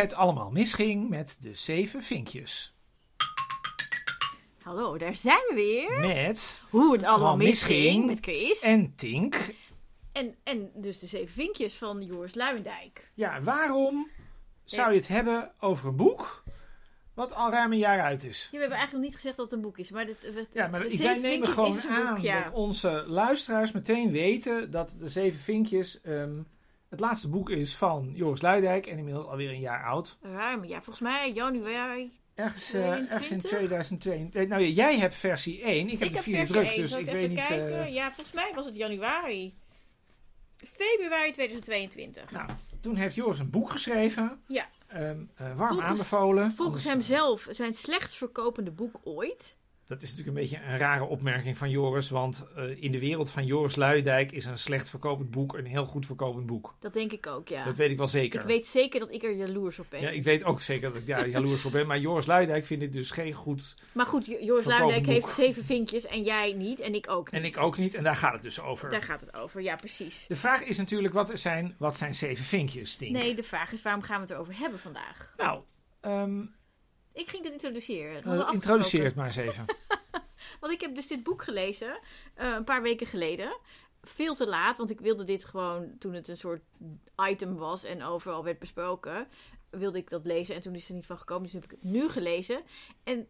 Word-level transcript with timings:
het 0.00 0.14
allemaal 0.14 0.50
misging 0.50 1.08
met 1.08 1.36
de 1.40 1.54
zeven 1.54 2.02
vinkjes. 2.02 2.72
Hallo, 4.62 4.98
daar 4.98 5.14
zijn 5.14 5.42
we 5.48 5.54
weer. 5.54 6.06
Met 6.06 6.60
Hoe 6.70 6.92
het 6.92 7.02
allemaal 7.02 7.36
misging, 7.36 8.06
met 8.06 8.18
Chris. 8.20 8.60
En, 8.60 8.70
en 8.80 8.94
Tink. 8.96 9.54
en, 10.44 10.70
dus 10.74 10.98
de 10.98 11.06
zeven 11.06 11.34
vinkjes 11.34 11.74
van 11.74 12.02
Joris 12.02 12.34
Luijendijk. 12.34 13.10
Ja, 13.14 13.42
waarom 13.42 14.08
zou 14.64 14.90
je 14.90 14.96
het 14.98 15.08
hebben 15.08 15.52
over 15.60 15.88
een 15.88 15.96
boek 15.96 16.42
wat 17.14 17.34
al 17.34 17.50
ruim 17.50 17.72
een 17.72 17.78
jaar 17.78 18.00
uit 18.00 18.22
is? 18.24 18.42
Ja, 18.42 18.50
we 18.50 18.58
hebben 18.58 18.78
eigenlijk 18.78 18.92
nog 18.92 19.02
niet 19.02 19.14
gezegd 19.14 19.36
dat 19.36 19.44
het 19.44 19.54
een 19.54 19.64
boek 19.64 19.78
is, 19.78 19.90
maar 19.90 20.06
dit, 20.06 20.20
we- 20.20 20.46
Ja, 20.52 20.68
maar 20.68 20.88
de 20.88 20.96
wij 20.96 21.18
nemen 21.18 21.48
gewoon 21.48 21.70
boek, 21.70 21.86
aan 21.90 22.22
ja. 22.22 22.42
dat 22.42 22.52
onze 22.52 23.04
luisteraars 23.06 23.72
meteen 23.72 24.10
weten 24.10 24.70
dat 24.70 24.94
de 24.98 25.08
Zeven 25.08 25.40
Vinkjes 25.40 26.00
ehm, 26.00 26.40
het 26.88 27.00
laatste 27.00 27.28
boek 27.28 27.50
is 27.50 27.76
van 27.76 28.10
Joris 28.14 28.40
Luidijk 28.42 28.86
en 28.86 28.98
inmiddels 28.98 29.26
alweer 29.26 29.50
een 29.50 29.60
jaar 29.60 29.84
oud. 29.84 30.18
Ruim, 30.22 30.64
ja, 30.64 30.74
volgens 30.82 31.00
mij 31.00 31.32
januari. 31.32 32.18
Ergens, 32.34 32.72
eh, 32.72 32.90
ergens 32.90 33.28
in 33.28 33.38
22? 33.40 33.98
2002. 33.98 34.46
Nou 34.46 34.62
ja, 34.62 34.68
jij 34.68 34.98
hebt 34.98 35.14
versie 35.14 35.62
1, 35.64 35.88
ik 35.88 35.98
heb 35.98 36.12
de 36.12 36.22
vierde 36.22 36.52
druk, 36.52 36.74
dus 36.74 36.90
Zal 36.90 37.00
ik 37.00 37.06
even 37.06 37.18
weet 37.20 37.28
niet... 37.28 37.38
eh, 37.50 37.92
Ja, 37.94 38.06
volgens 38.12 38.32
mij 38.34 38.52
was 38.54 38.64
het 38.66 38.76
januari. 38.76 39.54
Februari 40.56 41.32
2022. 41.32 42.30
nou, 42.30 42.48
toen 42.80 42.94
heeft 42.96 43.14
Joris 43.14 43.38
een 43.38 43.50
boek 43.50 43.70
geschreven. 43.70 44.40
Ja. 44.46 44.68
Ehm, 44.86 45.00
eh, 45.36 45.46
warm 45.46 45.56
Volgens- 45.56 45.80
aanbevolen. 45.88 46.52
Volgens 46.52 46.84
hemzelf 46.84 47.46
zijn 47.50 47.74
slechtst 47.74 48.14
verkopende 48.16 48.70
boek 48.70 49.00
ooit. 49.04 49.56
Dat 49.88 50.02
is 50.02 50.10
natuurlijk 50.10 50.36
een 50.36 50.42
beetje 50.42 50.64
een 50.72 50.78
rare 50.78 51.04
opmerking 51.04 51.56
van 51.58 51.70
Joris. 51.70 52.10
Want 52.10 52.46
eh, 52.56 52.82
in 52.82 52.92
de 52.92 52.98
wereld 52.98 53.30
van 53.30 53.46
Joris 53.46 53.76
Luidijk 53.76 54.32
is 54.32 54.44
een 54.44 54.58
slecht 54.58 54.88
verkopend 54.88 55.30
boek 55.30 55.56
een 55.56 55.66
heel 55.66 55.84
goed 55.84 56.06
verkopend 56.06 56.46
boek. 56.46 56.74
Dat 56.80 56.92
denk 56.92 57.12
ik 57.12 57.26
ook, 57.26 57.48
ja. 57.48 57.64
Dat 57.64 57.76
weet 57.76 57.90
ik 57.90 57.96
wel 57.98 58.08
zeker. 58.08 58.40
Ik 58.40 58.46
weet 58.46 58.66
zeker 58.66 59.00
dat 59.00 59.12
ik 59.12 59.22
er 59.22 59.34
jaloers 59.34 59.78
op 59.78 59.86
ben. 59.88 60.00
Ja, 60.00 60.08
ik 60.08 60.22
weet 60.22 60.44
ook 60.44 60.60
zeker 60.60 60.88
dat 60.88 60.98
ik 60.98 61.06
daar 61.06 61.28
jaloers 61.28 61.64
op 61.64 61.72
ben. 61.72 61.86
Maar 61.86 61.98
Joris 61.98 62.26
Luidijk 62.26 62.66
vindt 62.66 62.84
dit 62.84 62.92
dus 62.92 63.10
geen 63.10 63.32
goed. 63.32 63.76
Maar 63.92 64.06
goed, 64.06 64.26
Jo- 64.26 64.38
Joris 64.40 64.64
boek. 64.64 65.06
heeft 65.06 65.28
zeven 65.28 65.64
vinkjes 65.64 66.06
en 66.06 66.22
jij 66.22 66.52
niet 66.52 66.80
en 66.80 66.94
ik 66.94 67.10
ook 67.10 67.32
niet. 67.32 67.40
En 67.40 67.46
ik 67.46 67.58
ook 67.58 67.78
niet. 67.78 67.94
En 67.94 68.02
daar 68.02 68.16
gaat 68.16 68.32
het 68.32 68.42
dus 68.42 68.60
over. 68.60 68.90
Daar 68.90 69.02
gaat 69.02 69.20
het 69.20 69.34
over, 69.34 69.60
ja 69.62 69.76
precies. 69.76 70.26
De 70.26 70.36
vraag 70.36 70.62
is 70.62 70.78
natuurlijk, 70.78 71.14
wat 71.14 71.30
zijn, 71.34 71.74
wat 71.78 71.96
zijn 71.96 72.14
zeven 72.14 72.44
vinkjes, 72.44 72.96
Tink? 72.96 73.12
Nee, 73.12 73.34
de 73.34 73.42
vraag 73.42 73.72
is 73.72 73.82
waarom 73.82 74.02
gaan 74.02 74.16
we 74.16 74.22
het 74.22 74.30
erover 74.30 74.58
hebben 74.58 74.78
vandaag? 74.78 75.32
Nou, 75.36 75.60
ehm 76.00 76.44
Ik 77.18 77.28
ging 77.28 77.42
dit 77.42 77.52
introduceren. 77.52 78.22
Dat 78.22 78.46
eh, 78.46 78.52
introduceer 78.52 79.04
het 79.04 79.14
maar 79.14 79.26
eens 79.26 79.36
even. 79.36 79.64
Want 80.60 80.72
ik 80.72 80.80
heb 80.80 80.94
dus 80.94 81.06
dit 81.06 81.22
boek 81.22 81.42
gelezen, 81.42 82.00
eh, 82.34 82.52
een 82.56 82.64
paar 82.64 82.82
weken 82.82 83.06
geleden. 83.06 83.56
Veel 84.02 84.34
te 84.34 84.46
laat, 84.46 84.76
want 84.76 84.90
ik 84.90 85.00
wilde 85.00 85.24
dit 85.24 85.44
gewoon 85.44 85.98
toen 85.98 86.12
het 86.12 86.28
een 86.28 86.36
soort 86.36 86.62
item 87.28 87.56
was 87.56 87.84
en 87.84 88.02
overal 88.02 88.44
werd 88.44 88.58
besproken. 88.58 89.28
Wilde 89.70 89.98
ik 89.98 90.10
dat 90.10 90.24
lezen 90.24 90.54
en 90.54 90.60
toen 90.60 90.74
is 90.74 90.80
het 90.80 90.88
er 90.88 90.94
niet 90.94 91.06
van 91.06 91.18
gekomen. 91.18 91.42
Dus 91.42 91.52
heb 91.52 91.64
ik 91.64 91.70
het 91.70 91.82
nu 91.82 92.08
gelezen. 92.08 92.62
En 93.04 93.28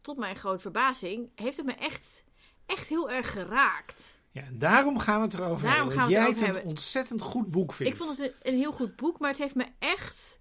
tot 0.00 0.16
mijn 0.16 0.36
grote 0.36 0.60
verbazing 0.60 1.30
heeft 1.34 1.56
het 1.56 1.66
me 1.66 1.72
echt, 1.72 2.24
echt 2.66 2.88
heel 2.88 3.10
erg 3.10 3.32
geraakt. 3.32 4.14
Ja, 4.30 4.42
en 4.42 4.58
daarom 4.58 4.98
gaan 4.98 5.18
we 5.18 5.24
het 5.24 5.34
erover 5.34 5.66
Daarom 5.66 5.88
hebben. 5.88 5.98
gaan 5.98 6.06
we 6.06 6.12
jij 6.12 6.22
het 6.22 6.34
het 6.34 6.42
erover 6.42 6.62
een 6.62 6.68
ontzettend 6.68 7.20
goed 7.20 7.50
boek 7.50 7.72
vindt. 7.72 7.92
Ik 7.92 7.98
vond 7.98 8.18
het 8.18 8.26
een, 8.26 8.52
een 8.52 8.58
heel 8.58 8.72
goed 8.72 8.96
boek, 8.96 9.18
maar 9.18 9.30
het 9.30 9.38
heeft 9.38 9.54
me 9.54 9.66
echt 9.78 10.38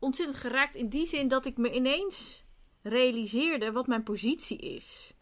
ontzettend 0.00 0.38
geraakt 0.38 0.74
in 0.74 0.88
die 0.88 1.06
zin 1.06 1.28
dat 1.28 1.46
ik 1.46 1.56
me 1.56 1.72
ineens 1.72 2.44
realiseerde 2.82 3.72
wat 3.72 3.86
mijn 3.86 4.02
positie 4.02 4.58
is. 4.58 5.12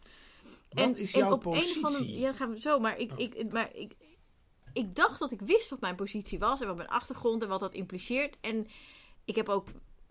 Wat 0.69 0.97
is 0.97 1.11
jouw 1.11 1.31
op 1.31 1.45
Een 1.45 1.51
of 1.51 1.75
andere, 1.75 1.81
positie? 1.81 2.19
ja, 2.19 2.33
gaan 2.33 2.51
we 2.51 2.59
zo, 2.59 2.79
maar 2.79 2.97
ik, 2.99 3.11
Oh. 3.11 3.19
ik, 3.19 3.51
maar 3.51 3.75
ik, 3.75 3.93
ik 4.73 4.95
dacht 4.95 5.19
dat 5.19 5.31
ik 5.31 5.41
wist 5.41 5.69
wat 5.69 5.79
mijn 5.81 5.95
positie 5.95 6.39
was 6.39 6.61
en 6.61 6.67
wat 6.67 6.75
mijn 6.75 6.89
achtergrond 6.89 7.41
en 7.41 7.47
wat 7.47 7.59
dat 7.59 7.73
impliceert. 7.73 8.35
En 8.41 8.67
ik 9.25 9.35
heb 9.35 9.49
ook 9.49 9.67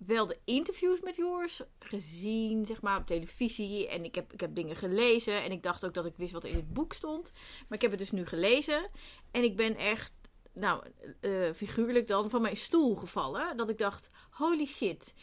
wel 0.06 0.27
de 0.27 0.39
interviews 0.44 1.00
met 1.00 1.16
Joris 1.16 1.61
gezien, 1.78 2.66
zeg 2.66 2.80
maar, 2.83 2.98
op 2.98 3.06
televisie. 3.06 3.89
En 3.89 4.05
ik 4.05 4.14
heb, 4.14 4.33
ik 4.33 4.41
heb 4.41 4.55
dingen 4.55 4.77
gelezen. 4.77 5.42
En 5.42 5.52
ik 5.52 5.62
dacht 5.62 5.84
ook 5.86 5.94
dat 5.94 6.06
ik 6.06 6.16
wist 6.16 6.33
wat 6.33 6.44
er 6.44 6.50
in 6.50 6.56
het 6.56 6.72
boek 6.72 6.92
stond. 6.92 7.30
Maar 7.68 7.77
ik 7.79 7.83
heb 7.83 7.90
het 7.90 8.00
dus 8.00 8.11
nu 8.11 8.27
gelezen. 8.27 8.90
En 9.30 9.42
ik 9.42 9.56
ben 9.56 9.77
echt, 9.77 10.12
nou, 10.58 10.83
eh, 11.20 11.52
figuurlijk 11.55 12.08
dan, 12.08 12.30
van 12.30 12.42
mijn 12.42 12.57
stoel 12.57 12.96
gevallen. 12.96 13.57
Dat 13.57 13.69
ik 13.69 13.79
dacht, 13.79 14.11
holy 14.30 14.67
shit. 14.67 15.14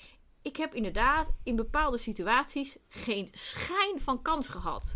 Ik 0.41 0.56
heb 0.56 0.73
inderdaad 0.73 1.31
in 1.44 1.56
bepaalde 1.56 1.97
situaties 1.97 2.78
geen 2.90 3.29
schijn 3.31 4.01
van 4.01 4.22
kans 4.22 4.47
gehad. 4.47 4.95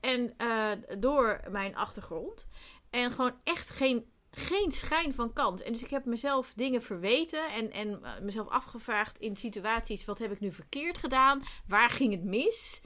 En 0.00 0.34
eh, 0.36 0.70
door 0.98 1.40
mijn 1.50 1.76
achtergrond. 1.76 2.48
En 2.90 3.12
gewoon 3.12 3.34
echt 3.44 3.70
geen, 3.70 4.12
geen 4.30 4.72
schijn 4.72 5.14
van 5.14 5.32
kans. 5.32 5.62
En 5.62 5.72
dus 5.72 5.82
ik 5.82 5.90
heb 5.90 6.04
mezelf 6.04 6.52
dingen 6.56 6.82
verweten 6.82 7.52
en, 7.52 7.70
en 7.70 8.04
eh, 8.04 8.20
mezelf 8.20 8.48
afgevraagd 8.48 9.18
in 9.18 9.36
situaties: 9.36 10.04
wat 10.04 10.18
heb 10.18 10.32
ik 10.32 10.40
nu 10.40 10.52
verkeerd 10.52 10.98
gedaan? 10.98 11.42
Waar 11.66 11.90
ging 11.90 12.12
het 12.12 12.24
mis? 12.24 12.80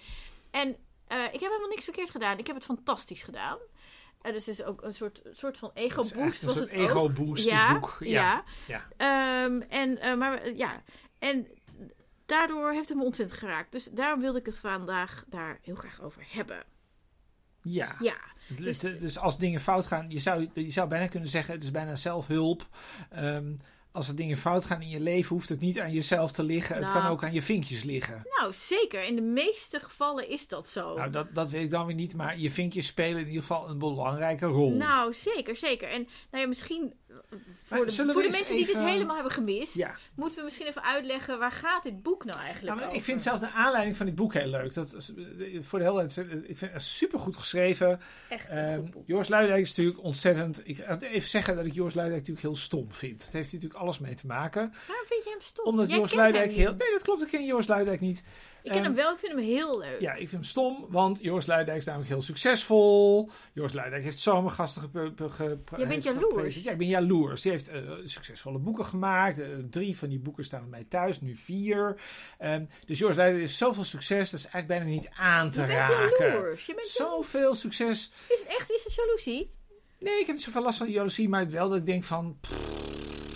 En 0.51 0.77
eh, 1.07 1.25
ik 1.25 1.41
heb 1.41 1.51
helemaal 1.51 1.69
niks 1.69 1.85
verkeerd 1.85 2.11
gedaan. 2.11 2.39
Ik 2.39 2.47
heb 2.47 2.57
het 2.57 2.65
fantastisch 2.65 3.23
gedaan. 3.23 3.59
Dus 4.33 4.47
het 4.47 4.59
is 4.59 4.65
ook 4.65 4.83
een 4.83 4.95
soort, 4.95 5.23
soort 5.33 5.59
van 5.59 5.71
ego-boost. 5.75 6.15
een 6.15 6.21
Was 6.49 6.57
soort 6.57 6.71
het 6.71 6.81
ook. 6.81 6.89
ego-boost, 6.89 7.49
Ja, 7.49 7.73
boek. 7.73 7.97
ja. 8.01 8.45
ja. 8.67 8.87
Ehm, 8.97 9.61
en, 9.69 9.99
eh, 10.01 10.15
maar 10.17 10.55
ja, 10.55 10.83
en 11.19 11.47
daardoor 12.27 12.73
heeft 12.73 12.89
het 12.89 12.99
me 12.99 13.05
ontzettend 13.05 13.39
geraakt. 13.39 13.73
Dus 13.73 13.89
daarom 13.93 14.21
wilde 14.21 14.39
ik 14.39 14.47
het 14.47 14.59
vandaag 14.59 15.25
daar 15.29 15.59
heel 15.63 15.75
graag 15.75 16.01
over 16.03 16.23
hebben. 16.29 16.63
Ja. 17.61 17.95
Ja, 17.99 18.17
Dus, 18.59 18.79
dus 18.79 19.19
als 19.19 19.39
dingen 19.39 19.61
fout 19.61 19.87
gaan, 19.87 20.11
je 20.11 20.19
zou, 20.19 20.49
je 20.55 20.71
zou 20.71 20.89
bijna 20.89 21.07
kunnen 21.07 21.29
zeggen, 21.29 21.55
het 21.55 21.63
is 21.63 21.71
bijna 21.71 21.95
zelfhulp. 21.95 22.69
Ehm, 23.11 23.55
als 23.97 24.09
er 24.09 24.17
dingen 24.17 24.37
fout 24.37 24.65
gaan 24.65 24.83
in 24.83 24.89
je 24.89 25.01
leven, 25.01 25.29
hoeft 25.37 25.49
het 25.49 25.61
niet 25.61 25.81
aan 25.81 25.93
jezelf 25.93 26.33
te 26.33 26.43
liggen. 26.43 26.77
Het 26.77 26.85
Nou. 26.85 27.01
kan 27.01 27.11
ook 27.11 27.25
aan 27.25 27.33
je 27.33 27.43
vinkjes 27.43 27.83
liggen. 27.83 28.23
nou 28.41 28.53
zeker. 28.55 29.05
In 29.05 29.15
de 29.17 29.23
meeste 29.23 29.81
gevallen 29.81 30.29
is 30.29 30.49
dat 30.49 30.69
zo. 30.69 30.97
Nou, 30.97 31.11
dat, 31.11 31.35
dat 31.35 31.51
weet 31.51 31.63
ik 31.63 31.71
dan 31.71 31.87
weer 31.87 31.95
niet, 31.95 32.15
maar 32.15 32.39
je 32.39 32.51
vinkjes 32.51 32.87
spelen 32.87 33.21
in 33.21 33.27
ieder 33.27 33.41
geval 33.41 33.69
een 33.69 33.79
belangrijke 33.79 34.47
rol. 34.47 34.71
Nou, 34.73 35.15
zeker, 35.15 35.57
zeker. 35.57 35.89
En 35.89 36.09
nou 36.31 36.43
ja, 36.43 36.49
misschien 36.49 36.93
voor 37.63 37.87
de, 37.87 37.93
voor 37.93 38.23
de 38.23 38.29
mensen 38.31 38.57
die 38.57 38.67
dit 38.67 38.77
helemaal 38.77 39.15
hebben 39.15 39.33
gemist, 39.33 39.75
ja. 39.75 39.97
moeten 40.15 40.39
we 40.39 40.45
misschien 40.45 40.67
even 40.67 40.83
uitleggen 40.83 41.39
waar 41.39 41.53
gaat 41.53 41.83
dit 41.83 42.03
boek 42.03 42.25
nou 42.25 42.41
eigenlijk 42.41 42.81
over? 42.81 42.95
ik 42.95 43.03
vind 43.03 43.23
zelfs 43.23 43.41
de 43.41 43.51
aanleiding 43.51 43.97
van 43.97 44.07
dit 44.07 44.15
boek 44.15 44.35
heel 44.35 44.47
leuk. 44.47 44.75
Dat 44.75 44.95
is, 44.95 45.13
eh, 45.15 45.63
voor 45.63 45.79
de 45.79 45.85
helheid, 45.85 46.17
ik 46.47 46.57
vind 46.59 46.73
het 46.73 46.83
super 46.83 47.19
goed 47.19 47.37
geschreven. 47.37 48.01
echt 48.29 48.49
een 48.49 48.57
Ehm 48.57 48.81
goed 48.81 48.91
boek. 48.91 49.07
Joris 49.07 49.29
is 49.29 49.69
natuurlijk 49.77 50.03
ontzettend. 50.03 50.69
Ik 50.69 50.77
ga 50.77 50.99
even 51.01 51.29
zeggen 51.29 51.57
dat 51.57 51.67
ik 51.67 51.73
Joris 51.73 51.95
Luidijk 51.95 52.19
natuurlijk 52.19 52.47
heel 52.47 52.57
stom 52.57 52.93
vind. 52.93 53.25
Het 53.25 53.33
heeft 53.33 53.53
natuurlijk 53.53 53.81
alles 53.81 53.99
mee 53.99 54.15
te 54.15 54.27
maken. 54.27 54.73
Waarom 54.87 55.07
vind 55.07 55.25
je 55.25 55.31
hem 55.31 55.41
stom? 55.41 55.65
Omdat 55.65 55.89
Jij 55.89 55.97
Joris 55.97 56.13
heel. 56.55 56.75
Nee, 56.75 56.91
dat 56.93 57.03
klopt. 57.03 57.23
Ik 57.23 57.29
ken 57.29 57.45
Joris 57.45 57.67
Luidijk 57.67 58.01
niet. 58.01 58.23
Ik 58.67 58.73
ken 58.73 58.81
Ehm, 58.81 58.85
hem 58.91 58.95
wel, 58.95 59.13
ik 59.13 59.19
vind 59.19 59.33
hem 59.33 59.41
heel 59.45 59.79
leuk. 59.79 60.01
Ja, 60.01 60.11
ik 60.13 60.19
vind 60.19 60.31
hem 60.31 60.43
stom, 60.43 60.87
want 60.89 61.23
Joris 61.23 61.47
Luidijk 61.47 61.79
is 61.79 61.85
namelijk 61.85 62.11
heel 62.11 62.23
succesvol. 62.23 63.31
Joris 63.53 63.73
Luidijk 63.73 64.03
heeft 64.03 64.19
zomergasten 64.19 64.83
gepe- 64.83 65.13
ge- 65.17 65.57
ge- 65.65 65.87
bent 65.87 66.03
jaloers. 66.05 66.63
Ja, 66.63 66.71
ik 66.73 66.79
ben 66.79 66.87
jaloers. 66.87 67.43
Die 67.43 67.51
heeft 67.53 67.69
eh, 67.69 67.83
succesvolle 68.05 68.59
boeken 68.59 68.85
gemaakt. 68.85 69.39
Eh, 69.41 69.49
drie 69.71 69.97
van 69.99 70.09
die 70.09 70.19
boeken 70.19 70.45
staan 70.45 70.61
bij 70.61 70.69
mij 70.69 70.87
thuis, 70.89 71.21
nu 71.21 71.35
vier. 71.37 72.01
Ehm, 72.39 72.65
dus 72.87 72.99
Joris 72.99 73.17
Luidijk 73.17 73.41
heeft 73.41 73.57
zoveel 73.57 73.85
succes, 73.85 74.31
dat 74.31 74.41
is 74.41 74.47
eigenlijk 74.47 74.67
bijna 74.67 74.97
niet 74.97 75.09
aan 75.17 75.51
te 75.51 75.61
je 75.61 75.67
bent 75.67 75.79
raken. 75.79 76.27
jaloers. 76.33 76.67
Je 76.67 76.75
bent 76.75 76.93
jaloers. 76.97 77.15
Zoveel 77.31 77.55
succes. 77.55 78.11
Is 78.29 78.39
het 78.41 78.49
echt 78.59 78.71
is 78.71 78.85
het 78.85 78.95
jaloezie? 78.95 79.51
Nee, 79.99 80.21
ik 80.21 80.27
heb 80.27 80.35
niet 80.35 80.45
zoveel 80.45 80.63
last 80.63 80.79
van 80.79 80.91
jaloezie, 80.91 81.29
maar 81.29 81.51
wel 81.51 81.69
dat 81.69 81.79
ik 81.79 81.87
denk 81.87 82.05
van... 82.05 82.37
pff, 82.41 82.53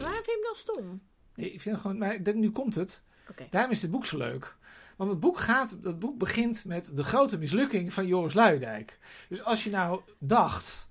Waarom 0.01 0.15
vind 0.15 0.27
je 0.27 0.33
hem 0.33 0.43
dan 0.43 0.55
stom? 0.55 1.01
nee, 1.35 1.53
ik 1.53 1.61
vind 1.61 1.75
het 1.75 1.85
gewoon... 1.85 1.99
Maar 1.99 2.35
nu 2.35 2.51
komt 2.51 2.75
het. 2.75 3.03
Daarom 3.51 3.71
is 3.71 3.81
dit 3.81 3.91
boek 3.91 4.07
zo 4.07 4.17
leuk. 4.17 4.57
Want 5.01 5.13
het 5.13 5.21
boek, 5.21 5.39
gaat, 5.39 5.77
het 5.83 5.99
boek 5.99 6.19
begint 6.19 6.65
met 6.65 6.97
de 6.97 7.05
grote 7.05 7.39
mislukking 7.39 7.93
van 7.93 8.07
Joris 8.07 8.35
Luidijk. 8.35 8.99
Dus 9.29 9.45
als 9.45 9.65
je 9.65 9.71
nou 9.71 10.01
dacht... 10.19 10.89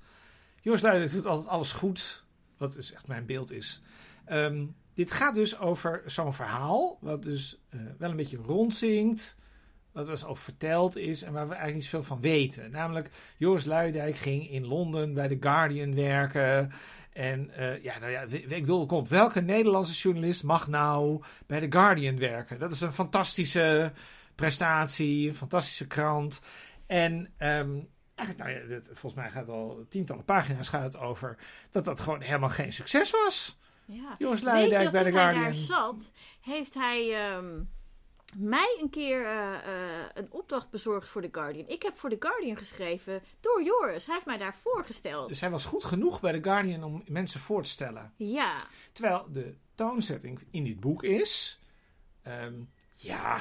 Joris 0.61 0.81
Luidijk 0.81 1.11
doet 1.11 1.25
altijd 1.25 1.47
alles 1.47 1.71
goed. 1.71 2.25
Wat 2.57 2.73
dus 2.73 2.93
echt 2.93 3.07
mijn 3.07 3.25
beeld 3.25 3.51
is. 3.51 3.81
Ehm, 4.25 4.65
dit 4.93 5.11
gaat 5.11 5.35
dus 5.35 5.59
over 5.59 6.01
zo'n 6.05 6.33
verhaal. 6.33 6.97
Wat 7.01 7.23
dus 7.23 7.61
eh, 7.69 7.79
wel 7.97 8.09
een 8.09 8.15
beetje 8.15 8.37
rondzinkt. 8.37 9.37
Wat 9.91 10.05
dus 10.05 10.25
over 10.25 10.43
verteld 10.43 10.97
is. 10.97 11.21
En 11.21 11.33
waar 11.33 11.47
we 11.47 11.53
eigenlijk 11.53 11.81
niet 11.81 11.91
zoveel 11.91 12.15
van 12.15 12.21
weten. 12.21 12.71
Namelijk, 12.71 13.09
Joris 13.37 13.65
Luidijk 13.65 14.15
ging 14.15 14.49
in 14.49 14.65
Londen 14.65 15.13
bij 15.13 15.27
The 15.27 15.37
Guardian 15.39 15.95
werken. 15.95 16.71
En 17.19 17.49
eh, 17.49 17.83
ja, 17.83 17.99
nou 17.99 18.11
ja, 18.11 18.21
ik 18.29 18.47
bedoel, 18.47 18.85
kom, 18.85 19.07
welke 19.07 19.41
Nederlandse 19.41 19.93
journalist 19.93 20.43
mag 20.43 20.67
nou 20.67 21.23
bij 21.47 21.59
The 21.59 21.65
Guardian 21.69 22.19
werken? 22.19 22.59
Dat 22.59 22.71
is 22.71 22.81
een 22.81 22.91
fantastische 22.91 23.91
prestatie, 24.35 25.29
een 25.29 25.35
fantastische 25.35 25.87
krant. 25.87 26.41
En 26.87 27.33
ehm, 27.37 27.79
eigenlijk, 28.15 28.49
nou 28.49 28.59
ja, 28.59 28.67
dit, 28.67 28.85
volgens 28.85 29.13
mij 29.13 29.29
gaat 29.29 29.41
het 29.41 29.55
al 29.55 29.85
tientallen 29.89 30.25
pagina's 30.25 30.69
gaat 30.69 30.83
het 30.83 30.97
over 30.97 31.37
dat 31.69 31.85
dat 31.85 31.99
gewoon 31.99 32.21
helemaal 32.21 32.49
geen 32.49 32.73
succes 32.73 33.11
was. 33.11 33.57
Ja. 33.85 34.15
Luidijk 34.41 34.83
dat 34.83 34.91
bij 34.91 35.03
The 35.03 35.09
toen 35.09 35.19
hij 35.19 35.33
Guardian. 35.33 35.43
daar 35.43 35.53
zat, 35.53 36.11
heeft 36.41 36.73
hij... 36.73 37.13
ehm, 37.13 37.61
mij 38.37 38.77
een 38.81 38.89
keer 38.89 39.25
eh, 39.25 39.53
eh, 39.53 40.05
een 40.13 40.31
opdracht 40.31 40.69
bezorgd 40.69 41.07
voor 41.07 41.21
The 41.21 41.29
Guardian. 41.31 41.67
Ik 41.67 41.83
heb 41.83 41.97
voor 41.97 42.09
The 42.09 42.15
Guardian 42.19 42.57
geschreven 42.57 43.21
door 43.39 43.63
Joris. 43.63 44.05
Hij 44.05 44.13
heeft 44.13 44.25
mij 44.25 44.37
daar 44.37 44.55
voorgesteld. 44.55 45.29
Dus 45.29 45.41
hij 45.41 45.49
was 45.49 45.65
goed 45.65 45.83
genoeg 45.85 46.19
bij 46.19 46.33
The 46.33 46.43
Guardian 46.43 46.83
om 46.83 47.03
mensen 47.07 47.39
voor 47.39 47.63
te 47.63 47.69
stellen. 47.69 48.13
Ja, 48.15 48.57
Terwijl 48.91 49.25
de 49.31 49.55
toonzetting 49.75 50.39
in 50.51 50.63
dit 50.63 50.79
boek 50.79 51.03
is... 51.03 51.59
ehm, 52.23 52.53
ja, 52.93 53.37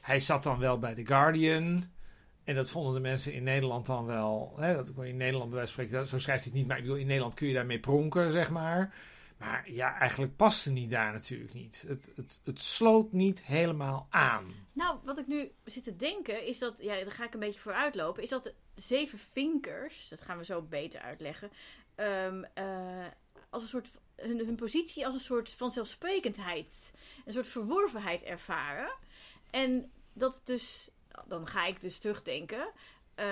hij 0.00 0.20
zat 0.20 0.42
dan 0.42 0.58
wel 0.58 0.78
bij 0.78 0.94
The 0.94 1.06
Guardian... 1.06 1.98
En 2.44 2.56
dat 2.56 2.70
vonden 2.70 2.94
de 2.94 3.00
mensen 3.00 3.32
in 3.32 3.42
Nederland 3.42 3.86
dan 3.86 4.06
wel... 4.06 4.54
Hè, 4.56 4.74
dat 4.74 4.92
kon 4.94 5.04
je 5.04 5.10
in 5.10 5.16
Nederland 5.16 5.50
bij 5.50 5.58
wijze 5.58 5.74
van 5.74 5.84
spreken... 5.84 6.06
Zo 6.06 6.18
schrijft 6.18 6.42
hij 6.42 6.50
het 6.52 6.60
niet, 6.60 6.68
maar 6.68 6.76
ik 6.76 6.82
bedoel, 6.82 6.98
in 6.98 7.06
Nederland 7.06 7.34
kun 7.34 7.48
je 7.48 7.54
daarmee 7.54 7.80
pronken, 7.80 8.30
zeg 8.30 8.50
maar. 8.50 8.94
Maar 9.40 9.70
ja, 9.70 9.98
eigenlijk 9.98 10.36
paste 10.36 10.70
niet 10.70 10.90
daar 10.90 11.12
natuurlijk 11.12 11.52
niet. 11.52 11.84
Het, 11.86 12.12
het, 12.16 12.40
het 12.44 12.60
sloot 12.60 13.12
niet 13.12 13.44
helemaal 13.44 14.06
aan. 14.10 14.54
nou, 14.72 14.98
wat 15.04 15.18
ik 15.18 15.26
nu 15.26 15.52
zit 15.64 15.84
te 15.84 15.96
denken 15.96 16.46
is 16.46 16.58
dat, 16.58 16.74
ja, 16.78 16.94
daar 16.94 17.12
ga 17.12 17.24
ik 17.24 17.34
een 17.34 17.40
beetje 17.40 17.60
voor 17.60 17.72
uitlopen, 17.72 18.22
is 18.22 18.28
dat 18.28 18.44
de 18.44 18.54
zeven 18.74 19.18
vinkers, 19.18 20.08
dat 20.08 20.20
gaan 20.20 20.38
we 20.38 20.44
zo 20.44 20.62
beter 20.62 21.00
uitleggen, 21.00 21.50
ehm, 21.94 22.42
eh, 22.54 23.06
als 23.50 23.62
een 23.62 23.68
soort, 23.68 23.90
hun, 24.16 24.38
hun 24.38 24.56
positie 24.56 25.06
als 25.06 25.14
een 25.14 25.20
soort 25.20 25.52
vanzelfsprekendheid, 25.52 26.92
een 27.24 27.32
soort 27.32 27.48
verworvenheid 27.48 28.22
ervaren. 28.22 28.92
En 29.50 29.90
dat 30.12 30.40
dus, 30.44 30.88
dan 31.26 31.46
ga 31.46 31.64
ik 31.64 31.80
dus 31.80 31.98
terugdenken, 31.98 32.72
eh, 33.20 33.26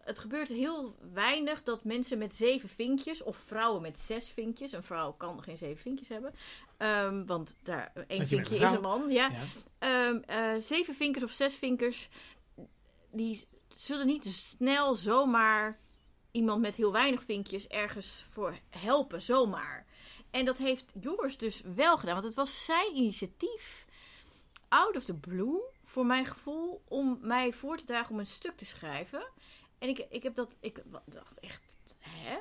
het 0.00 0.18
gebeurt 0.18 0.48
heel 0.48 0.96
weinig 1.12 1.62
dat 1.62 1.84
mensen 1.84 2.18
met 2.18 2.34
zeven 2.34 2.68
vinkjes, 2.68 3.22
of 3.22 3.36
vrouwen 3.36 3.82
met 3.82 3.98
zes 3.98 4.28
vinkjes, 4.28 4.72
een 4.72 4.82
vrouw 4.82 5.12
kan 5.12 5.42
geen 5.42 5.56
zeven 5.56 5.82
vinkjes 5.82 6.08
hebben, 6.08 6.34
ehm, 6.76 7.24
want 7.26 7.56
daar 7.62 7.92
één 8.06 8.26
vinkje 8.26 8.56
een 8.56 8.62
is 8.62 8.70
een 8.70 8.80
man, 8.80 9.10
ja. 9.10 9.30
Ja. 9.30 9.38
Ehm, 9.78 10.16
eh, 10.26 10.60
zeven 10.60 10.94
vinkers 10.94 11.24
of 11.24 11.30
zes 11.30 11.54
vinkers, 11.54 12.08
die 13.10 13.44
zullen 13.76 14.06
niet 14.06 14.24
snel 14.24 14.94
zomaar 14.94 15.78
iemand 16.30 16.60
met 16.60 16.76
heel 16.76 16.92
weinig 16.92 17.22
vinkjes 17.22 17.66
ergens 17.66 18.24
voor 18.28 18.58
helpen, 18.68 19.22
zomaar. 19.22 19.86
En 20.30 20.44
dat 20.44 20.58
heeft 20.58 20.92
Joris 21.00 21.38
dus 21.38 21.62
wel 21.74 21.98
gedaan, 21.98 22.14
want 22.14 22.26
het 22.26 22.34
was 22.34 22.64
zijn 22.64 22.96
initiatief, 22.96 23.86
out 24.68 24.96
of 24.96 25.04
the 25.04 25.14
blue, 25.14 25.60
voor 25.92 26.06
mijn 26.06 26.26
gevoel, 26.26 26.82
om 26.88 27.18
mij 27.20 27.52
voor 27.52 27.76
te 27.76 27.84
dragen 27.84 28.10
om 28.12 28.18
een 28.18 28.26
stuk 28.26 28.56
te 28.56 28.64
schrijven. 28.64 29.22
En 29.78 29.88
ik, 29.88 30.06
ik 30.10 30.22
heb 30.22 30.34
dat, 30.34 30.56
ik 30.60 30.82
dacht 31.06 31.38
echt, 31.40 31.74
hè? 31.98 32.36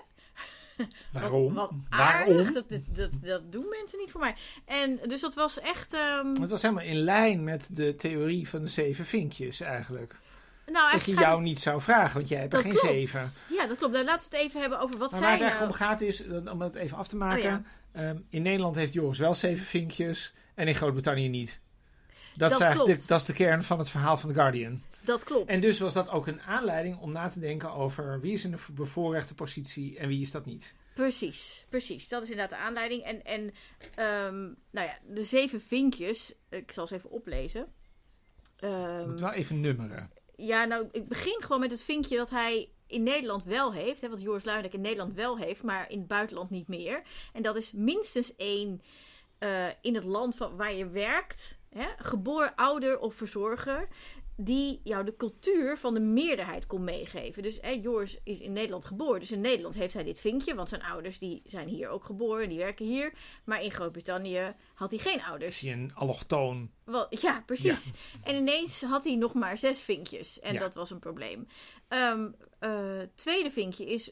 Waarom? 1.20 1.54
Wat, 1.54 1.70
wat 1.72 1.80
Waarom? 1.90 2.38
aardig, 2.38 2.52
dat, 2.54 2.70
dat, 2.70 2.82
dat, 2.88 3.10
dat 3.22 3.52
doen 3.52 3.66
mensen 3.70 4.00
niet 4.00 4.12
voor 4.12 4.20
mij. 4.20 4.36
En 4.66 5.00
dus 5.08 5.22
dat 5.22 5.36
was 5.36 5.60
echt... 5.60 5.94
ehm, 5.94 6.42
Het 6.42 6.50
was 6.50 6.62
helemaal 6.62 6.84
in 6.84 6.98
lijn 6.98 7.44
met 7.44 7.76
de 7.76 7.96
theorie 7.96 8.50
van 8.50 8.62
de 8.62 8.68
zeven 8.68 9.06
vinkjes 9.06 9.60
eigenlijk. 9.62 10.16
nou, 10.66 10.92
Dat 10.92 11.06
je 11.06 11.14
jou 11.14 11.42
niet 11.42 11.60
zou 11.60 11.82
vragen, 11.82 12.14
want 12.14 12.28
jij 12.28 12.40
hebt 12.40 12.54
er 12.54 12.62
geen 12.62 12.72
klopt. 12.72 12.88
zeven. 12.88 13.32
Ja, 13.50 13.68
dat 13.68 13.78
klopt. 13.78 13.94
Nou, 13.94 14.06
laten 14.06 14.30
we 14.30 14.36
het 14.38 14.46
even 14.46 14.60
hebben 14.62 14.80
over 14.80 14.98
wat 14.98 15.12
Maar 15.12 15.20
waar 15.22 15.30
zijn 15.30 15.50
het 15.50 15.60
eigenlijk 15.60 15.80
nou... 15.80 15.90
om 15.92 15.98
gaat 15.98 16.02
is, 16.02 16.28
om 16.52 16.62
het 16.62 16.76
even 16.76 16.98
af 16.98 17.08
te 17.08 17.16
maken. 17.18 17.44
Oh 17.56 17.66
ja. 17.94 18.10
ehm, 18.10 18.18
in 18.30 18.42
Nederland 18.42 18.76
heeft 18.76 18.94
Joris 18.94 19.20
wel 19.20 19.34
zeven 19.34 19.66
vinkjes 19.66 20.34
en 20.56 20.68
in 20.68 20.76
Groot-Brittannië 20.76 21.30
niet. 21.30 21.60
Dat, 22.50 22.60
Dat 22.60 22.62
is 22.62 22.76
klopt. 22.76 22.90
de, 23.02 23.08
dat 23.08 23.20
is 23.20 23.26
de 23.26 23.34
kern 23.34 23.64
van 23.64 23.80
het 23.80 23.90
verhaal 23.90 24.18
van 24.18 24.30
The 24.30 24.36
Guardian. 24.36 24.82
Dat 25.04 25.24
klopt. 25.24 25.50
En 25.50 25.62
dus 25.62 25.80
was 25.80 25.94
dat 25.94 26.10
ook 26.10 26.28
een 26.28 26.42
aanleiding 26.42 27.00
om 27.00 27.12
na 27.12 27.28
te 27.28 27.40
denken 27.40 27.72
over 27.74 28.20
wie 28.20 28.34
is 28.34 28.46
in 28.46 28.52
de 28.52 28.58
bevoorrechte 28.72 29.34
positie 29.34 29.98
en 29.98 30.08
wie 30.08 30.22
is 30.22 30.32
dat 30.32 30.46
niet. 30.46 30.76
Precies, 30.94 31.66
precies. 31.70 32.08
Dat 32.08 32.24
is 32.24 32.30
inderdaad 32.30 32.60
de 32.60 32.66
aanleiding. 32.66 33.04
En, 33.04 33.24
en 33.26 33.54
ehm, 33.96 34.42
nou 34.72 34.88
ja, 34.88 34.98
de 35.08 35.24
zeven 35.24 35.62
vinkjes, 35.62 36.34
ik 36.50 36.72
zal 36.72 36.88
ze 36.88 36.96
even 36.96 37.10
oplezen. 37.10 37.68
Ehm, 38.60 39.10
moet 39.10 39.20
wel 39.22 39.32
even 39.32 39.60
nummeren. 39.60 40.12
ja, 40.36 40.66
nou, 40.66 40.88
ik 40.92 41.08
begin 41.08 41.42
gewoon 41.42 41.60
met 41.60 41.72
het 41.72 41.82
vinkje 41.84 42.18
dat 42.18 42.30
hij 42.30 42.70
in 42.88 43.04
Nederland 43.04 43.44
wel 43.44 43.74
heeft. 43.74 44.02
Hè, 44.02 44.10
wat 44.10 44.22
Joris 44.22 44.44
Luijendijk 44.44 44.76
in 44.76 44.82
Nederland 44.82 45.14
wel 45.14 45.38
heeft, 45.38 45.64
maar 45.64 45.90
in 45.90 45.98
het 46.00 46.08
buitenland 46.08 46.50
niet 46.50 46.68
meer. 46.68 47.02
En 47.34 47.42
dat 47.42 47.56
is 47.56 47.72
minstens 47.72 48.36
één 48.36 48.82
eh, 49.42 49.68
in 49.82 49.96
het 49.96 50.04
land 50.04 50.36
van, 50.36 50.56
waar 50.56 50.74
je 50.74 50.88
werkt. 50.90 51.60
Hè, 51.70 51.88
geboren 51.98 52.56
ouder 52.56 53.00
of 53.00 53.16
verzorger. 53.16 53.88
Die 54.36 54.80
jou 54.84 55.06
de 55.06 55.16
cultuur 55.16 55.78
van 55.78 55.94
de 55.94 56.00
meerderheid 56.00 56.68
kon 56.68 56.84
meegeven. 56.84 57.44
Dus 57.44 57.58
hè, 57.62 57.70
Joris 57.70 58.20
is 58.24 58.40
in 58.40 58.54
Nederland 58.54 58.86
geboren. 58.86 59.20
Dus 59.20 59.32
in 59.32 59.42
Nederland 59.42 59.76
heeft 59.76 59.94
hij 59.94 60.04
dit 60.04 60.20
vinkje. 60.20 60.56
Want 60.56 60.70
zijn 60.70 60.84
ouders 60.84 61.20
die 61.20 61.42
zijn 61.46 61.68
hier 61.68 61.90
ook 61.90 62.04
geboren. 62.04 62.44
En 62.44 62.50
die 62.50 62.58
werken 62.58 62.86
hier. 62.86 63.14
Maar 63.44 63.64
in 63.64 63.72
Groot-Brittannië 63.72 64.56
had 64.74 64.92
hij 64.92 65.00
geen 65.00 65.22
ouders. 65.24 65.56
Is 65.56 65.62
hij 65.70 65.80
een 65.80 65.92
allochtoon? 65.96 66.72
Wel, 66.84 67.06
ja, 67.10 67.44
precies. 67.46 67.92
En 68.24 68.36
ineens 68.36 68.82
had 68.82 69.04
hij 69.04 69.16
nog 69.16 69.34
maar 69.34 69.58
zes 69.58 69.82
vinkjes. 69.82 70.40
En 70.40 70.54
Ja. 70.54 70.60
dat 70.60 70.74
was 70.74 70.90
een 70.92 71.00
probleem. 71.00 71.48
Eh, 71.88 73.00
tweede 73.16 73.52
vinkje 73.52 73.86
is 73.86 74.12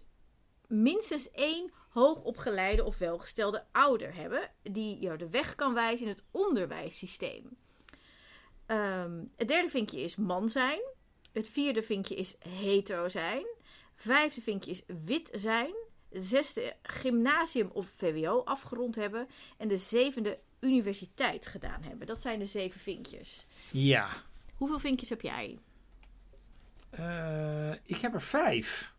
minstens 0.68 1.32
één 1.32 1.72
hoogopgeleide 1.90 2.84
of 2.84 2.98
welgestelde 2.98 3.66
ouder 3.72 4.16
hebben. 4.16 4.52
Die 4.62 5.00
jou 5.00 5.18
de 5.18 5.30
weg 5.30 5.56
kan 5.56 5.74
wijzen 5.74 6.06
in 6.06 6.12
het 6.12 6.24
onderwijssysteem. 6.32 7.58
Ehm, 8.66 9.24
het 9.36 9.48
derde 9.48 9.70
vinkje 9.70 10.00
is 10.00 10.16
man 10.16 10.50
zijn. 10.50 10.80
Het 11.32 11.50
vierde 11.50 11.84
vinkje 11.84 12.16
is 12.16 12.36
hetero 12.40 13.10
zijn. 13.10 13.46
Vijfde 13.96 14.42
vinkje 14.42 14.72
is 14.72 14.84
wit 15.06 15.30
zijn. 15.32 15.74
Het 16.10 16.24
zesde 16.26 16.76
gymnasium 16.84 17.70
of 17.74 17.88
VWO 17.88 18.42
afgerond 18.44 18.96
hebben. 18.96 19.28
En 19.58 19.68
de 19.68 19.78
zevende 19.78 20.40
universiteit 20.60 21.48
gedaan 21.48 21.82
hebben. 21.82 22.08
Dat 22.08 22.22
zijn 22.22 22.40
de 22.40 22.46
zeven 22.46 22.80
vinkjes. 22.80 23.46
Ja. 23.72 24.10
Hoeveel 24.56 24.80
vinkjes 24.80 25.10
heb 25.10 25.22
jij? 25.22 25.60
Eh, 26.90 27.72
ik 27.72 27.98
heb 27.98 28.14
er 28.14 28.22
vijf. 28.22 28.94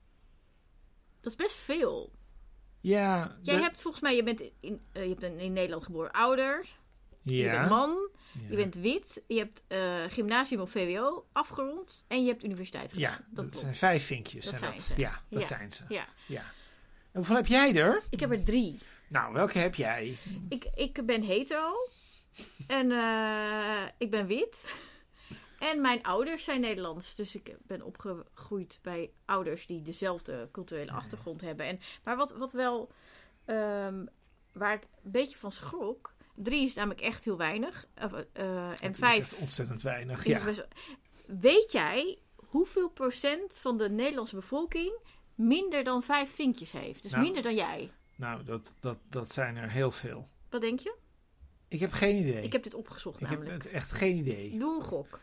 Dat 1.21 1.33
is 1.33 1.39
best 1.39 1.57
veel. 1.57 2.13
Ja. 2.81 3.37
Jij 3.43 3.57
de- 3.57 3.63
hebt 3.63 3.81
volgens 3.81 4.03
mij, 4.03 4.17
je 4.17 4.23
bent 4.23 4.41
in, 4.61 4.81
eh, 4.93 5.03
je 5.03 5.09
hebt 5.09 5.23
een 5.23 5.39
in 5.39 5.53
Nederland 5.53 5.83
geboren 5.85 6.11
ouder. 6.11 6.67
Je 7.23 7.35
ja. 7.37 7.59
bent 7.59 7.69
man. 7.71 8.09
Ja. 8.33 8.41
Je 8.51 8.57
bent 8.57 8.75
wit. 8.75 9.23
Je 9.27 9.39
hebt 9.39 9.63
eh, 9.69 10.05
gymnasium 10.09 10.61
of 10.61 10.71
VWO 10.71 11.27
afgerond. 11.33 12.05
En 12.09 12.23
je 12.25 12.31
hebt 12.31 12.45
universiteit 12.45 12.93
gedaan. 12.93 13.11
Ja, 13.13 13.25
dat 13.31 13.57
zijn 13.59 13.75
vijf 13.77 14.07
vinkjes. 14.07 14.45
Dat 14.51 14.59
zijn 14.59 14.73
dat. 14.75 14.81
ze. 14.81 14.95
Ja, 14.97 15.23
dat 15.29 15.41
Ja. 15.41 15.47
zijn 15.47 15.73
ze. 15.73 15.85
Ja, 15.89 16.07
Ja. 16.27 16.41
En 16.41 17.17
hoeveel 17.19 17.37
heb 17.37 17.47
jij 17.47 17.75
er? 17.77 18.03
ik 18.11 18.21
heb 18.21 18.31
er 18.31 18.45
drie. 18.45 18.79
Nou, 19.09 19.33
welke 19.33 19.59
heb 19.59 19.75
jij? 19.75 20.17
Ik, 20.49 20.67
ik 20.75 21.07
ben 21.07 21.23
hetero. 21.23 21.73
En 22.67 22.91
eh, 22.93 23.83
ik 23.99 24.11
ben 24.11 24.27
wit. 24.27 24.65
En 25.61 25.81
mijn 25.81 26.03
ouders 26.03 26.45
zijn 26.45 26.61
Nederlands. 26.61 27.15
Dus 27.15 27.35
ik 27.35 27.57
ben 27.63 27.83
opgegroeid 27.83 28.79
bij 28.83 29.11
ouders 29.25 29.67
die 29.67 29.83
dezelfde 29.83 30.49
culturele 30.53 30.91
achtergrond 30.93 31.41
hebben. 31.41 31.67
En, 31.67 31.81
maar 32.05 32.17
wat, 32.17 32.33
wat 32.33 32.53
wel... 32.53 32.91
ehm, 33.45 34.05
waar 34.53 34.75
ik 34.75 34.83
een 35.05 35.11
beetje 35.11 35.37
van 35.37 35.53
schrok... 35.53 36.15
Drie 36.35 36.65
is 36.65 36.75
namelijk 36.75 37.01
echt 37.01 37.25
heel 37.25 37.37
weinig. 37.37 37.87
Of, 38.03 38.13
eh, 38.33 38.83
en 38.83 38.95
vijf... 38.95 39.19
echt 39.19 39.35
ontzettend 39.35 39.83
weinig. 39.83 40.25
Ja. 40.25 40.53
Weet 41.27 41.73
jij 41.73 42.19
hoeveel 42.35 42.89
procent 42.89 43.55
van 43.55 43.77
de 43.77 43.91
Nederlandse 43.91 44.35
bevolking... 44.35 44.93
minder 45.35 45.85
dan 45.85 46.03
vijf 46.03 46.35
vinkjes 46.35 46.73
heeft? 46.73 47.03
Dus 47.03 47.11
Nou. 47.11 47.23
minder 47.25 47.43
dan 47.43 47.55
jij. 47.55 47.91
Nou, 48.17 48.45
dat, 48.45 48.75
dat, 48.81 48.99
dat 49.09 49.33
zijn 49.33 49.57
er 49.57 49.71
heel 49.71 49.91
veel. 49.91 50.29
Wat 50.51 50.61
denk 50.61 50.81
je? 50.81 50.95
Ik 51.69 51.81
heb 51.81 51.93
geen 51.93 52.17
idee. 52.17 52.43
Ik 52.43 52.53
heb 52.53 52.63
dit 52.63 52.75
opgezocht 52.75 53.21
Ik 53.21 53.29
heb 53.29 53.39
namelijk. 53.39 53.65
echt 53.65 53.93
geen 53.93 54.17
idee. 54.17 54.59
Doe 54.59 54.77
een 54.77 54.83
gok. 54.83 55.21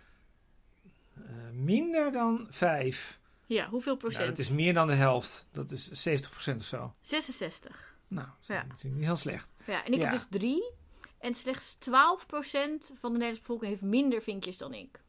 Minder 1.63 2.11
dan 2.11 2.47
vijf. 2.49 3.19
Ja, 3.45 3.69
hoeveel 3.69 3.95
procent? 3.97 4.19
Nou, 4.23 4.29
dat 4.35 4.39
is 4.45 4.49
meer 4.49 4.73
dan 4.73 4.87
de 4.87 4.93
helft. 4.93 5.47
Dat 5.51 5.71
is 5.71 6.07
70% 6.07 6.55
of 6.55 6.63
zo. 6.63 6.93
66. 7.01 7.95
Nou, 8.07 8.27
dat 8.27 8.35
is 8.41 8.47
Ja. 8.47 8.63
natuurlijk 8.67 8.95
niet 8.95 9.05
heel 9.05 9.15
slecht. 9.15 9.49
Ja, 9.65 9.85
en 9.85 9.93
ik 9.93 9.99
Ja. 9.99 10.03
heb 10.09 10.11
dus 10.11 10.27
drie. 10.39 10.71
En 11.19 11.33
slechts 11.35 11.75
12% 11.79 12.91
van 12.93 13.11
de 13.11 13.17
Nederlandse 13.17 13.41
bevolking 13.41 13.69
heeft 13.69 13.81
minder 13.81 14.21
vinkjes 14.21 14.57
dan 14.57 14.73
ik. 14.73 14.99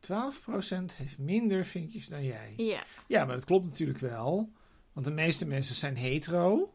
12% 0.00 0.96
heeft 0.96 1.18
minder 1.18 1.64
vinkjes 1.64 2.06
dan 2.08 2.24
jij. 2.24 2.52
Ja, 2.56 2.82
Ja, 3.06 3.24
maar 3.24 3.34
dat 3.36 3.44
klopt 3.44 3.64
natuurlijk 3.66 3.98
wel. 3.98 4.52
Want 4.92 5.06
de 5.06 5.12
meeste 5.12 5.46
mensen 5.46 5.74
zijn 5.74 5.96
hetero. 5.96 6.74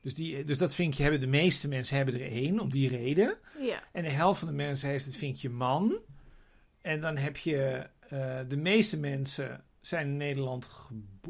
Dus, 0.00 0.14
die, 0.14 0.44
dus 0.44 0.58
dat 0.58 0.74
vinkje 0.74 1.02
hebben 1.02 1.20
de 1.20 1.26
meeste 1.26 1.68
mensen 1.68 1.96
hebben 1.96 2.14
er 2.14 2.30
één, 2.30 2.60
om 2.60 2.70
die 2.70 2.88
reden. 2.88 3.38
ja, 3.60 3.82
En 3.92 4.02
de 4.02 4.10
helft 4.10 4.38
van 4.38 4.48
de 4.48 4.54
mensen 4.54 4.88
heeft 4.88 5.04
het 5.04 5.16
vinkje 5.16 5.50
man. 5.50 5.98
En 6.80 7.00
dan 7.00 7.16
heb 7.16 7.36
je 7.36 7.86
eh, 8.20 8.38
de 8.48 8.56
meeste 8.56 8.98
mensen 8.98 9.64
zijn 9.80 10.06
in 10.06 10.16
Nederland 10.16 10.70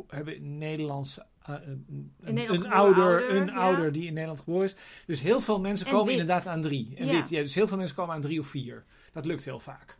hebben 0.08 0.58
Nederlandse 0.58 1.26
eh, 1.42 1.54
een, 1.66 2.12
Nederland 2.20 2.64
een 2.64 2.70
ouder, 2.70 3.04
ouder, 3.04 3.34
een 3.36 3.46
ja. 3.46 3.52
ouder 3.54 3.92
die 3.92 4.06
in 4.06 4.12
Nederland 4.12 4.38
geboren 4.40 4.64
is. 4.66 4.74
Dus 5.06 5.20
heel 5.20 5.40
veel 5.40 5.60
mensen 5.60 5.86
En 5.86 5.92
komen 5.92 6.08
wit. 6.08 6.18
inderdaad 6.20 6.46
aan 6.46 6.60
drie. 6.62 6.92
En 6.96 7.06
Ja. 7.06 7.12
wit, 7.12 7.28
ja, 7.28 7.40
dus 7.40 7.54
heel 7.54 7.66
veel 7.66 7.76
mensen 7.76 7.96
komen 7.96 8.14
aan 8.14 8.20
drie 8.20 8.40
of 8.40 8.46
vier. 8.46 8.84
Dat 9.12 9.24
lukt 9.26 9.44
heel 9.44 9.60
vaak. 9.60 9.96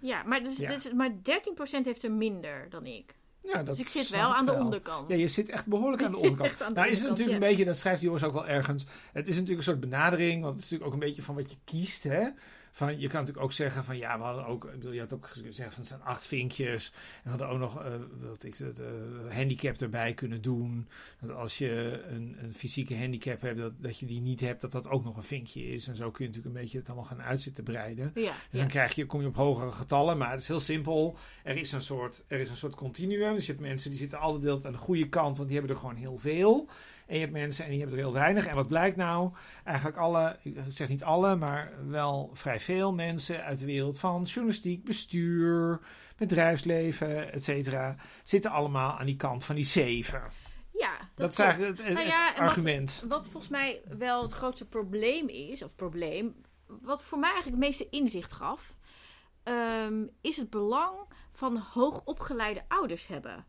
ja. 0.00 0.22
Maar, 0.22 0.42
dus, 0.42 0.56
Ja. 0.56 0.70
dus- 0.74 0.92
maar 0.92 1.10
13% 1.22 1.84
heeft 1.84 2.02
er 2.04 2.12
minder 2.12 2.66
dan 2.70 2.86
ik. 2.86 3.16
Ja, 3.42 3.62
dat 3.62 3.76
Dus 3.76 3.78
ik 3.84 3.86
zit 3.90 4.08
wel 4.10 4.34
aan 4.34 4.46
de 4.46 4.52
wel. 4.52 4.60
onderkant. 4.64 5.08
Ja, 5.08 5.14
je 5.16 5.28
zit 5.28 5.48
echt 5.48 5.66
behoorlijk 5.66 6.02
aan 6.02 6.10
de 6.10 6.16
onderkant. 6.28 6.62
aan 6.62 6.72
de 6.74 6.78
nou 6.80 6.90
is 6.90 6.98
het 7.00 7.08
natuurlijk 7.08 7.42
een 7.42 7.48
beetje, 7.48 7.64
dat 7.64 7.76
schrijft 7.78 8.00
Joris 8.00 8.22
ook 8.22 8.32
wel 8.32 8.46
ergens. 8.48 8.84
Het 9.12 9.26
is 9.28 9.32
natuurlijk 9.34 9.58
een 9.58 9.64
soort 9.64 9.80
benadering, 9.80 10.42
want 10.42 10.54
het 10.54 10.64
is 10.64 10.70
natuurlijk 10.70 10.96
ook 10.96 11.02
een 11.02 11.08
beetje 11.08 11.22
van 11.22 11.34
wat 11.34 11.50
je 11.50 11.56
kiest. 11.64 12.02
Hè? 12.02 12.28
Van, 12.72 13.00
je 13.00 13.08
kan 13.08 13.20
natuurlijk 13.20 13.44
ook 13.44 13.52
zeggen 13.52 13.84
van 13.84 13.96
ja, 13.96 14.18
we 14.18 14.24
hadden 14.24 14.46
ook, 14.46 14.64
ik 14.64 14.70
bedoel, 14.70 14.92
je 14.92 15.00
had 15.00 15.12
ook 15.12 15.26
gezegd 15.26 15.70
van 15.70 15.78
het 15.78 15.86
zijn 15.86 16.02
acht 16.02 16.26
vinkjes. 16.26 16.92
En 16.94 17.22
we 17.22 17.28
hadden 17.30 17.48
ook 17.48 17.58
nog 17.58 17.84
uh, 17.84 17.92
wat 18.28 18.44
ik 18.44 18.54
het, 18.56 18.80
uh, 18.80 18.86
handicap 19.34 19.76
erbij 19.76 20.14
kunnen 20.14 20.42
doen. 20.42 20.88
Dat 21.20 21.30
als 21.30 21.58
je 21.58 22.02
een, 22.08 22.36
een 22.42 22.54
fysieke 22.54 22.96
handicap 22.96 23.40
hebt, 23.40 23.58
dat, 23.58 23.72
dat 23.78 23.98
je 23.98 24.06
die 24.06 24.20
niet 24.20 24.40
hebt, 24.40 24.60
dat 24.60 24.72
dat 24.72 24.88
ook 24.88 25.04
nog 25.04 25.16
een 25.16 25.22
vinkje 25.22 25.66
is. 25.66 25.88
En 25.88 25.96
zo 25.96 26.10
kun 26.10 26.24
je 26.24 26.30
natuurlijk 26.30 26.56
een 26.56 26.62
beetje 26.62 26.78
het 26.78 26.86
allemaal 26.86 27.06
gaan 27.06 27.22
uitzitten 27.22 27.64
breiden. 27.64 28.10
Ja, 28.14 28.22
Dus 28.22 28.32
ja. 28.50 28.58
dan 28.58 28.68
krijg 28.68 28.94
je, 28.94 29.06
kom 29.06 29.20
je 29.20 29.26
op 29.26 29.36
hogere 29.36 29.70
getallen, 29.70 30.18
maar 30.18 30.30
het 30.30 30.40
is 30.40 30.48
heel 30.48 30.60
simpel. 30.60 31.16
Er 31.44 31.56
is 31.56 31.72
een 31.72 31.82
soort, 31.82 32.24
er 32.26 32.40
is 32.40 32.50
een 32.50 32.56
soort 32.56 32.74
continuum. 32.74 33.34
Dus 33.34 33.46
je 33.46 33.52
hebt 33.52 33.64
mensen 33.64 33.90
die 33.90 33.98
zitten 33.98 34.18
altijd 34.18 34.64
aan 34.64 34.72
de 34.72 34.78
goede 34.78 35.08
kant, 35.08 35.36
want 35.36 35.48
die 35.48 35.58
hebben 35.58 35.76
er 35.76 35.80
gewoon 35.80 35.96
heel 35.96 36.18
veel. 36.18 36.68
En 37.08 37.14
je 37.14 37.20
hebt 37.20 37.32
mensen 37.32 37.64
en 37.64 37.70
die 37.70 37.78
hebben 37.80 37.98
er 37.98 38.04
heel 38.04 38.12
weinig. 38.12 38.46
En 38.46 38.54
wat 38.54 38.68
blijkt 38.68 38.96
nou? 38.96 39.30
Eigenlijk 39.64 39.96
alle, 39.96 40.36
ik 40.42 40.56
zeg 40.68 40.88
niet 40.88 41.02
alle, 41.04 41.36
maar 41.36 41.72
wel 41.86 42.30
vrij 42.32 42.60
veel 42.60 42.92
mensen 42.94 43.44
uit 43.44 43.58
de 43.58 43.66
wereld 43.66 43.98
van 43.98 44.22
journalistiek, 44.22 44.84
bestuur, 44.84 45.80
bedrijfsleven, 46.16 47.32
et 47.32 47.44
cetera, 47.44 47.96
zitten 48.22 48.50
allemaal 48.50 48.98
aan 48.98 49.06
die 49.06 49.16
kant 49.16 49.44
van 49.44 49.54
die 49.54 49.64
zeven. 49.64 50.22
Ja, 50.72 50.90
dat, 50.98 51.08
Dat, 51.14 51.30
is 51.30 51.38
eigenlijk 51.38 51.76
het, 51.78 51.86
het- 51.86 51.94
Nou 51.96 52.06
ja, 52.06 52.32
argument. 52.34 53.04
Wat 53.08 53.22
volgens 53.28 53.48
mij 53.52 53.80
wel 53.98 54.22
het 54.22 54.32
grootste 54.32 54.66
probleem 54.68 55.28
is, 55.28 55.62
of 55.62 55.74
probleem, 55.74 56.34
wat 56.66 57.02
voor 57.02 57.18
mij 57.18 57.30
eigenlijk 57.30 57.62
het 57.62 57.68
meeste 57.68 57.88
inzicht 57.90 58.32
gaf, 58.32 58.72
ehm, 59.42 60.06
is 60.20 60.36
het 60.36 60.50
belang 60.50 60.92
van 61.32 61.56
hoogopgeleide 61.56 62.62
ouders 62.68 63.06
hebben. 63.06 63.46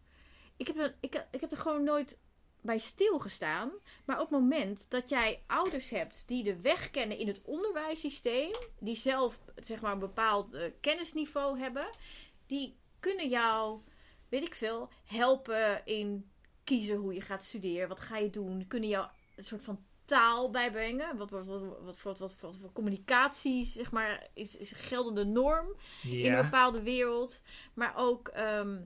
Ik 0.58 0.68
heb, 0.68 0.78
er, 0.78 0.96
ik, 1.00 1.26
ik 1.32 1.42
heb 1.42 1.52
er 1.52 1.58
gewoon 1.58 1.84
nooit 1.84 2.18
bij 2.62 2.78
stilgestaan, 2.78 3.72
maar 4.06 4.16
op 4.20 4.30
het 4.30 4.40
moment 4.40 4.86
dat 4.90 5.10
jij 5.10 5.44
ouders 5.48 5.90
hebt 5.90 6.24
die 6.28 6.44
de 6.44 6.62
weg 6.62 6.90
kennen 6.90 7.18
in 7.18 7.28
het 7.28 7.42
onderwijssysteem, 7.42 8.52
die 8.80 8.96
zelf 8.96 9.40
zeg 9.56 9.82
maar 9.82 9.92
een 9.92 10.00
bepaald 10.00 10.54
eh, 10.54 10.72
kennisniveau 10.80 11.60
hebben, 11.60 11.90
die 12.48 12.78
kunnen 13.00 13.30
jou, 13.30 13.80
weet 14.30 14.44
ik 14.44 14.56
veel, 14.56 14.90
helpen 15.06 15.86
in 15.86 16.32
kiezen 16.64 16.98
hoe 16.98 17.14
je 17.14 17.22
gaat 17.22 17.44
studeren, 17.44 17.88
wat 17.88 18.00
ga 18.00 18.18
je 18.18 18.30
doen, 18.30 18.68
kunnen 18.68 18.90
jou 18.90 19.08
een 19.36 19.44
soort 19.44 19.64
van 19.64 19.84
taal 20.06 20.50
bijbrengen, 20.52 21.18
wat, 21.18 21.30
wat, 21.30 21.46
wat, 21.46 21.62
wat, 21.82 21.98
voor- 21.98 22.16
wat, 22.18 22.40
wat 22.40 22.58
voor 22.58 22.72
communicatie 22.72 23.66
zeg 23.66 23.92
maar 23.92 24.28
is, 24.34 24.56
is 24.56 24.72
een 24.72 24.78
geldende 24.78 25.26
norm 25.26 25.68
in 26.04 26.34
een 26.34 26.42
bepaalde 26.44 26.82
wereld, 26.82 27.42
maar 27.74 27.94
ook 27.96 28.28
ehm, 28.28 28.82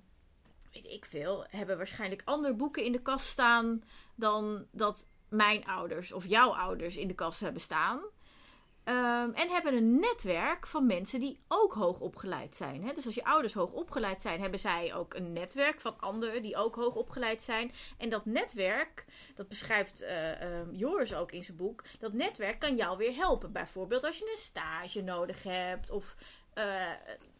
weet 0.73 0.87
ik 0.87 1.05
veel, 1.05 1.45
hebben 1.49 1.77
waarschijnlijk 1.77 2.21
andere 2.25 2.53
boeken 2.53 2.83
in 2.83 2.91
de 2.91 3.01
kast 3.01 3.25
staan 3.25 3.83
dan 4.15 4.65
dat 4.71 5.07
mijn 5.29 5.65
ouders 5.65 6.11
of 6.11 6.25
jouw 6.25 6.49
ouders 6.55 6.95
in 6.95 7.07
de 7.07 7.15
kast 7.15 7.39
hebben 7.39 7.61
staan. 7.61 8.01
Ehm, 8.83 9.29
en 9.33 9.49
hebben 9.49 9.73
een 9.73 9.99
netwerk 9.99 10.67
van 10.67 10.85
mensen 10.85 11.19
die 11.19 11.39
ook 11.47 11.73
hoog 11.73 11.99
opgeleid 11.99 12.55
zijn. 12.55 12.83
Hè? 12.83 12.93
Dus 12.93 13.05
als 13.05 13.15
je 13.15 13.25
ouders 13.25 13.53
hoog 13.53 13.71
opgeleid 13.71 14.21
zijn, 14.21 14.41
hebben 14.41 14.59
zij 14.59 14.93
ook 14.93 15.13
een 15.13 15.33
netwerk 15.33 15.79
van 15.81 15.99
anderen 15.99 16.41
die 16.41 16.55
ook 16.55 16.75
hoog 16.75 16.95
opgeleid 16.95 17.43
zijn. 17.43 17.71
En 17.97 18.09
dat 18.09 18.25
netwerk, 18.25 19.05
dat 19.35 19.47
beschrijft 19.47 20.01
eh, 20.01 20.41
ehm, 20.41 20.75
Joris 20.75 21.13
ook 21.13 21.31
in 21.31 21.43
zijn 21.43 21.57
boek, 21.57 21.83
dat 21.99 22.13
netwerk 22.13 22.59
kan 22.59 22.75
jou 22.75 22.97
weer 22.97 23.15
helpen. 23.15 23.51
Bijvoorbeeld 23.51 24.03
als 24.03 24.17
je 24.17 24.31
een 24.31 24.41
stage 24.41 25.01
nodig 25.01 25.43
hebt 25.43 25.89
of. 25.89 26.15
eh, 26.53 26.91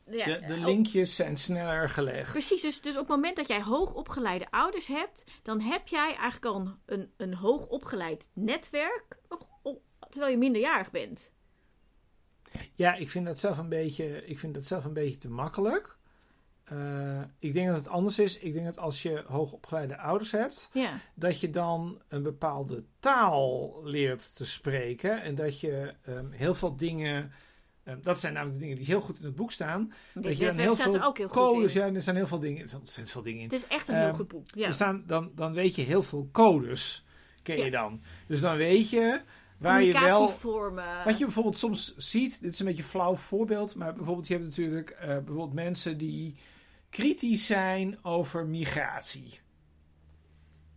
ja, 0.10 0.26
De, 0.26 0.46
de 0.46 0.54
ook- 0.54 0.66
linkjes 0.66 1.16
zijn 1.16 1.38
sneller 1.38 1.90
gelegd. 1.90 2.32
Precies, 2.32 2.62
dus, 2.62 2.82
dus 2.82 2.94
op 2.94 3.00
het 3.00 3.08
moment 3.08 3.36
dat 3.36 3.48
jij 3.48 3.62
hoogopgeleide 3.62 4.52
ouders 4.52 4.88
hebt, 4.88 5.24
dan 5.44 5.60
heb 5.62 5.88
jij 5.88 6.08
eigenlijk 6.16 6.46
al 6.46 6.56
een, 6.60 6.78
een, 6.86 7.12
een 7.18 7.34
hoogopgeleid 7.34 8.28
netwerk, 8.34 9.18
terwijl 10.10 10.32
je 10.32 10.38
minderjarig 10.38 10.92
bent. 10.92 11.32
Ja, 12.76 12.94
ik 12.96 13.10
vind 13.10 13.26
dat 13.26 13.40
zelf 13.40 13.58
een 13.58 13.70
beetje, 13.70 14.26
ik 14.26 14.40
vind 14.40 14.54
dat 14.54 14.66
zelf 14.66 14.86
een 14.86 14.94
beetje 14.94 15.18
te 15.18 15.30
makkelijk. 15.30 15.98
Eh, 16.64 17.22
ik 17.40 17.54
denk 17.54 17.68
dat 17.68 17.76
het 17.78 17.88
anders 17.88 18.20
is. 18.20 18.40
Ik 18.40 18.54
denk 18.54 18.66
dat 18.66 18.78
als 18.78 19.02
je 19.02 19.24
hoogopgeleide 19.28 19.98
ouders 19.98 20.32
hebt, 20.32 20.70
Ja, 20.74 21.00
dat 21.16 21.40
je 21.40 21.50
dan 21.50 22.02
een 22.08 22.24
bepaalde 22.24 22.84
taal 23.00 23.80
leert 23.84 24.36
te 24.36 24.46
spreken. 24.46 25.22
En 25.22 25.36
dat 25.36 25.60
je 25.60 25.94
ehm, 26.02 26.32
heel 26.32 26.56
veel 26.56 26.76
dingen. 26.76 27.32
Ehm, 27.84 27.98
dat 28.02 28.20
zijn 28.20 28.34
namelijk 28.34 28.60
de 28.60 28.64
dingen 28.64 28.78
die 28.78 28.88
heel 28.88 29.02
goed 29.02 29.20
in 29.20 29.26
het 29.26 29.36
boek 29.36 29.52
staan. 29.52 29.94
dat 30.14 30.38
je 30.38 30.46
dan 30.46 30.56
heel 30.58 30.76
veel 30.76 31.04
ook 31.04 31.18
heel 31.18 31.28
goed 31.28 31.36
codes. 31.36 31.74
Ja, 31.74 31.94
er 31.94 32.02
zijn 32.02 32.16
heel 32.16 32.28
veel 32.28 32.40
dingen. 32.40 32.62
Er 32.62 32.68
zijn 32.68 32.80
ontzettend 32.82 33.12
veel 33.12 33.22
dingen 33.22 33.40
in. 33.42 33.50
Het 33.50 33.54
is 33.60 33.68
echt 33.68 33.88
een 33.88 33.96
heel 33.96 34.06
Ehm, 34.08 34.16
goed 34.16 34.28
boek. 34.28 34.46
Ja. 34.56 34.68
Er 34.68 34.74
staan, 34.74 35.04
dan, 35.08 35.32
dan 35.36 35.54
weet 35.54 35.76
je 35.76 35.82
heel 35.82 36.04
veel 36.04 36.30
codes. 36.32 37.06
Ken 37.44 37.58
je 37.58 37.64
Ja. 37.64 37.70
dan. 37.72 38.02
Dus 38.28 38.42
dan 38.42 38.58
weet 38.58 38.90
je 38.90 39.22
waar 39.58 39.84
je 39.84 39.94
wel. 39.94 40.34
Wat 41.06 41.18
je 41.18 41.26
bijvoorbeeld 41.26 41.58
soms 41.58 41.98
ziet, 41.98 42.42
dit 42.42 42.54
is 42.54 42.60
een 42.60 42.66
beetje 42.66 42.82
een 42.82 42.88
flauw 42.88 43.16
voorbeeld, 43.16 43.76
maar 43.76 43.94
bijvoorbeeld 43.94 44.28
je 44.28 44.34
hebt 44.34 44.46
natuurlijk 44.46 44.90
eh, 44.90 45.08
bijvoorbeeld 45.08 45.54
mensen 45.54 45.98
die 45.98 46.36
kritisch 46.90 47.46
zijn 47.46 47.98
over 48.04 48.46
migratie. 48.48 49.40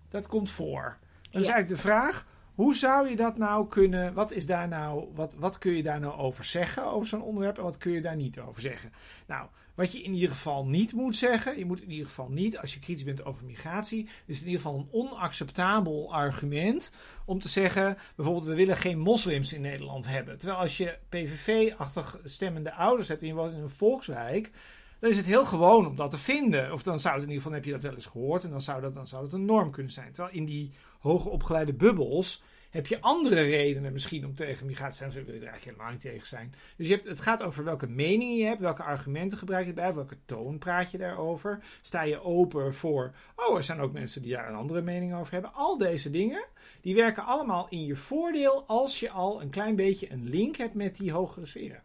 Dat 0.08 0.26
komt 0.26 0.50
voor. 0.50 0.98
Dan 1.30 1.40
is 1.42 1.48
eigenlijk 1.48 1.68
de 1.68 1.88
vraag, 1.88 2.26
hoe 2.56 2.74
zou 2.74 3.08
je 3.08 3.16
dat 3.16 3.36
nou 3.36 3.68
kunnen, 3.68 4.14
wat 4.14 4.32
is 4.32 4.46
daar 4.46 4.68
nou, 4.68 5.08
wat, 5.14 5.34
wat 5.34 5.58
kun 5.58 5.72
je 5.72 5.82
daar 5.82 6.00
nou 6.00 6.18
over 6.18 6.44
zeggen 6.44 6.84
over 6.84 7.08
zo'n 7.08 7.22
onderwerp 7.22 7.56
en 7.56 7.62
wat 7.62 7.78
kun 7.78 7.92
je 7.92 8.00
daar 8.00 8.16
niet 8.16 8.38
over 8.38 8.62
zeggen? 8.62 8.92
Nou, 9.26 9.48
wat 9.74 9.92
je 9.92 10.02
in 10.02 10.14
ieder 10.14 10.30
geval 10.30 10.66
niet 10.66 10.92
moet 10.92 11.16
zeggen, 11.16 11.58
je 11.58 11.64
moet 11.64 11.82
in 11.82 11.90
ieder 11.90 12.06
geval 12.06 12.28
niet, 12.28 12.58
als 12.58 12.74
je 12.74 12.80
kritisch 12.80 13.04
bent 13.04 13.24
over 13.24 13.44
migratie, 13.44 14.08
is 14.26 14.40
in 14.40 14.46
ieder 14.46 14.60
geval 14.60 14.78
een 14.78 14.88
onacceptabel 14.90 16.12
argument 16.12 16.90
om 17.24 17.38
te 17.38 17.48
zeggen, 17.48 17.98
bijvoorbeeld, 18.14 18.46
we 18.46 18.54
willen 18.54 18.76
geen 18.76 18.98
moslims 18.98 19.52
in 19.52 19.60
Nederland 19.60 20.06
hebben. 20.08 20.38
Terwijl 20.38 20.60
als 20.60 20.76
je 20.76 20.98
PVV-achtig 21.08 22.20
stemmende 22.24 22.72
ouders 22.72 23.08
hebt 23.08 23.20
en 23.20 23.26
je 23.26 23.34
woont 23.34 23.52
in 23.52 23.62
een 23.62 23.68
volkswijk, 23.68 24.50
dan 24.98 25.10
is 25.10 25.16
het 25.16 25.26
heel 25.26 25.44
gewoon 25.44 25.86
om 25.86 25.96
dat 25.96 26.10
te 26.10 26.18
vinden. 26.18 26.72
Of 26.72 26.82
dan 26.82 27.00
zou 27.00 27.14
het 27.14 27.22
in 27.22 27.28
ieder 27.28 27.42
geval, 27.42 27.56
heb 27.58 27.66
je 27.66 27.72
dat 27.72 27.82
wel 27.82 27.94
eens 27.94 28.06
gehoord, 28.06 28.44
en 28.44 28.50
dan 28.50 28.60
zou 28.60 28.80
dat, 28.80 28.94
dan 28.94 29.06
zou 29.06 29.22
dat 29.22 29.32
een 29.32 29.44
norm 29.44 29.70
kunnen 29.70 29.92
zijn. 29.92 30.12
Terwijl 30.12 30.34
in 30.34 30.44
die 30.44 30.72
hoger 31.00 31.30
opgeleide 31.30 31.72
bubbels 31.74 32.42
heb 32.76 32.86
je 32.86 33.00
andere 33.00 33.42
redenen 33.42 33.92
misschien 33.92 34.24
om 34.24 34.34
tegen 34.34 34.66
migratie 34.66 34.90
te 34.90 34.96
zijn. 34.96 35.08
Of 35.08 35.14
wil 35.14 35.24
je 35.24 35.40
er 35.40 35.48
eigenlijk 35.48 35.64
helemaal 35.64 35.90
niet 35.90 36.00
tegen 36.00 36.26
zijn. 36.26 36.54
Dus 36.76 36.86
je 36.86 36.94
hebt, 36.94 37.06
het 37.06 37.20
gaat 37.20 37.42
over 37.42 37.64
welke 37.64 37.86
meningen 37.86 38.36
je 38.36 38.44
hebt, 38.44 38.60
welke 38.60 38.82
argumenten 38.82 39.38
gebruik 39.38 39.62
je 39.64 39.68
erbij, 39.68 39.94
welke 39.94 40.18
toon 40.24 40.58
praat 40.58 40.90
je 40.90 40.98
daarover. 40.98 41.64
Sta 41.80 42.02
je 42.02 42.22
open 42.22 42.74
voor, 42.74 43.14
oh, 43.36 43.56
er 43.56 43.62
zijn 43.62 43.80
ook 43.80 43.92
mensen 43.92 44.22
die 44.22 44.32
daar 44.32 44.48
een 44.48 44.54
andere 44.54 44.82
mening 44.82 45.14
over 45.14 45.32
hebben. 45.32 45.54
Al 45.54 45.78
deze 45.78 46.10
dingen, 46.10 46.44
die 46.80 46.94
werken 46.94 47.24
allemaal 47.24 47.66
in 47.68 47.84
je 47.84 47.96
voordeel 47.96 48.64
als 48.66 49.00
je 49.00 49.10
al 49.10 49.40
een 49.42 49.50
klein 49.50 49.76
beetje 49.76 50.10
een 50.10 50.28
link 50.28 50.56
hebt 50.56 50.74
met 50.74 50.96
die 50.96 51.12
hogere 51.12 51.46
sferen. 51.46 51.82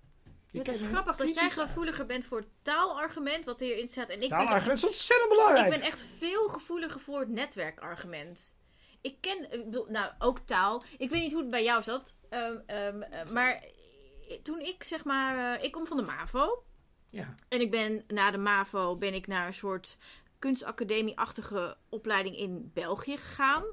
Het 0.52 0.68
is 0.68 0.82
grappig 0.82 1.16
dat 1.16 1.34
jij 1.34 1.50
gevoeliger 1.50 2.06
bent 2.06 2.26
voor 2.26 2.38
het 2.38 2.48
taalargument, 2.62 3.46
wat 3.46 3.60
hierin 3.60 3.88
staat. 3.88 4.10
En 4.10 4.22
ik 4.22 4.30
ben, 4.30 4.38
Taalargument 4.38 4.78
is 4.78 4.86
ontzettend 4.86 5.32
ik 5.32 5.38
belangrijk. 5.38 5.70
ben 5.70 5.82
echt 5.82 6.04
veel 6.18 6.50
gevoeliger 6.50 7.00
voor 7.00 7.20
het 7.20 7.30
netwerkargument. 7.30 8.56
Ik 9.02 9.18
ken, 9.22 9.52
ik 9.52 9.64
bedoel, 9.64 9.86
nou, 9.90 10.12
ook 10.20 10.40
taal. 10.40 10.84
Ik 10.98 11.10
weet 11.10 11.22
niet 11.22 11.32
hoe 11.32 11.42
het 11.42 11.50
bij 11.50 11.64
jou 11.64 11.84
zat. 11.84 12.16
ehm, 12.30 12.58
ehm, 12.66 13.02
eh, 13.02 13.32
maar 13.32 13.64
toen 14.44 14.60
ik, 14.60 14.84
zeg 14.84 15.04
maar, 15.04 15.58
eh, 15.58 15.64
ik 15.64 15.72
kom 15.72 15.88
van 15.88 15.98
de 15.98 16.04
MAVO. 16.04 16.64
Ja. 17.10 17.36
En 17.50 17.62
ik 17.62 17.72
ben 17.72 18.04
na 18.08 18.32
de 18.32 18.38
MAVO 18.38 18.96
ben 18.96 19.14
ik 19.14 19.28
naar 19.28 19.48
een 19.48 19.54
soort 19.54 19.98
kunstacademie-achtige 20.40 21.78
opleiding 21.90 22.38
in 22.38 22.72
België 22.74 23.18
gegaan. 23.18 23.64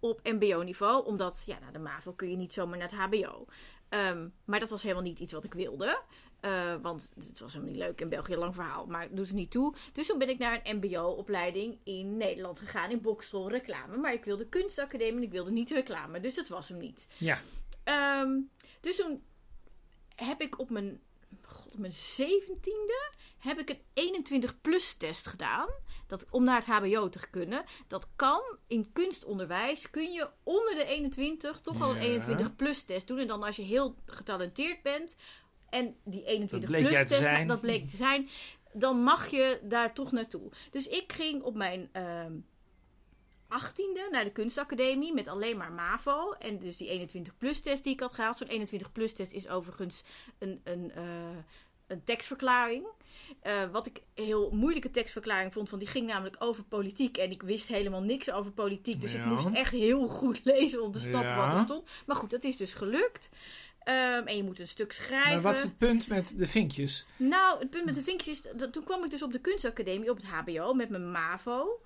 Op 0.00 0.20
mbo-niveau. 0.22 1.04
Omdat, 1.04 1.42
ja, 1.46 1.58
na 1.58 1.70
de 1.70 1.78
MAVO 1.78 2.12
kun 2.12 2.30
je 2.30 2.36
niet 2.36 2.52
zomaar 2.52 2.78
naar 2.78 2.90
het 2.90 2.98
hbo. 2.98 3.46
Ehm, 3.88 4.28
maar 4.44 4.60
dat 4.60 4.70
was 4.70 4.82
helemaal 4.82 5.02
niet 5.02 5.18
iets 5.18 5.32
wat 5.32 5.44
ik 5.44 5.54
wilde. 5.54 6.02
Eh, 6.40 6.74
want 6.82 7.12
het 7.16 7.40
was 7.40 7.52
helemaal 7.52 7.72
niet 7.74 7.82
leuk 7.82 8.00
in 8.00 8.08
België, 8.08 8.36
lang 8.36 8.54
verhaal. 8.54 8.86
Maar 8.86 9.02
het 9.02 9.16
doet 9.16 9.28
er 9.28 9.34
niet 9.34 9.50
toe. 9.50 9.74
Dus 9.92 10.06
toen 10.06 10.18
ben 10.18 10.28
ik 10.28 10.38
naar 10.38 10.60
een 10.62 10.76
mbo-opleiding 10.76 11.78
in 11.84 12.16
Nederland 12.16 12.58
gegaan. 12.58 12.90
In 12.90 13.00
Bokstel, 13.00 13.50
reclame. 13.50 13.96
Maar 13.96 14.12
ik 14.12 14.24
wilde 14.24 14.46
kunstacademie 14.48 15.16
en 15.16 15.22
ik 15.22 15.30
wilde 15.30 15.50
niet 15.50 15.70
reclame. 15.70 16.20
Dus 16.20 16.34
dat 16.34 16.48
was 16.48 16.68
hem 16.68 16.78
niet. 16.78 17.06
Ja. 17.18 17.40
Ehm, 17.84 18.38
dus 18.80 18.96
toen 18.96 19.22
heb 20.14 20.40
ik 20.40 20.58
op 20.58 20.70
mijn, 20.70 21.00
god, 21.42 21.72
op 21.72 21.78
mijn 21.78 21.92
17e 21.92 23.18
heb 23.38 23.58
ik 23.58 23.70
een 23.94 24.24
21-plus 24.24 24.94
test 24.94 25.26
gedaan. 25.26 25.68
Dat, 26.06 26.26
om 26.30 26.44
naar 26.44 26.56
het 26.56 26.66
HBO 26.66 27.08
te 27.08 27.30
kunnen. 27.30 27.64
Dat 27.88 28.08
kan 28.16 28.42
in 28.66 28.92
kunstonderwijs. 28.92 29.90
Kun 29.90 30.12
je 30.12 30.28
onder 30.42 30.74
de 30.74 30.84
21 30.84 31.60
toch 31.60 31.80
al 31.82 31.94
Ja. 31.94 32.00
een 32.02 32.22
21-plus 32.38 32.82
test 32.82 33.06
doen. 33.06 33.18
En 33.18 33.26
dan 33.26 33.42
als 33.42 33.56
je 33.56 33.62
heel 33.62 33.94
getalenteerd 34.06 34.82
bent. 34.82 35.16
En 35.70 35.96
die 36.04 36.24
21 36.24 36.68
bleek 36.70 36.82
jij 36.82 36.90
plus 36.90 37.02
te 37.02 37.08
test, 37.08 37.20
zijn. 37.20 37.46
dat 37.46 37.60
bleek 37.60 37.88
te 37.88 37.96
zijn. 37.96 38.28
Dan 38.72 39.02
mag 39.02 39.28
je 39.28 39.60
daar 39.62 39.94
toch 39.94 40.12
naartoe. 40.12 40.50
Dus 40.70 40.86
ik 40.88 41.12
ging 41.12 41.42
op 41.42 41.54
mijn 41.54 41.88
ehm 41.92 42.32
18e 43.50 44.10
naar 44.10 44.24
de 44.24 44.32
kunstacademie 44.32 45.14
met 45.14 45.28
alleen 45.28 45.56
maar 45.56 45.72
MAVO. 45.72 46.32
En 46.32 46.58
dus 46.58 46.76
die 46.76 47.08
21-plus 47.08 47.60
test 47.60 47.84
die 47.84 47.92
ik 47.92 48.00
had 48.00 48.12
gehaald. 48.14 48.38
Zo'n 48.38 48.66
21-plus 48.66 49.12
test 49.12 49.32
is 49.32 49.48
overigens 49.48 50.02
een, 50.38 50.60
een, 50.64 50.92
eh, 50.94 51.04
een 51.86 52.04
tekstverklaring. 52.04 52.86
Eh, 53.40 53.70
wat 53.72 53.86
ik 53.86 54.02
een 54.14 54.24
heel 54.24 54.50
moeilijke 54.50 54.90
tekstverklaring 54.90 55.52
vond. 55.52 55.70
Want 55.70 55.82
die 55.82 55.90
ging 55.90 56.06
namelijk 56.06 56.36
over 56.38 56.62
politiek. 56.62 57.16
En 57.16 57.30
ik 57.30 57.42
wist 57.42 57.68
helemaal 57.68 58.02
niks 58.02 58.30
over 58.30 58.52
politiek. 58.52 59.00
Dus 59.00 59.14
ik 59.14 59.24
moest 59.24 59.48
echt 59.52 59.72
heel 59.72 60.06
goed 60.08 60.40
lezen 60.54 60.82
om 60.82 60.92
te 60.92 61.00
snappen 61.00 61.30
Ja. 61.30 61.36
wat 61.44 61.52
er 61.52 61.64
stond. 61.64 61.88
Maar 62.06 62.16
goed, 62.16 62.30
dat 62.30 62.44
is 62.44 62.56
dus 62.56 62.74
gelukt. 62.74 63.30
Ehm, 63.80 64.26
en 64.26 64.36
je 64.36 64.44
moet 64.44 64.60
een 64.60 64.68
stuk 64.68 64.92
schrijven. 64.92 65.32
Maar 65.32 65.40
wat 65.40 65.56
is 65.56 65.62
het 65.62 65.78
punt 65.78 66.08
met 66.08 66.38
de 66.38 66.46
vinkjes? 66.46 67.06
Nou, 67.16 67.58
het 67.58 67.70
punt 67.70 67.84
met 67.84 67.94
de 67.94 68.02
vinkjes 68.02 68.40
is... 68.40 68.52
Dat, 68.56 68.72
toen 68.72 68.84
kwam 68.84 69.04
ik 69.04 69.10
dus 69.10 69.22
op 69.22 69.32
de 69.32 69.40
kunstacademie, 69.40 70.10
op 70.10 70.16
het 70.16 70.26
hbo, 70.26 70.74
met 70.74 70.88
mijn 70.88 71.10
MAVO. 71.10 71.82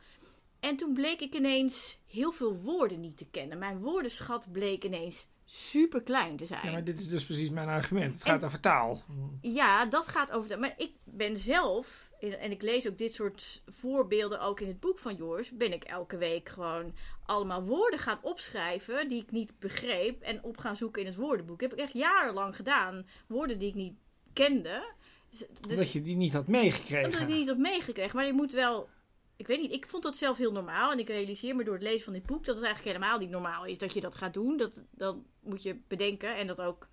En 0.60 0.76
toen 0.76 0.92
bleek 0.94 1.20
ik 1.20 1.34
ineens 1.34 1.98
heel 2.06 2.32
veel 2.32 2.56
woorden 2.56 3.00
niet 3.00 3.16
te 3.16 3.26
kennen. 3.30 3.58
Mijn 3.58 3.78
woordenschat 3.78 4.52
bleek 4.52 4.84
ineens 4.84 5.26
super 5.44 6.02
klein 6.02 6.36
te 6.36 6.46
zijn. 6.46 6.60
Ja, 6.62 6.72
maar 6.72 6.84
dit 6.84 7.00
is 7.00 7.08
dus 7.08 7.24
precies 7.24 7.50
mijn 7.50 7.68
argument. 7.68 8.14
Het 8.14 8.24
En- 8.24 8.30
gaat 8.30 8.44
over 8.44 8.60
taal. 8.60 9.02
Ja, 9.40 9.86
dat 9.86 10.08
gaat 10.08 10.30
over. 10.30 10.58
Maar 10.58 10.74
ik 10.76 10.92
ben 11.04 11.38
zelf, 11.38 12.03
en 12.32 12.50
ik 12.50 12.62
lees 12.62 12.88
ook 12.88 12.98
dit 12.98 13.14
soort 13.14 13.62
voorbeelden 13.66 14.40
ook 14.40 14.60
in 14.60 14.68
het 14.68 14.80
boek 14.80 14.98
van 14.98 15.14
Joris, 15.14 15.50
ben 15.50 15.72
ik 15.72 15.84
elke 15.84 16.16
week 16.16 16.48
gewoon 16.48 16.94
allemaal 17.26 17.62
woorden 17.62 17.98
gaan 17.98 18.18
opschrijven 18.22 19.08
die 19.08 19.22
ik 19.22 19.30
niet 19.30 19.58
begreep 19.58 20.22
en 20.22 20.42
op 20.42 20.58
gaan 20.58 20.76
zoeken 20.76 21.00
in 21.02 21.08
het 21.08 21.16
woordenboek. 21.16 21.60
heb 21.60 21.72
ik 21.72 21.78
echt 21.78 21.92
jarenlang 21.92 22.56
gedaan. 22.56 23.06
Woorden 23.26 23.58
die 23.58 23.68
ik 23.68 23.74
niet 23.74 23.94
kende. 24.32 24.92
Dus, 25.30 25.38
dus 25.38 25.70
Omdat 25.70 25.92
je 25.92 26.02
die 26.02 26.16
niet 26.16 26.32
had 26.32 26.46
omdat 26.46 26.62
ik 26.62 26.70
meegekregen. 26.70 27.26
die 27.26 27.36
niet 27.36 27.48
had 27.48 27.58
meegekregen. 27.58 28.16
Maar 28.16 28.26
je 28.26 28.32
moet 28.32 28.52
wel. 28.52 28.88
Ik 29.36 29.46
weet 29.46 29.60
niet, 29.60 29.72
ik 29.72 29.86
vond 29.88 30.02
dat 30.02 30.16
zelf 30.16 30.36
heel 30.36 30.52
normaal. 30.52 30.92
En 30.92 30.98
ik 30.98 31.08
realiseer 31.08 31.56
me 31.56 31.64
door 31.64 31.74
het 31.74 31.82
lezen 31.82 32.04
van 32.04 32.12
dit 32.12 32.26
boek 32.26 32.44
dat 32.44 32.56
het 32.56 32.64
eigenlijk 32.64 32.96
helemaal 32.96 33.18
niet 33.18 33.30
normaal 33.30 33.64
is 33.64 33.78
dat 33.78 33.92
je 33.92 34.00
dat 34.00 34.14
gaat 34.14 34.34
doen. 34.34 34.56
Dat, 34.56 34.80
dat 34.90 35.16
moet 35.40 35.62
je 35.62 35.76
bedenken. 35.88 36.36
En 36.36 36.46
dat 36.46 36.60
ook. 36.60 36.88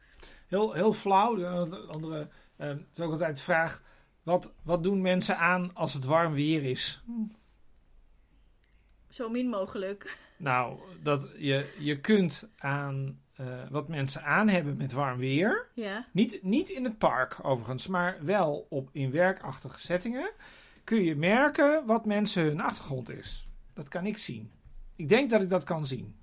Heel, 0.47 0.73
heel 0.73 0.93
flauw. 0.93 1.35
De 1.35 1.75
andere, 1.87 2.27
het 2.55 2.87
is 2.93 2.99
ook 2.99 3.11
altijd 3.11 3.35
de 3.35 3.41
vraag: 3.41 3.83
wat, 4.23 4.53
wat 4.63 4.83
doen 4.83 5.01
mensen 5.01 5.37
aan 5.37 5.73
als 5.73 5.93
het 5.93 6.05
warm 6.05 6.33
weer 6.33 6.63
is? 6.63 7.03
Zo 9.09 9.29
min 9.29 9.49
mogelijk. 9.49 10.17
Nou, 10.37 10.79
dat 11.03 11.29
je, 11.37 11.75
je 11.79 11.99
kunt 11.99 12.49
aan 12.57 13.19
eh, 13.35 13.45
wat 13.69 13.87
mensen 13.87 14.23
aan 14.23 14.47
hebben 14.47 14.77
met 14.77 14.91
warm 14.91 15.17
weer. 15.17 15.67
Ja. 15.73 16.07
Niet, 16.11 16.43
niet 16.43 16.69
in 16.69 16.83
het 16.83 16.97
park 16.97 17.39
overigens, 17.41 17.87
maar 17.87 18.17
wel 18.21 18.67
op, 18.69 18.89
in 18.91 19.11
werkachtige 19.11 19.79
settingen. 19.79 20.31
Kun 20.83 21.03
je 21.03 21.15
merken 21.15 21.85
wat 21.85 22.05
mensen 22.05 22.43
hun 22.43 22.61
achtergrond 22.61 23.09
is. 23.09 23.47
Dat 23.73 23.87
kan 23.87 24.05
ik 24.05 24.17
zien. 24.17 24.51
Ik 24.95 25.09
denk 25.09 25.29
dat 25.29 25.41
ik 25.41 25.49
dat 25.49 25.63
kan 25.63 25.85
zien. 25.85 26.15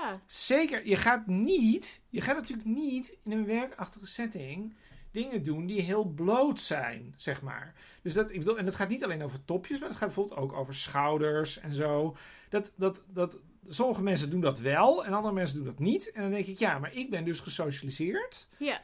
Ja. 0.00 0.20
Zeker, 0.26 0.86
je 0.86 0.96
gaat 0.96 1.26
niet, 1.26 2.02
je 2.08 2.20
gaat 2.20 2.36
natuurlijk 2.36 2.68
niet 2.68 3.16
in 3.24 3.32
een 3.32 3.46
werkachtige 3.46 4.06
setting 4.06 4.74
dingen 5.10 5.42
doen 5.42 5.66
die 5.66 5.80
heel 5.80 6.04
bloot 6.04 6.60
zijn, 6.60 7.14
zeg 7.16 7.42
maar. 7.42 7.74
Dus 8.02 8.14
dat, 8.14 8.30
ik 8.30 8.38
bedoel, 8.38 8.58
en 8.58 8.64
dat 8.64 8.74
gaat 8.74 8.88
niet 8.88 9.04
alleen 9.04 9.22
over 9.22 9.44
topjes, 9.44 9.78
maar 9.78 9.88
het 9.88 9.98
gaat 9.98 10.06
bijvoorbeeld 10.06 10.40
ook 10.40 10.52
over 10.52 10.74
schouders 10.74 11.58
en 11.58 11.74
zo. 11.74 12.16
Dat, 12.48 12.72
dat, 12.76 13.04
dat, 13.08 13.38
sommige 13.68 14.02
mensen 14.02 14.30
doen 14.30 14.40
dat 14.40 14.58
wel 14.58 15.04
en 15.04 15.12
andere 15.12 15.34
mensen 15.34 15.56
doen 15.56 15.64
dat 15.66 15.78
niet. 15.78 16.12
En 16.12 16.22
dan 16.22 16.30
denk 16.30 16.46
ik, 16.46 16.58
ja, 16.58 16.78
maar 16.78 16.94
ik 16.94 17.10
ben 17.10 17.24
dus 17.24 17.40
gesocialiseerd 17.40 18.48
Ja. 18.58 18.82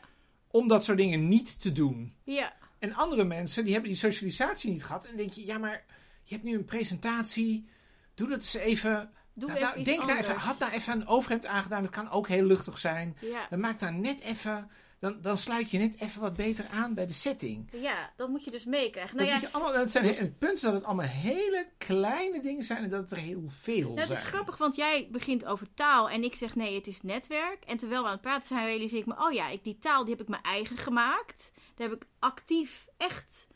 om 0.51 0.69
dat 0.69 0.85
soort 0.85 0.99
dingen 0.99 1.29
niet 1.29 1.61
te 1.61 1.73
doen. 1.73 2.15
Ja. 2.23 2.57
En 2.79 2.95
andere 2.95 3.25
mensen, 3.25 3.63
die 3.65 3.73
hebben 3.73 3.91
die 3.91 3.99
socialisatie 4.01 4.71
niet 4.71 4.85
gehad. 4.85 5.03
En 5.03 5.09
dan 5.09 5.19
denk 5.19 5.33
je, 5.33 5.47
ja, 5.47 5.59
maar 5.59 5.85
je 6.23 6.35
hebt 6.35 6.47
nu 6.47 6.55
een 6.55 6.65
presentatie. 6.65 7.69
Doe 8.15 8.29
dat 8.29 8.39
eens 8.39 8.55
even. 8.55 9.11
Doe 9.38 9.49
Nou, 9.49 9.61
even 9.61 9.73
nou, 9.73 9.85
denk 9.85 10.07
daar 10.07 10.19
even, 10.19 10.37
had 10.37 10.59
daar 10.59 10.73
even 10.73 10.93
een 10.93 11.07
overhemd 11.07 11.47
aangedaan. 11.47 11.83
Dat 11.83 11.90
kan 11.90 12.11
ook 12.11 12.28
heel 12.28 12.45
luchtig 12.45 12.78
zijn. 12.78 13.16
Ja. 13.21 13.47
Dan 13.50 13.61
maak 13.61 13.78
daar 13.78 13.93
net 13.93 14.21
even. 14.21 14.71
Dan, 14.99 15.21
dan 15.21 15.38
sluit 15.38 15.71
je 15.71 15.78
net 15.78 16.00
even 16.00 16.21
wat 16.21 16.37
beter 16.37 16.66
aan 16.73 16.95
bij 16.95 17.07
de 17.07 17.12
setting. 17.12 17.69
ja, 17.73 18.12
dat 18.16 18.28
moet 18.28 18.45
je 18.45 18.50
dus 18.50 18.64
meekrijgen. 18.64 19.16
Dat 19.16 19.26
Nou 19.26 19.40
ja, 19.40 19.47
je 19.47 19.52
allemaal, 19.52 19.73
dat 19.73 19.90
zijn, 19.90 20.05
dus- 20.05 20.19
het 20.19 20.38
punt 20.38 20.52
is 20.52 20.61
dat 20.61 20.73
het 20.73 20.85
allemaal 20.85 21.07
hele 21.07 21.66
kleine 21.78 22.40
dingen 22.40 22.64
zijn 22.64 22.83
en 22.83 22.90
dat 22.90 23.00
het 23.00 23.11
er 23.11 23.19
heel 23.19 23.43
veel 23.49 23.93
nou, 23.95 24.07
zijn. 24.07 24.19
is 24.19 24.25
grappig, 24.25 24.57
want 24.57 24.76
jij 24.76 25.09
begint 25.11 25.45
over 25.45 25.66
taal 25.75 26.11
en 26.11 26.25
ik 26.25 26.35
zeg 26.35 26.55
nee, 26.55 26.75
het 26.75 26.87
is 26.87 27.02
netwerk. 27.02 27.64
En 27.64 27.76
terwijl 27.76 28.00
we 28.00 28.07
aan 28.07 28.12
het 28.12 28.23
praten 28.23 28.47
zijn, 28.47 28.66
realiseer 28.66 28.99
ik 28.99 29.07
me, 29.07 29.14
oh 29.19 29.33
ja, 29.33 29.49
ik, 29.49 29.64
die 29.64 29.78
taal 29.78 30.05
die 30.05 30.12
heb 30.12 30.23
ik 30.23 30.28
mijn 30.28 30.43
eigen 30.43 30.76
gemaakt. 30.76 31.50
Daar 31.75 31.88
heb 31.88 32.02
ik 32.02 32.07
actief 32.19 32.87
echt, 32.97 33.47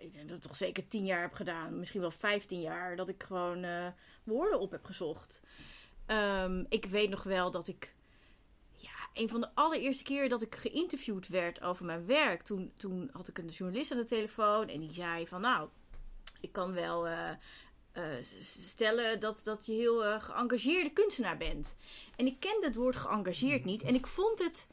ik 0.00 0.14
denk 0.14 0.28
dat 0.28 0.36
ik 0.36 0.42
toch 0.42 0.56
zeker 0.56 0.88
tien 0.88 1.04
jaar 1.04 1.20
heb 1.20 1.32
gedaan. 1.32 1.78
Misschien 1.78 2.00
wel 2.00 2.10
vijftien 2.10 2.60
jaar, 2.60 2.96
dat 2.96 3.08
ik 3.08 3.22
gewoon 3.22 3.64
eh, 3.64 3.86
woorden 4.24 4.60
op 4.60 4.70
heb 4.70 4.84
gezocht. 4.84 5.40
Ehm, 6.06 6.64
ik 6.68 6.84
weet 6.84 7.10
nog 7.10 7.22
wel 7.22 7.50
dat 7.50 7.68
ik, 7.68 7.94
ja, 8.70 9.08
een 9.14 9.28
van 9.28 9.40
de 9.40 9.54
allereerste 9.54 10.04
keer 10.04 10.28
dat 10.28 10.42
ik 10.42 10.54
geïnterviewd 10.54 11.28
werd 11.28 11.60
over 11.60 11.84
mijn 11.84 12.06
werk. 12.06 12.42
Toen, 12.42 12.72
toen 12.76 13.10
had 13.12 13.28
ik 13.28 13.38
een 13.38 13.48
journalist 13.48 13.92
aan 13.92 13.98
de 13.98 14.04
telefoon 14.04 14.68
en 14.68 14.80
die 14.80 14.92
zei 14.92 15.26
van, 15.26 15.40
nou, 15.40 15.68
ik 16.40 16.52
kan 16.52 16.72
wel... 16.72 17.06
eh, 17.06 17.30
eh, 17.92 18.24
stellen 18.40 19.20
dat, 19.20 19.40
dat 19.44 19.66
je 19.66 19.72
heel 19.72 20.04
eh, 20.04 20.22
geëngageerde 20.22 20.90
kunstenaar 20.90 21.36
bent. 21.36 21.76
En 22.16 22.26
ik 22.26 22.40
kende 22.40 22.66
het 22.66 22.74
woord 22.74 22.96
geëngageerd 22.96 23.64
niet. 23.64 23.82
En 23.82 23.94
ik 23.94 24.06
vond 24.06 24.38
het 24.38 24.68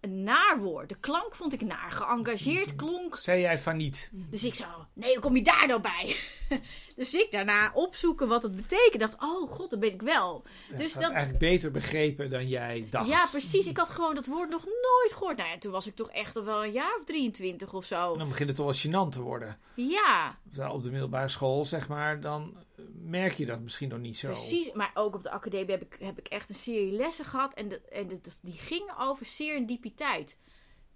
een 0.00 0.22
naar 0.22 0.58
woord. 0.58 0.88
De 0.88 0.94
klank 0.94 1.34
vond 1.34 1.52
ik 1.52 1.60
naar. 1.60 1.90
Geëngageerd 1.90 2.76
klonk. 2.76 3.16
Zei 3.16 3.40
jij 3.40 3.58
van 3.58 3.76
niet? 3.76 4.10
Dus 4.12 4.44
ik 4.44 4.54
zo, 4.54 4.64
nee, 4.92 5.12
hoe 5.12 5.22
kom 5.22 5.36
je 5.36 5.42
daar 5.42 5.66
nou 5.66 5.80
bij? 5.80 6.16
dus 6.96 7.14
ik 7.14 7.30
daarna 7.30 7.70
opzoeken 7.74 8.28
wat 8.28 8.42
het 8.42 8.56
betekent. 8.56 9.00
Dacht, 9.00 9.22
oh 9.22 9.50
god, 9.50 9.70
dat 9.70 9.80
ben 9.80 9.92
ik 9.92 10.02
wel. 10.02 10.42
Dus 10.68 10.78
Dus 10.78 10.92
dat 10.92 11.10
eigenlijk 11.10 11.38
beter 11.38 11.70
begrepen 11.70 12.30
dan 12.30 12.48
jij 12.48 12.86
dacht. 12.90 13.08
Ja, 13.08 13.26
precies. 13.30 13.66
Ik 13.66 13.76
had 13.76 13.88
gewoon 13.88 14.14
dat 14.14 14.26
woord 14.26 14.50
nog 14.50 14.64
nooit 14.64 15.12
gehoord. 15.12 15.36
Nou 15.36 15.48
ja, 15.48 15.58
toen 15.58 15.72
was 15.72 15.86
ik 15.86 15.94
toch 15.94 16.10
echt 16.10 16.36
al 16.36 16.44
wel 16.44 16.64
een 16.64 16.72
jaar 16.72 16.96
of 16.98 17.04
23 17.04 17.74
of 17.74 17.82
En 17.82 17.88
zo. 17.88 18.16
dan 18.16 18.28
begint 18.28 18.48
het 18.48 18.58
toch 18.58 18.66
wel 18.66 19.06
gênant 19.06 19.12
te 19.12 19.20
worden. 19.20 19.58
Ja, 19.74 20.38
Op 20.70 20.82
de 20.82 20.90
middelbare 20.90 21.28
school, 21.28 21.64
zeg 21.64 21.88
maar, 21.88 22.20
dan 22.20 22.56
merk 22.94 23.32
je 23.32 23.46
dat 23.46 23.60
misschien 23.60 23.88
nog 23.88 23.98
niet 23.98 24.18
zo. 24.18 24.28
Precies, 24.32 24.72
maar 24.72 24.90
ook 24.94 25.14
op 25.14 25.22
de 25.22 25.30
academie 25.30 25.70
heb 25.70 25.82
ik, 25.82 25.96
heb 26.00 26.18
ik 26.18 26.28
echt 26.28 26.48
een 26.48 26.54
serie 26.54 26.92
lessen 26.92 27.24
gehad. 27.24 27.54
En, 27.54 27.68
de, 27.68 27.80
en 27.80 28.08
de- 28.08 28.20
die 28.40 28.58
gingen 28.58 28.98
over 28.98 29.26
serendipiteit. 29.26 30.36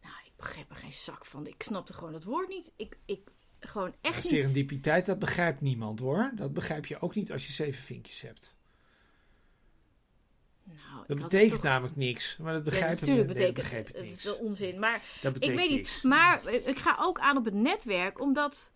Nou, 0.02 0.14
ik 0.24 0.32
begreep 0.36 0.70
er 0.70 0.76
geen 0.76 0.92
zak 0.92 1.24
van. 1.26 1.46
Ik 1.46 1.62
snapte 1.62 1.92
gewoon 1.92 2.12
dat 2.12 2.24
woord 2.24 2.48
niet. 2.48 2.70
Ik, 2.76 2.96
ik 3.04 3.20
gewoon 3.60 3.88
Ja, 3.90 3.96
echt 4.00 4.14
niet. 4.16 4.24
serendipiteit, 4.24 5.06
dat 5.06 5.18
begrijpt 5.18 5.60
niemand 5.60 6.00
hoor. 6.00 6.32
Dat 6.34 6.52
begrijp 6.52 6.86
je 6.86 7.00
ook 7.00 7.14
niet 7.14 7.32
als 7.32 7.46
je 7.46 7.52
zeven 7.52 7.82
vinkjes 7.82 8.20
hebt. 8.20 8.56
Nou, 10.64 11.04
Dat 11.06 11.16
betekent 11.18 11.52
toch- 11.52 11.62
namelijk 11.62 11.96
niks. 11.96 12.36
Maar 12.36 12.52
dat 12.52 12.64
Ja, 12.64 12.70
begrijpt 12.70 13.00
natuurlijk 13.00 13.26
nee, 13.26 13.34
betekent 13.36 13.56
dat 13.56 13.64
begrijp 13.64 13.86
het. 13.86 13.96
ik 13.96 14.00
Het 14.02 14.10
is 14.18 14.24
niks. 14.24 14.38
wel 14.38 14.46
onzin. 14.46 14.78
Maar 14.78 15.02
Dat 15.22 15.36
ik 15.44 15.54
weet 15.54 15.70
niet. 15.70 16.00
Maar 16.02 16.46
ik 16.48 16.78
ga 16.78 16.96
ook 17.00 17.18
aan 17.18 17.36
op 17.36 17.44
het 17.44 17.54
netwerk, 17.54 18.20
omdat 18.20 18.72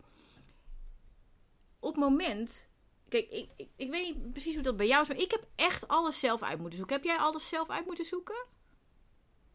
op 1.81 1.91
het 1.95 2.01
moment. 2.05 2.68
Kijk, 3.09 3.31
ik, 3.31 3.49
ik, 3.57 3.69
ik 3.77 3.91
weet 3.91 4.07
niet 4.07 4.33
precies 4.33 4.55
hoe 4.55 4.63
dat 4.63 4.77
bij 4.77 4.87
jou 4.87 5.03
is, 5.03 5.09
maar 5.09 5.17
ik 5.17 5.31
heb 5.31 5.45
echt 5.57 5.89
alles 5.89 6.19
zelf 6.19 6.43
uit 6.43 6.59
moeten 6.59 6.79
zoeken. 6.79 6.97
Heb 6.97 7.05
jij 7.05 7.17
alles 7.17 7.49
zelf 7.49 7.71
uit 7.71 7.87
moeten 7.87 8.05
zoeken? 8.05 8.47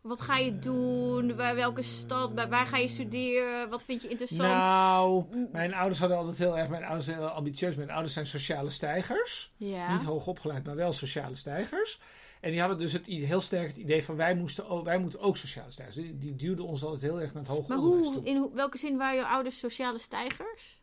Wat 0.03 0.21
ga 0.21 0.37
je 0.37 0.59
doen? 0.59 1.35
Waar, 1.35 1.55
welke 1.55 1.81
stad? 1.81 2.33
Waar, 2.33 2.49
waar 2.49 2.65
ga 2.65 2.77
je 2.77 2.87
studeren? 2.87 3.69
Wat 3.69 3.83
vind 3.83 4.01
je 4.01 4.07
interessant? 4.07 4.49
Nou, 4.63 5.25
mijn 5.51 5.73
ouders 5.73 5.99
hadden 5.99 6.17
altijd 6.17 6.37
heel 6.37 6.57
erg... 6.57 6.69
Mijn 6.69 6.83
ouders 6.83 7.05
zijn 7.05 7.17
heel 7.17 7.27
ambitieus. 7.27 7.75
Mijn 7.75 7.91
ouders 7.91 8.13
zijn 8.13 8.27
sociale 8.27 8.69
stijgers. 8.69 9.51
ja. 9.57 9.93
Niet 9.93 10.03
hoog 10.03 10.27
opgeleid, 10.27 10.65
maar 10.65 10.75
wel 10.75 10.93
sociale 10.93 11.35
stijgers. 11.35 11.99
En 12.41 12.51
die 12.51 12.59
hadden 12.59 12.77
dus 12.77 12.93
het, 12.93 13.05
heel 13.05 13.41
sterk 13.41 13.67
het 13.67 13.77
idee 13.77 14.03
van... 14.03 14.15
Wij, 14.15 14.35
moesten, 14.35 14.83
wij 14.83 14.99
moeten 14.99 15.19
ook 15.19 15.37
sociale 15.37 15.71
stijgers. 15.71 15.95
Die, 15.95 16.17
die 16.17 16.35
duwden 16.35 16.65
ons 16.65 16.83
altijd 16.83 17.01
heel 17.01 17.21
erg 17.21 17.33
naar 17.33 17.43
het 17.43 17.51
hoger 17.51 17.69
maar 17.69 17.77
onderwijs 17.77 18.07
hoe, 18.07 18.15
toe. 18.15 18.25
in 18.25 18.49
welke 18.53 18.77
zin 18.77 18.97
waren 18.97 19.15
je 19.15 19.25
ouders 19.25 19.59
sociale 19.59 19.99
stijgers? 19.99 20.81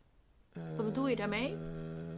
wat 0.75 0.85
bedoel 0.85 1.07
je 1.07 1.15
daarmee? 1.15 1.53
Eh, 1.53 2.10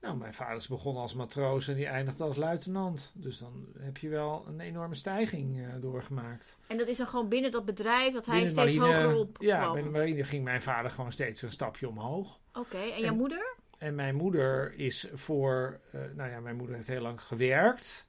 nou, 0.00 0.16
mijn 0.16 0.34
vader 0.34 0.56
is 0.56 0.68
begonnen 0.68 1.02
als 1.02 1.14
matroos 1.14 1.68
en 1.68 1.74
die 1.74 1.86
eindigde 1.86 2.24
als 2.24 2.36
luitenant. 2.36 3.12
Dus 3.14 3.38
dan 3.38 3.66
heb 3.78 3.96
je 3.96 4.08
wel 4.08 4.44
een 4.48 4.60
enorme 4.60 4.94
stijging 4.94 5.60
eh, 5.60 5.68
doorgemaakt. 5.80 6.58
En 6.66 6.78
dat 6.78 6.86
is 6.88 6.96
dan 6.96 7.06
gewoon 7.06 7.28
binnen 7.28 7.50
dat 7.50 7.64
bedrijf 7.64 8.12
dat 8.12 8.26
hij 8.26 8.34
Binnen 8.34 8.52
steeds 8.52 8.76
marine- 8.76 9.02
hoger 9.04 9.18
op 9.20 9.36
Ja, 9.40 9.58
kwam? 9.60 9.72
bij 9.72 9.82
de 9.82 9.88
marine 9.88 10.24
ging 10.24 10.44
mijn 10.44 10.62
vader 10.62 10.90
gewoon 10.90 11.12
steeds 11.12 11.42
een 11.42 11.52
stapje 11.52 11.88
omhoog. 11.88 12.40
Oké, 12.54 12.76
en 12.78 13.00
jouw 13.00 13.10
En- 13.10 13.16
moeder? 13.16 13.56
En 13.78 13.94
mijn 13.94 14.14
moeder 14.14 14.74
is 14.74 15.08
voor... 15.12 15.80
eh, 15.92 16.00
nou 16.14 16.30
ja, 16.30 16.40
mijn 16.40 16.56
moeder 16.56 16.74
heeft 16.76 16.88
heel 16.88 17.00
lang 17.02 17.22
gewerkt. 17.22 18.06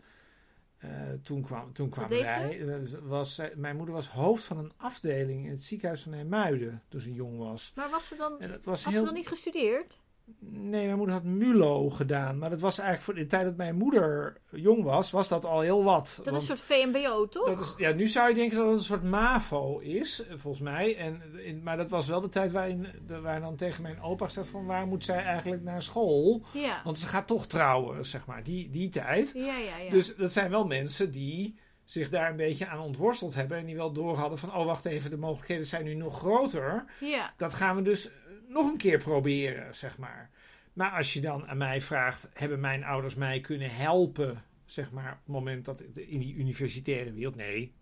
Eh, 0.77 0.89
toen 1.23 1.41
kwam, 1.41 1.73
toen 1.73 1.93
deed 2.08 2.21
wij... 2.21 2.80
was, 3.04 3.41
mijn 3.56 3.75
moeder 3.75 3.95
was 3.95 4.08
hoofd 4.10 4.43
van 4.43 4.58
een 4.58 4.71
afdeling 4.77 5.45
in 5.45 5.51
het 5.51 5.63
ziekenhuis 5.63 6.01
van 6.01 6.12
Nijmuiden 6.12 6.84
toen 6.89 6.99
ze 7.01 7.13
jong 7.13 7.38
was. 7.38 7.71
Maar 7.75 7.89
was 7.89 8.08
ze 8.08 8.15
dan, 8.15 8.39
En 8.41 8.49
dat 8.49 8.65
was 8.65 8.84
had 8.84 8.91
heel... 8.93 9.01
ze 9.01 9.08
dan 9.08 9.15
niet 9.17 9.27
gestudeerd? 9.27 9.99
Nee, 10.39 10.86
mijn 10.86 10.98
moeder 10.98 11.15
had 11.15 11.24
MULO 11.24 11.89
gedaan. 11.89 12.38
Maar 12.38 12.50
dat 12.50 12.60
was 12.60 12.80
eigenlijk 12.80 13.06
voor 13.06 13.24
de 13.24 13.30
tijd 13.30 13.46
dat 13.46 13.58
mijn 13.58 13.76
moeder 13.76 14.38
jong 14.52 14.84
was, 14.84 15.12
was 15.12 15.28
dat 15.28 15.46
al 15.46 15.60
heel 15.60 15.84
wat. 15.84 16.13
Dat 16.15 16.26
Want 16.26 16.41
is 16.41 16.50
een 16.50 16.58
soort 16.58 16.70
VMBO, 16.70 17.28
toch? 17.28 17.46
dat 17.46 17.60
is, 17.60 17.74
ja, 17.78 17.91
nu 17.91 18.08
zou 18.08 18.30
je 18.30 18.36
denken 18.36 18.58
dat 18.58 18.67
het 18.67 18.78
een 18.78 18.84
soort 18.84 19.04
MAVO 19.04 19.80
is, 19.80 20.24
volgens 20.36 20.63
mij. 20.63 20.98
En, 20.98 21.22
in, 21.46 21.63
maar 21.63 21.78
dat 21.78 21.89
was 21.89 22.08
wel 22.08 22.22
de 22.22 22.30
tijd 22.30 22.52
waarin 22.52 22.88
de, 23.06 23.39
dan 23.41 23.56
tegen 23.56 23.82
mijn 23.82 24.02
opa 24.02 24.26
gezegd 24.26 24.48
van 24.48 24.65
waar 24.65 24.88
moet 24.88 25.06
zij 25.06 25.24
eigenlijk 25.24 25.63
naar 25.63 25.82
school? 25.82 26.46
Ja. 26.54 26.82
Want 26.84 27.00
ze 27.00 27.08
gaat 27.08 27.28
toch 27.28 27.48
trouwen, 27.48 28.06
zeg 28.06 28.26
maar, 28.26 28.44
die, 28.44 28.70
die 28.70 28.89
tijd. 28.89 29.32
Ja, 29.34 29.58
ja, 29.58 29.78
ja. 29.78 29.89
Dus 29.89 30.15
dat 30.15 30.32
zijn 30.32 30.50
wel 30.50 30.65
mensen 30.65 31.12
die 31.12 31.60
zich 31.91 32.10
daar 32.10 32.30
een 32.30 32.36
beetje 32.36 32.67
aan 32.67 32.80
ontworsteld 32.80 33.36
hebben. 33.36 33.58
En 33.58 33.65
die 33.65 33.76
wel 33.76 33.91
door 33.91 34.17
hadden 34.17 34.38
van, 34.38 34.56
oh 34.56 34.65
wacht 34.65 34.86
even, 34.86 35.10
de 35.10 35.17
mogelijkheden 35.17 35.65
zijn 35.65 35.84
nu 35.84 35.94
nog 35.94 36.17
groter. 36.17 36.86
ja. 37.00 37.34
Dat 37.38 37.54
gaan 37.54 37.76
we 37.76 37.82
dus 37.82 38.10
nog 38.52 38.72
een 38.72 38.78
keer 38.78 38.98
proberen, 38.98 39.76
zeg 39.76 39.98
maar. 39.98 40.30
Maar 40.74 40.92
als 40.92 41.14
je 41.14 41.22
dan 41.22 41.48
aan 41.48 41.58
mij 41.58 41.82
vraagt, 41.82 42.30
hebben 42.34 42.60
mijn 42.60 42.84
ouders 42.84 43.16
mij 43.16 43.40
kunnen 43.40 43.76
helpen, 43.76 44.44
zeg 44.66 44.92
maar, 44.92 45.12
op 45.12 45.18
het 45.18 45.28
moment 45.28 45.66
dat 45.66 45.82
in 45.82 46.20
die 46.20 46.36
universitaire 46.36 47.14
wereld. 47.14 47.36
Nee. 47.36 47.74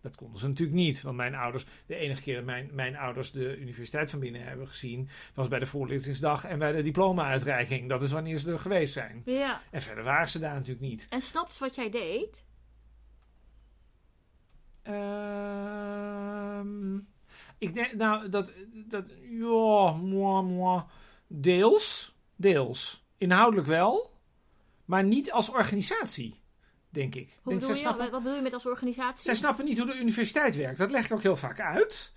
Dat 0.00 0.16
konden 0.16 0.38
ze 0.38 0.48
natuurlijk 0.48 0.78
niet. 0.78 1.02
Want 1.02 1.16
mijn 1.16 1.34
ouders, 1.34 1.64
de 1.86 1.94
enige 1.94 2.22
keer 2.22 2.34
dat 2.34 2.44
mijn, 2.44 2.70
mijn 2.72 2.96
ouders 2.96 3.32
de 3.32 3.58
universiteit 3.58 4.10
van 4.10 4.20
binnen 4.20 4.42
hebben 4.42 4.68
gezien, 4.68 5.08
was 5.34 5.48
bij 5.48 5.58
de 5.58 5.66
voorlichtingsdag 5.66 6.44
en 6.44 6.58
bij 6.58 6.72
de 6.72 6.82
diploma-uitreiking. 6.82 7.88
Dat 7.88 8.02
is 8.02 8.10
wanneer 8.10 8.38
ze 8.38 8.52
er 8.52 8.58
geweest 8.58 8.92
zijn. 8.92 9.22
Ja. 9.24 9.60
En 9.70 9.82
verder 9.82 10.04
waren 10.04 10.28
ze 10.28 10.38
daar 10.38 10.54
natuurlijk 10.54 10.80
niet. 10.80 11.06
En 11.10 11.20
snapt 11.20 11.58
wat 11.58 11.74
jij 11.74 11.90
deed? 11.90 12.44
Ehm, 14.82 15.70
ik 17.60 17.74
denk, 17.74 17.92
nou, 17.94 18.28
dat, 18.28 18.52
dat, 18.72 19.08
ja, 19.30 19.92
moi, 19.92 20.42
moi, 20.42 20.82
deels, 21.26 22.14
deels. 22.36 23.04
Inhoudelijk 23.18 23.66
wel, 23.68 24.10
maar 24.84 25.04
niet 25.04 25.32
als 25.32 25.48
organisatie, 25.50 26.40
denk 26.88 27.14
ik. 27.14 27.28
Hoe 27.42 27.52
denk, 27.52 27.60
bedoel 27.60 27.60
zij, 27.60 27.74
je? 27.74 27.80
snappen, 27.80 28.10
Wat 28.10 28.22
bedoel 28.22 28.36
je 28.36 28.42
met 28.42 28.52
als 28.54 28.66
organisatie? 28.66 29.24
zij 29.24 29.34
snappen 29.34 29.64
niet 29.64 29.78
hoe 29.78 29.86
de 29.86 29.98
universiteit 29.98 30.56
werkt. 30.56 30.78
Dat 30.78 30.90
leg 30.90 31.04
ik 31.04 31.12
ook 31.12 31.22
heel 31.22 31.36
vaak 31.36 31.60
uit. 31.60 32.12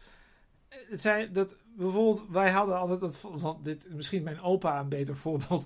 Eh, 0.69 0.77
Het 0.89 1.01
zijn, 1.01 1.33
dat, 1.33 1.55
bijvoorbeeld, 1.75 2.25
wij 2.29 2.51
hadden 2.51 2.77
altijd, 2.77 2.99
dat, 2.99 3.57
dit, 3.63 3.93
misschien 3.93 4.23
mijn 4.23 4.41
opa 4.41 4.79
een 4.79 4.89
beter 4.89 5.15
voorbeeld. 5.17 5.65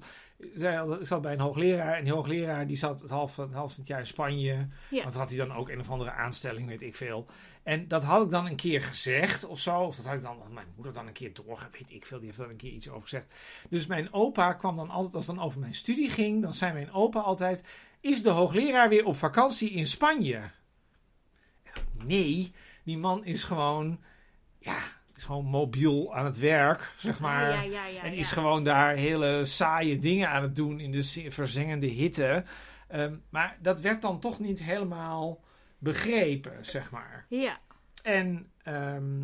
Zij, 0.53 0.75
hadden- 0.75 0.99
ik 1.01 1.07
zat 1.07 1.21
bij 1.21 1.33
een 1.33 1.39
hoogleraar 1.39 1.97
en 1.97 2.03
die 2.03 2.13
hoogleraar 2.13 2.67
die 2.67 2.77
zat 2.77 3.01
het 3.01 3.09
half, 3.09 3.33
van- 3.33 3.53
half 3.53 3.75
het 3.75 3.87
jaar 3.87 3.99
in 3.99 4.07
Spanje. 4.07 4.67
Ja. 4.89 5.03
Want 5.03 5.15
had 5.15 5.29
hij 5.29 5.37
dan 5.37 5.51
ook 5.53 5.69
een 5.69 5.79
of 5.79 5.89
andere 5.89 6.11
aanstelling, 6.11 6.67
weet 6.67 6.81
ik 6.81 6.95
veel. 6.95 7.25
En 7.67 7.87
dat 7.87 8.03
had 8.03 8.23
ik 8.23 8.29
dan 8.29 8.45
een 8.45 8.55
keer 8.55 8.81
gezegd 8.81 9.45
of 9.45 9.59
zo. 9.59 9.79
Of 9.79 9.95
dat 9.95 10.05
had 10.05 10.15
ik 10.15 10.21
dan, 10.21 10.37
mijn 10.53 10.67
moeder 10.75 10.93
dan 10.93 11.07
een 11.07 11.13
keer 11.13 11.33
doorgegeven, 11.33 11.71
weet 11.71 11.91
ik 11.91 12.05
veel. 12.05 12.17
Die 12.17 12.25
heeft 12.25 12.39
dan 12.39 12.49
een 12.49 12.55
keer 12.55 12.71
iets 12.71 12.89
over 12.89 13.01
gezegd. 13.01 13.33
Dus 13.69 13.85
mijn 13.85 14.13
opa 14.13 14.53
kwam 14.53 14.75
dan 14.75 14.89
altijd, 14.89 15.15
als 15.15 15.27
het 15.27 15.35
dan 15.35 15.45
over 15.45 15.59
mijn 15.59 15.75
studie 15.75 16.09
ging, 16.09 16.41
dan 16.41 16.53
zei 16.53 16.73
mijn 16.73 16.91
opa 16.91 17.19
altijd: 17.19 17.63
Is 17.99 18.23
de 18.23 18.29
hoogleraar 18.29 18.89
weer 18.89 19.05
op 19.05 19.17
vakantie 19.17 19.69
in 19.69 19.87
Spanje? 19.87 20.37
Ik 21.63 21.71
dacht, 21.73 22.05
nee, 22.05 22.51
die 22.83 22.97
man 22.97 23.25
is 23.25 23.43
gewoon, 23.43 23.99
ja, 24.59 24.77
is 25.15 25.23
gewoon 25.23 25.45
mobiel 25.45 26.15
aan 26.15 26.25
het 26.25 26.37
werk, 26.37 26.93
zeg 26.97 27.19
maar. 27.19 27.49
Ja, 27.49 27.61
ja, 27.61 27.85
ja, 27.85 28.03
En 28.03 28.13
is 28.13 28.31
gewoon 28.31 28.63
daar 28.63 28.95
hele 28.95 29.45
saaie 29.45 29.97
dingen 29.97 30.29
aan 30.29 30.41
het 30.41 30.55
doen 30.55 30.79
in 30.79 30.91
de 30.91 31.31
verzengende 31.31 31.87
hitte. 31.87 32.43
Ehm, 32.87 33.15
maar 33.29 33.57
dat 33.61 33.79
werd 33.79 34.01
dan 34.01 34.19
toch 34.19 34.39
niet 34.39 34.63
helemaal 34.63 35.45
begrepen, 35.79 36.65
zeg 36.65 36.91
maar. 36.91 37.25
Ja, 37.29 37.59
En, 38.03 38.51
ehm, 38.63 39.17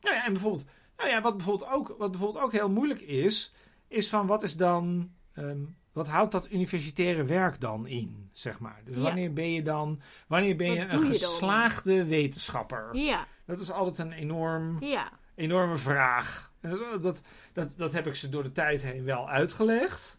nou 0.00 0.14
ja, 0.16 0.24
en 0.26 0.32
bijvoorbeeld, 0.32 0.64
nou 0.96 1.08
ja, 1.10 1.20
wat 1.20 1.36
bijvoorbeeld 1.36 1.70
ook, 1.70 1.94
wat 1.98 2.10
bijvoorbeeld 2.10 2.44
ook 2.44 2.52
heel 2.52 2.70
moeilijk 2.70 3.00
is, 3.00 3.54
is 3.88 4.08
van 4.08 4.26
wat 4.26 4.42
is 4.42 4.56
dan, 4.56 5.12
ehm, 5.34 5.58
wat 5.92 6.08
houdt 6.08 6.32
dat 6.32 6.50
universitaire 6.50 7.24
werk 7.24 7.60
dan 7.60 7.86
in, 7.86 8.30
zeg 8.32 8.58
maar. 8.58 8.80
Dus 8.84 8.96
Ja. 8.96 9.02
wanneer 9.02 9.32
ben 9.32 9.52
je 9.52 9.62
dan, 9.62 10.00
wanneer 10.26 10.56
ben 10.56 10.66
Wat 10.66 10.76
je 10.76 10.82
een 10.82 10.88
je 10.90 10.96
dan? 10.98 11.06
geslaagde 11.06 12.04
wetenschapper? 12.04 12.94
ja, 12.96 13.26
Dat 13.46 13.60
is 13.60 13.70
altijd 13.70 13.98
een 13.98 14.12
enorm 14.12 14.82
ja. 14.84 15.10
enorme 15.34 15.76
vraag. 15.76 16.52
En 16.60 16.78
dat, 17.00 17.22
dat, 17.52 17.74
dat 17.76 17.92
heb 17.92 18.06
ik 18.06 18.14
ze 18.14 18.28
door 18.28 18.42
de 18.42 18.52
tijd 18.52 18.82
heen 18.82 19.04
wel 19.04 19.28
uitgelegd. 19.28 20.18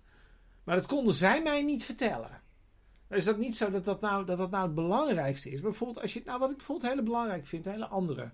Maar 0.64 0.76
dat 0.76 0.86
konden 0.86 1.14
zij 1.14 1.42
mij 1.42 1.62
niet 1.62 1.84
vertellen. 1.84 2.41
Is 3.12 3.26
dat 3.26 3.38
niet 3.38 3.58
zo 3.58 3.72
dat 3.72 3.86
dat 3.86 4.02
nou, 4.02 4.26
dat 4.26 4.38
dat 4.38 4.52
nou 4.52 4.66
het 4.66 4.76
belangrijkste 4.76 5.50
is? 5.50 5.62
Bijvoorbeeld, 5.62 6.02
als 6.02 6.14
je, 6.14 6.22
nou, 6.26 6.40
wat 6.40 6.52
ik 6.52 6.58
bijvoorbeeld 6.58 6.94
heel 6.94 7.04
belangrijk 7.04 7.48
vind, 7.48 7.66
een 7.66 7.72
hele 7.72 7.88
andere. 7.88 8.32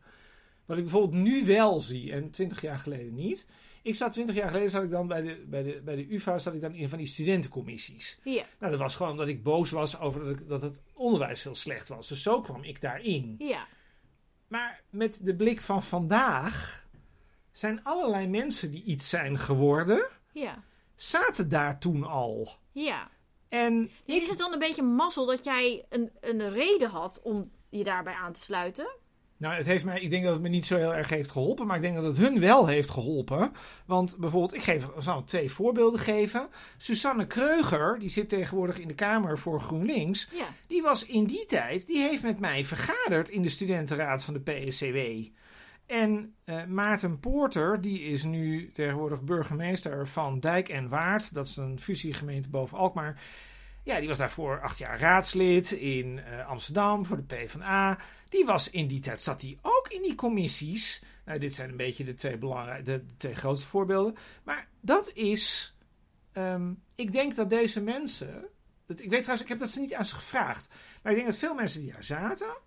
Wat 0.65 0.77
ik 0.77 0.83
bijvoorbeeld 0.83 1.23
nu 1.23 1.45
wel 1.45 1.79
zie 1.79 2.11
en 2.11 2.29
twintig 2.29 2.61
jaar 2.61 2.77
geleden 2.77 3.13
niet. 3.13 3.47
Ik 3.81 3.95
zat 3.95 4.13
twintig 4.13 4.35
jaar 4.35 4.47
geleden 4.47 4.69
zat 4.69 4.83
ik 4.83 4.91
dan 4.91 5.07
bij 5.07 5.21
de, 5.21 5.45
bij 5.47 5.63
de, 5.63 5.81
bij 5.83 5.95
de 5.95 6.13
UvA 6.13 6.37
zat 6.39 6.53
ik 6.53 6.61
dan 6.61 6.73
in 6.73 6.89
van 6.89 6.97
die 6.97 7.07
studentencommissies. 7.07 8.19
Ja, 8.23 8.45
Nou, 8.59 8.71
dat 8.71 8.81
was 8.81 8.95
gewoon 8.95 9.11
omdat 9.11 9.27
ik 9.27 9.43
boos 9.43 9.71
was 9.71 9.99
over 9.99 10.23
dat, 10.23 10.39
ik, 10.39 10.47
dat 10.47 10.61
het 10.61 10.81
onderwijs 10.93 11.43
heel 11.43 11.55
slecht 11.55 11.87
was. 11.87 12.07
Dus 12.07 12.21
zo 12.21 12.41
kwam 12.41 12.63
ik 12.63 12.81
daarin. 12.81 13.35
ja, 13.39 13.67
Maar 14.47 14.81
met 14.89 15.19
de 15.21 15.35
blik 15.35 15.61
van 15.61 15.83
vandaag 15.83 16.85
zijn 17.51 17.83
allerlei 17.83 18.27
mensen 18.27 18.71
die 18.71 18.83
iets 18.83 19.09
zijn 19.09 19.37
geworden, 19.37 20.05
ja, 20.31 20.63
zaten 20.95 21.49
daar 21.49 21.79
toen 21.79 22.03
al. 22.03 22.55
ja. 22.71 23.09
En 23.49 23.91
is 24.05 24.29
het 24.29 24.37
dan 24.37 24.53
een 24.53 24.59
beetje 24.59 24.81
mazzel 24.81 25.25
dat 25.25 25.43
jij 25.43 25.85
een, 25.89 26.11
een 26.19 26.49
reden 26.53 26.89
had 26.89 27.21
om 27.23 27.51
je 27.69 27.83
daarbij 27.83 28.13
aan 28.13 28.33
te 28.33 28.39
sluiten? 28.39 28.87
nou, 29.37 29.55
het 29.55 29.65
heeft 29.65 29.85
mij, 29.85 30.01
ik 30.01 30.09
denk 30.09 30.23
dat 30.23 30.33
het 30.33 30.41
me 30.41 30.49
niet 30.49 30.65
zo 30.65 30.77
heel 30.77 30.93
erg 30.93 31.09
heeft 31.09 31.31
geholpen, 31.31 31.67
maar 31.67 31.75
ik 31.75 31.81
denk 31.81 31.95
dat 31.95 32.03
het 32.03 32.17
hun 32.17 32.39
wel 32.39 32.67
heeft 32.67 32.89
geholpen. 32.89 33.51
Want 33.85 34.17
bijvoorbeeld, 34.17 34.53
ik 34.53 34.63
geef, 34.63 34.87
zal 34.99 35.23
twee 35.23 35.51
voorbeelden 35.51 35.99
geven. 35.99 36.47
Susanne 36.77 37.27
Kreuger, 37.27 37.99
die 37.99 38.09
zit 38.09 38.29
tegenwoordig 38.29 38.79
in 38.79 38.87
de 38.87 38.93
Kamer 38.93 39.39
voor 39.39 39.61
GroenLinks. 39.61 40.29
Ja, 40.31 40.47
Die 40.67 40.81
was 40.81 41.05
in 41.05 41.25
die 41.25 41.45
tijd, 41.45 41.87
die 41.87 41.97
heeft 41.97 42.23
met 42.23 42.39
mij 42.39 42.65
vergaderd 42.65 43.29
in 43.29 43.41
de 43.41 43.49
studentenraad 43.49 44.23
van 44.23 44.33
de 44.33 44.39
PSCW. 44.39 45.29
En 45.87 46.35
eh, 46.43 46.65
Maarten 46.65 47.19
Poorter, 47.19 47.81
die 47.81 48.01
is 48.01 48.23
nu 48.23 48.71
tegenwoordig 48.71 49.21
burgemeester 49.21 50.07
van 50.07 50.39
Dijk 50.39 50.69
en 50.69 50.87
Waard. 50.87 51.33
Dat 51.33 51.47
is 51.47 51.57
een 51.57 51.79
fusiegemeente 51.79 52.49
boven 52.49 52.77
Alkmaar. 52.77 53.21
Ja, 53.83 53.99
die 53.99 54.07
was 54.07 54.17
daarvoor 54.17 54.61
acht 54.61 54.77
jaar 54.77 54.99
raadslid 54.99 55.71
in 55.71 56.19
eh, 56.19 56.47
Amsterdam 56.47 57.05
voor 57.05 57.17
de 57.17 57.23
PvdA. 57.35 57.97
Die 58.29 58.45
was 58.45 58.69
in 58.69 58.87
die 58.87 58.99
tijd, 58.99 59.21
zat 59.21 59.41
hij 59.41 59.57
ook 59.61 59.87
in 59.89 60.01
die 60.01 60.15
commissies. 60.15 61.03
Nou, 61.25 61.39
dit 61.39 61.53
zijn 61.53 61.69
een 61.69 61.77
beetje 61.77 62.03
de 62.03 62.13
twee, 62.13 62.37
belangrijke, 62.37 62.83
de, 62.83 63.05
twee 63.17 63.35
grootste 63.35 63.67
voorbeelden. 63.67 64.15
Maar 64.43 64.67
dat 64.81 65.11
is, 65.13 65.75
ehm, 66.31 66.73
ik 66.95 67.11
denk 67.11 67.35
dat 67.35 67.49
deze 67.49 67.81
mensen, 67.81 68.47
dat, 68.85 68.99
ik 68.99 69.09
weet 69.09 69.21
trouwens, 69.21 69.41
ik 69.41 69.47
heb 69.47 69.59
dat 69.59 69.69
ze 69.69 69.79
niet 69.79 69.93
aan 69.93 70.05
ze 70.05 70.15
gevraagd. 70.15 70.69
Maar 71.01 71.11
ik 71.11 71.17
denk 71.17 71.31
dat 71.31 71.39
veel 71.39 71.55
mensen 71.55 71.81
die 71.81 71.91
daar 71.91 72.03
zaten, 72.03 72.57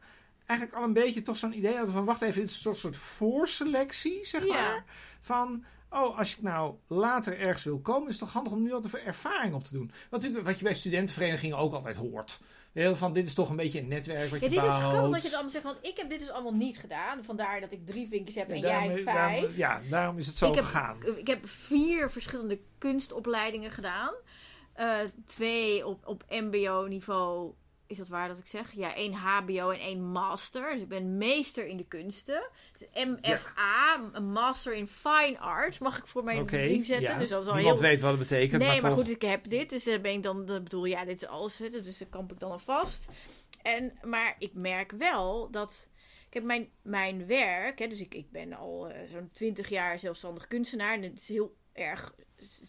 eigenlijk 0.50 0.78
al 0.78 0.84
een 0.84 0.92
beetje 0.92 1.22
toch 1.22 1.36
zo'n 1.36 1.56
idee 1.56 1.74
hadden 1.76 1.92
van, 1.94 2.04
wacht 2.04 2.22
even, 2.22 2.40
dit 2.40 2.48
is 2.50 2.54
een 2.54 2.60
soort, 2.60 2.76
soort 2.76 2.96
voorselectie, 2.96 4.24
zeg 4.26 4.46
Ja. 4.46 4.52
maar. 4.54 4.84
Van, 5.20 5.64
oh, 5.90 6.18
als 6.18 6.34
je 6.34 6.42
nou 6.42 6.74
later 6.86 7.38
ergens 7.38 7.64
wil 7.64 7.80
komen, 7.80 8.08
is 8.08 8.14
het 8.14 8.24
toch 8.24 8.32
handig 8.32 8.52
om 8.52 8.62
nu 8.62 8.72
al 8.72 8.80
te 8.80 8.98
ervaring 8.98 9.54
op 9.54 9.64
te 9.64 9.72
doen. 9.72 9.90
Wat, 10.10 10.20
natuurlijk, 10.20 10.46
wat 10.48 10.58
je 10.58 10.64
bij 10.64 10.74
studentenverenigingen 10.74 11.56
ook 11.56 11.72
altijd 11.72 11.96
hoort. 11.96 12.40
Heel 12.72 12.96
van, 12.96 13.12
dit 13.12 13.26
is 13.26 13.34
toch 13.34 13.50
een 13.50 13.56
beetje 13.56 13.80
een 13.80 13.88
netwerk 13.88 14.30
wat 14.30 14.40
ja 14.40 14.46
je 14.46 14.52
dit 14.52 14.62
is 14.62 14.68
bouwt. 14.68 14.80
grappig 14.80 15.10
dat 15.12 15.20
je 15.22 15.26
het 15.26 15.34
allemaal 15.34 15.52
zegt, 15.52 15.64
want 15.64 15.78
ik 15.82 15.96
heb 15.96 16.08
dit 16.10 16.18
dus 16.18 16.30
allemaal 16.30 16.54
niet 16.54 16.78
gedaan. 16.78 17.24
Vandaar 17.24 17.60
dat 17.60 17.72
ik 17.72 17.86
drie 17.86 18.08
vinkjes 18.08 18.36
heb 18.36 18.48
Ja, 18.48 18.54
en 18.54 18.60
daarom- 18.62 18.90
jij 18.90 19.04
daarom- 19.04 19.40
vijf. 19.40 19.56
ja, 19.56 19.80
daarom 19.90 20.18
is 20.18 20.26
het 20.26 20.36
zo 20.36 20.48
ik, 20.48 20.54
heb, 20.54 20.64
gegaan. 20.64 20.96
ik 21.16 21.26
heb 21.26 21.48
vier 21.48 22.10
verschillende 22.10 22.58
kunstopleidingen 22.78 23.70
gedaan. 23.70 24.12
Eh, 24.72 24.96
twee 25.26 25.86
op, 25.86 26.06
op 26.06 26.24
mbo-niveau. 26.28 27.52
Is 27.90 27.96
dat 27.96 28.08
waar 28.08 28.28
dat 28.28 28.38
ik 28.38 28.46
zeg? 28.46 28.72
Ja, 28.72 28.94
één 28.94 29.12
hbo 29.12 29.70
en 29.70 29.80
één 29.80 30.10
master. 30.10 30.72
Dus 30.72 30.80
ik 30.82 30.88
ben 30.88 31.16
meester 31.16 31.66
in 31.66 31.76
de 31.76 31.84
kunsten. 31.86 32.42
Dus 32.78 33.04
MFA, 33.04 34.10
een 34.12 34.32
master 34.32 34.74
in 34.74 34.88
fine 34.88 35.38
arts, 35.38 35.78
mag 35.78 35.98
ik 35.98 36.06
voor 36.06 36.24
mijn 36.24 36.40
Oké, 36.40 36.56
ding 36.56 36.86
zetten. 36.86 37.10
ja. 37.12 37.18
Dus 37.18 37.28
dat 37.28 37.42
is 37.42 37.48
al 37.48 37.54
Niemand 37.54 37.78
heel... 37.78 37.88
weet 37.88 38.00
wat 38.00 38.10
het 38.10 38.20
betekent, 38.20 38.58
Nee, 38.62 38.70
maar, 38.70 38.80
maar, 38.82 38.90
toch. 38.90 39.00
goed, 39.00 39.10
ik 39.10 39.22
heb 39.22 39.48
dit. 39.48 39.70
Dus 39.70 39.86
eh, 39.86 40.00
ben 40.00 40.12
ik 40.12 40.22
dan, 40.22 40.46
dat 40.46 40.62
bedoel, 40.62 40.84
ja, 40.84 41.04
dit 41.04 41.22
is 41.22 41.28
alles. 41.28 41.56
Dus 41.56 41.98
dat 41.98 42.08
kamp 42.08 42.32
ik 42.32 42.38
dan 42.40 42.50
al 42.50 42.58
vast. 42.58 43.06
En, 43.62 43.92
maar 44.02 44.36
ik 44.38 44.54
merk 44.54 44.92
wel 44.92 45.50
dat. 45.50 45.90
Kijk, 46.28 46.44
mijn, 46.44 46.68
mijn 46.82 47.26
werk, 47.26 47.78
hè, 47.78 47.86
dus 47.88 48.00
ik, 48.00 48.14
ik 48.14 48.30
ben 48.30 48.52
al 48.52 48.88
eh, 48.88 49.08
zo'n 49.12 49.30
twintig 49.32 49.68
jaar 49.68 49.98
zelfstandig 49.98 50.46
kunstenaar. 50.46 50.94
En 50.94 51.02
het 51.02 51.20
is 51.20 51.28
heel 51.28 51.56
erg. 51.80 52.14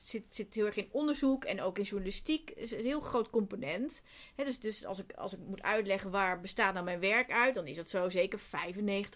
Zit, 0.04 0.24
zit 0.30 0.54
heel 0.54 0.66
erg 0.66 0.76
in 0.76 0.90
onderzoek 0.92 1.44
en 1.46 1.62
ook 1.62 1.78
in 1.78 1.84
journalistiek. 1.84 2.50
is 2.50 2.72
een 2.72 2.86
heel 2.86 3.00
groot 3.02 3.30
component. 3.30 4.04
Hè, 4.36 4.44
dus 4.44 4.60
dus 4.60 4.86
als, 4.86 5.00
ik, 5.00 5.12
als 5.14 5.34
ik 5.34 5.40
moet 5.48 5.62
uitleggen 5.62 6.12
waar 6.12 6.40
bestaat 6.40 6.74
nou 6.74 6.86
mijn 6.86 7.00
werk 7.00 7.32
uit, 7.32 7.56
dan 7.56 7.68
is 7.68 7.76
dat 7.76 7.90
zo 7.90 8.10
zeker 8.10 8.40
95% 8.40 8.44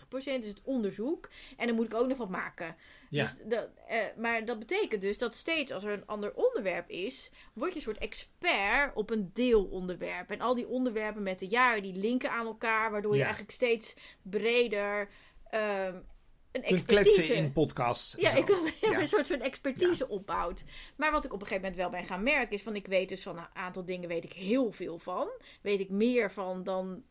is 0.10 0.48
het 0.48 0.62
onderzoek. 0.64 1.30
En 1.58 1.68
dan 1.68 1.76
moet 1.76 1.86
ik 1.86 1.94
ook 1.94 2.08
nog 2.08 2.18
wat 2.18 2.30
maken. 2.30 2.76
Ja. 3.10 3.24
Dus 3.24 3.36
dat, 3.44 3.70
eh, 3.88 4.00
maar 4.18 4.46
dat 4.46 4.60
betekent 4.60 5.02
dus 5.02 5.18
dat 5.18 5.36
steeds 5.36 5.72
als 5.72 5.84
er 5.84 5.92
een 5.92 6.08
ander 6.08 6.34
onderwerp 6.34 6.90
is, 6.90 7.32
word 7.54 7.70
je 7.70 7.76
een 7.76 7.82
soort 7.82 7.98
expert 7.98 8.96
op 8.96 9.10
een 9.10 9.30
deelonderwerp. 9.34 10.30
En 10.32 10.42
al 10.42 10.56
die 10.56 10.68
onderwerpen 10.68 11.24
met 11.24 11.40
de 11.40 11.48
jaren 11.48 11.84
die 11.84 11.94
linken 11.96 12.32
aan 12.32 12.46
elkaar, 12.46 12.92
waardoor 12.92 13.12
je 13.12 13.18
Ja. 13.18 13.24
eigenlijk 13.24 13.54
steeds 13.54 13.96
breder 14.22 15.10
ehm, 15.50 15.98
een 16.56 16.62
kunt 16.62 16.74
expertise... 16.82 17.16
kletsen 17.16 17.36
in 17.36 17.52
podcasts. 17.52 18.16
Ja, 18.18 18.32
Zo. 18.32 18.38
ik 18.38 18.48
heb 18.48 18.92
Ja. 18.92 19.00
een 19.00 19.08
soort 19.08 19.28
van 19.28 19.42
expertise 19.42 20.08
opbouwt. 20.10 20.64
Maar 20.96 21.12
wat 21.12 21.26
ik 21.26 21.34
op 21.34 21.42
een 21.42 21.48
gegeven 21.48 21.70
moment 21.70 21.92
wel 21.92 22.00
ben 22.00 22.10
gaan 22.10 22.24
merken 22.24 22.52
is 22.52 22.62
van 22.64 22.76
ik 22.76 22.88
weet 22.88 23.10
dus 23.10 23.24
van 23.24 23.38
een 23.38 23.48
aantal 23.54 23.86
dingen 23.86 24.08
weet 24.10 24.24
ik 24.24 24.34
heel 24.34 24.72
veel 24.72 25.00
van. 25.00 25.28
Weet 25.62 25.80
ik 25.80 25.90
meer 25.90 26.32
van 26.32 26.64
dan 26.64 27.04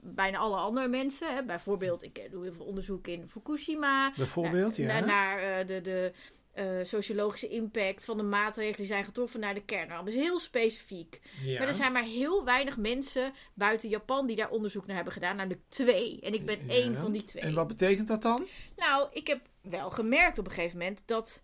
bijna 0.00 0.38
alle 0.38 0.56
andere 0.56 0.88
mensen. 0.88 1.34
Hè. 1.34 1.42
Bijvoorbeeld, 1.42 2.02
ik 2.02 2.28
doe 2.30 2.42
heel 2.42 2.52
veel 2.54 2.64
onderzoek 2.64 3.06
in 3.06 3.28
Fukushima. 3.28 4.12
Bijvoorbeeld, 4.16 4.78
naar, 4.78 4.86
ja. 4.86 4.92
Naar, 5.00 5.06
naar, 5.06 5.58
eh, 5.60 5.66
de, 5.66 5.80
de 5.80 6.12
eh, 6.52 6.64
sociologische 6.82 7.48
impact 7.48 8.04
van 8.04 8.16
de 8.16 8.22
maatregelen 8.22 8.76
die 8.76 8.86
zijn 8.86 9.04
getroffen 9.04 9.40
naar 9.40 9.54
de 9.54 9.64
kernramp. 9.64 10.04
Dat 10.04 10.14
is 10.14 10.20
heel 10.20 10.38
specifiek. 10.38 11.20
ja. 11.44 11.58
Maar 11.58 11.68
er 11.68 11.74
zijn 11.74 11.92
maar 11.92 12.04
heel 12.04 12.44
weinig 12.44 12.76
mensen 12.76 13.32
buiten 13.54 13.88
Japan 13.88 14.26
die 14.26 14.36
daar 14.36 14.50
onderzoek 14.50 14.86
naar 14.86 14.94
hebben 14.96 15.12
gedaan. 15.12 15.36
Namelijk 15.36 15.60
twee. 15.68 16.20
En 16.20 16.34
ik 16.34 16.44
ben 16.46 16.66
Ja. 16.66 16.72
één 16.72 16.96
van 16.96 17.12
die 17.12 17.24
twee. 17.24 17.42
En 17.42 17.54
wat 17.54 17.66
betekent 17.66 18.08
dat 18.08 18.22
dan? 18.22 18.46
Nou, 18.76 19.08
ik 19.12 19.26
heb 19.26 19.40
wel 19.60 19.90
gemerkt 19.90 20.38
op 20.38 20.44
een 20.46 20.52
gegeven 20.52 20.78
moment 20.78 21.02
dat 21.06 21.42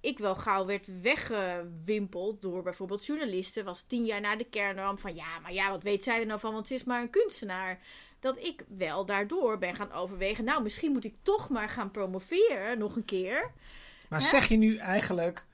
ik 0.00 0.18
wel 0.18 0.34
gauw 0.36 0.66
werd 0.66 0.88
weggewimpeld 1.02 2.42
door 2.42 2.62
bijvoorbeeld 2.62 3.06
journalisten. 3.06 3.64
Was 3.64 3.84
tien 3.86 4.04
jaar 4.04 4.20
na 4.20 4.36
de 4.36 4.44
kernramp 4.44 4.98
van 5.00 5.14
ja, 5.14 5.38
maar 5.42 5.52
ja, 5.52 5.70
wat 5.70 5.82
weet 5.82 6.04
zij 6.04 6.20
er 6.20 6.26
nou 6.26 6.40
van? 6.40 6.52
Want 6.52 6.66
ze 6.66 6.74
is 6.74 6.84
maar 6.84 7.00
een 7.02 7.10
kunstenaar. 7.10 7.80
Dat 8.20 8.38
ik 8.38 8.64
wel 8.68 9.04
daardoor 9.06 9.58
ben 9.58 9.74
gaan 9.74 9.92
overwegen. 9.92 10.44
Nou, 10.44 10.62
misschien 10.62 10.92
moet 10.92 11.04
ik 11.04 11.14
toch 11.22 11.48
maar 11.48 11.68
gaan 11.68 11.90
promoveren 11.90 12.78
nog 12.78 12.96
een 12.96 13.04
keer. 13.04 13.52
Maar 14.08 14.20
Ja. 14.20 14.26
zeg 14.26 14.48
je 14.48 14.56
nu 14.56 14.76
eigenlijk, 14.76 15.46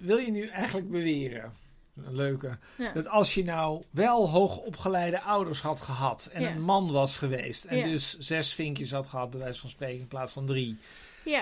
wil 0.00 0.16
je 0.16 0.30
nu 0.30 0.46
eigenlijk 0.46 0.90
beweren, 0.90 1.52
een 1.96 2.14
leuke, 2.16 2.58
Ja. 2.78 2.92
dat 2.92 3.08
als 3.08 3.34
je 3.34 3.44
nou 3.44 3.82
wel 3.90 4.28
hoogopgeleide 4.30 5.20
ouders 5.20 5.60
had 5.60 5.80
gehad 5.80 6.28
en 6.32 6.42
Ja. 6.42 6.50
een 6.50 6.62
man 6.62 6.92
was 6.92 7.16
geweest 7.16 7.64
en 7.64 7.90
dus 7.90 8.18
zes 8.18 8.54
vinkjes 8.54 8.90
had 8.90 9.06
gehad, 9.06 9.30
bij 9.30 9.40
wijze 9.40 9.60
van 9.60 9.70
spreken, 9.70 10.00
in 10.00 10.08
plaats 10.08 10.32
van 10.32 10.46
drie, 10.46 10.78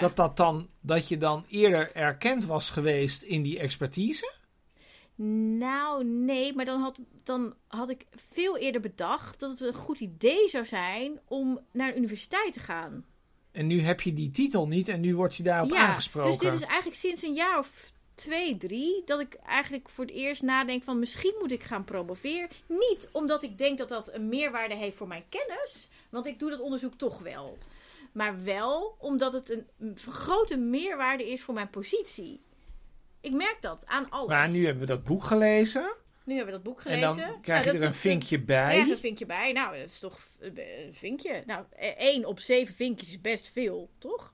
dat, 0.00 0.16
dat, 0.16 0.36
dan, 0.36 0.68
dat 0.80 1.08
je 1.08 1.18
dan 1.18 1.44
eerder 1.48 1.94
erkend 1.94 2.44
was 2.44 2.70
geweest 2.70 3.22
in 3.22 3.42
die 3.42 3.58
expertise? 3.58 4.32
Nou, 5.58 6.04
nee, 6.04 6.54
maar 6.54 6.64
dan 6.64 6.80
had, 6.80 6.98
dan 7.22 7.54
had 7.66 7.90
ik 7.90 8.06
veel 8.32 8.58
eerder 8.58 8.80
bedacht 8.80 9.40
dat 9.40 9.50
het 9.50 9.60
een 9.60 9.74
goed 9.74 10.00
idee 10.00 10.48
zou 10.48 10.66
zijn 10.66 11.20
om 11.28 11.60
naar 11.72 11.88
een 11.88 11.96
universiteit 11.96 12.52
te 12.52 12.60
gaan. 12.60 13.04
En 13.52 13.66
nu 13.66 13.80
heb 13.80 14.00
je 14.00 14.12
die 14.12 14.30
titel 14.30 14.68
niet 14.68 14.88
en 14.88 15.00
nu 15.00 15.16
word 15.16 15.36
je 15.36 15.42
daarop 15.42 15.72
aangesproken. 15.72 16.30
Dus 16.30 16.38
dit 16.38 16.52
is 16.52 16.66
eigenlijk 16.66 16.96
sinds 16.96 17.22
een 17.22 17.34
jaar 17.34 17.58
of 17.58 17.92
twee, 18.14 18.56
drie, 18.56 19.02
dat 19.04 19.20
ik 19.20 19.34
eigenlijk 19.34 19.88
voor 19.88 20.04
het 20.04 20.14
eerst 20.14 20.42
nadenk 20.42 20.82
van 20.82 20.98
misschien 20.98 21.34
moet 21.40 21.52
ik 21.52 21.62
gaan 21.62 21.84
promoveren. 21.84 22.48
Niet 22.66 23.08
omdat 23.12 23.42
ik 23.42 23.58
denk 23.58 23.78
dat 23.78 23.88
dat 23.88 24.12
een 24.12 24.28
meerwaarde 24.28 24.74
heeft 24.74 24.96
voor 24.96 25.08
mijn 25.08 25.24
kennis, 25.28 25.88
want 26.10 26.26
ik 26.26 26.38
doe 26.38 26.50
dat 26.50 26.60
onderzoek 26.60 26.94
toch 26.94 27.18
wel. 27.18 27.58
Maar 28.12 28.44
wel 28.44 28.96
omdat 28.98 29.32
het 29.32 29.50
een 29.50 29.66
een 29.78 29.96
grote 29.96 30.56
meerwaarde 30.56 31.30
is 31.30 31.42
voor 31.42 31.54
mijn 31.54 31.70
positie. 31.70 32.40
Ik 33.20 33.32
merk 33.32 33.56
dat 33.60 33.86
aan 33.86 34.10
alles. 34.10 34.28
Maar 34.28 34.48
nu 34.48 34.64
hebben 34.64 34.82
we 34.82 34.88
dat 34.88 35.04
boek 35.04 35.24
gelezen 35.24 35.94
Nu 36.24 36.34
hebben 36.36 36.54
we 36.54 36.60
dat 36.62 36.72
boek 36.72 36.82
en 36.82 36.82
gelezen. 36.82 37.16
dan 37.30 37.40
krijg 37.40 37.60
je 37.64 37.64
Nou, 37.64 37.74
er 37.76 37.82
dat- 37.82 37.88
een 37.94 38.00
vinkje 38.00 38.40
bij. 38.40 38.76
Ja, 38.76 38.86
een 38.90 38.98
vinkje 38.98 39.26
bij. 39.26 39.52
Nou, 39.52 39.76
dat 39.78 39.86
is 39.88 39.98
toch 39.98 40.18
eh, 40.40 40.48
een 40.86 40.94
vinkje. 40.94 41.42
Nou, 41.46 41.64
eh, 41.70 41.88
één 41.88 42.24
op 42.24 42.40
zeven 42.40 42.74
vinkjes 42.74 43.08
is 43.08 43.20
best 43.20 43.50
veel, 43.52 43.90
toch? 43.98 44.32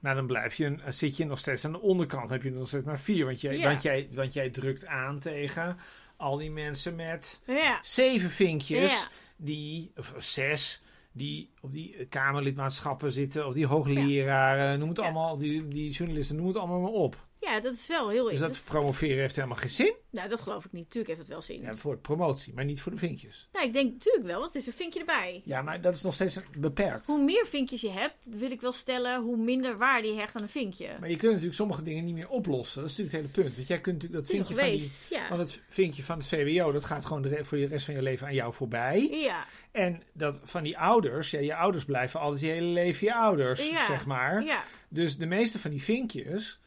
Nou, 0.00 0.16
dan 0.16 0.26
blijf 0.26 0.54
je, 0.54 0.64
een- 0.66 0.92
zit 0.92 1.16
je 1.16 1.24
nog 1.24 1.38
steeds 1.38 1.64
aan 1.64 1.72
de 1.72 1.80
onderkant. 1.80 2.30
heb 2.30 2.42
je 2.42 2.50
nog 2.50 2.68
steeds 2.68 2.84
maar 2.84 3.00
vier. 3.00 3.24
Want 3.24 3.40
jij, 3.40 3.56
Ja. 3.58 3.68
want, 3.68 3.82
jij, 3.82 4.08
want 4.12 4.32
jij 4.32 4.50
drukt 4.50 4.86
aan 4.86 5.18
tegen 5.18 5.76
al 6.16 6.36
die 6.36 6.50
mensen 6.50 6.94
met 6.96 7.42
Ja. 7.46 7.78
zeven 7.82 8.30
vinkjes. 8.30 8.92
Ja. 8.92 9.08
Die, 9.36 9.92
of 9.96 10.14
zes, 10.18 10.82
die 11.12 11.50
op 11.60 11.72
die 11.72 11.96
eh, 11.96 12.06
kamerlidmaatschappen 12.08 13.12
zitten. 13.12 13.46
Of 13.46 13.54
die 13.54 13.66
hoogleraren. 13.66 14.78
Noem 14.78 14.88
het 14.88 14.98
allemaal, 14.98 15.38
die, 15.38 15.68
die 15.68 15.90
journalisten, 15.90 16.36
noem 16.36 16.46
het 16.46 16.56
allemaal 16.56 16.80
maar 16.80 16.90
op. 16.90 17.26
ja, 17.44 17.60
dat 17.60 17.74
is 17.74 17.86
wel 17.86 18.08
heel... 18.08 18.24
Dus 18.28 18.38
dat 18.38 18.60
promoveren 18.64 19.18
heeft 19.18 19.34
helemaal 19.36 19.56
geen 19.56 19.70
zin. 19.70 19.94
Nou, 20.10 20.28
dat 20.28 20.40
geloof 20.40 20.64
ik 20.64 20.72
niet. 20.72 20.90
Tuurlijk 20.90 21.06
heeft 21.06 21.20
het 21.20 21.28
wel 21.28 21.42
zin. 21.42 21.60
Ja, 21.60 21.76
voor 21.76 21.92
de 21.94 22.00
promotie, 22.00 22.54
maar 22.54 22.64
niet 22.64 22.80
voor 22.82 22.92
de 22.92 22.98
vinkjes. 22.98 23.48
Nou, 23.52 23.66
ik 23.66 23.72
denk 23.72 23.92
natuurlijk 23.92 24.26
wel, 24.26 24.40
want 24.40 24.52
het 24.52 24.62
is 24.62 24.68
een 24.68 24.74
vinkje 24.74 24.98
erbij. 24.98 25.42
Ja, 25.44 25.62
maar 25.62 25.80
dat 25.80 25.94
is 25.94 26.02
nog 26.02 26.14
steeds 26.14 26.38
beperkt. 26.58 27.06
Hoe 27.06 27.22
meer 27.22 27.46
vinkjes 27.46 27.80
je 27.80 27.90
hebt, 27.90 28.14
wil 28.22 28.50
ik 28.50 28.60
wel 28.60 28.72
stellen, 28.72 29.22
hoe 29.22 29.36
minder 29.36 29.78
waarde 29.78 30.08
je 30.08 30.14
hecht 30.14 30.36
aan 30.36 30.42
een 30.42 30.48
vinkje. 30.48 30.88
Maar 31.00 31.08
je 31.10 31.16
kunt 31.16 31.30
natuurlijk 31.30 31.56
sommige 31.58 31.82
dingen 31.82 32.04
niet 32.04 32.14
meer 32.14 32.28
oplossen. 32.28 32.80
Dat 32.80 32.90
is 32.90 32.96
natuurlijk 32.96 33.26
het 33.26 33.34
hele 33.34 33.44
punt. 33.44 33.56
Want 33.56 33.68
jij 33.68 33.80
kunt 33.80 34.02
natuurlijk 34.02 34.26
dat 34.26 34.36
vinkje 34.36 34.54
van 34.54 34.70
die... 34.70 34.92
ja. 35.10 35.28
Want 35.28 35.40
het 35.40 35.62
vinkje 35.68 36.02
van 36.02 36.18
het 36.18 36.26
VWO, 36.26 36.72
dat 36.72 36.84
gaat 36.84 37.04
gewoon 37.04 37.22
de 37.22 37.44
voor 37.44 37.58
de 37.58 37.66
rest 37.66 37.84
van 37.84 37.94
je 37.94 38.02
leven 38.02 38.26
aan 38.26 38.34
jou 38.34 38.52
voorbij. 38.52 39.08
Ja, 39.10 39.46
En 39.70 40.02
dat 40.12 40.40
van 40.42 40.62
die 40.62 40.78
ouders, 40.78 41.30
ja, 41.30 41.40
je 41.40 41.54
ouders 41.54 41.84
blijven 41.84 42.20
altijd 42.20 42.40
je 42.40 42.46
hele 42.46 42.66
leven 42.66 43.06
je 43.06 43.14
ouders, 43.14 43.68
Ja. 43.68 43.86
zeg 43.86 44.06
maar. 44.06 44.44
ja, 44.44 44.62
Dus 44.88 45.16
de 45.16 45.26
meeste 45.26 45.58
van 45.58 45.70
die 45.70 45.82
vinkjes 45.82 46.58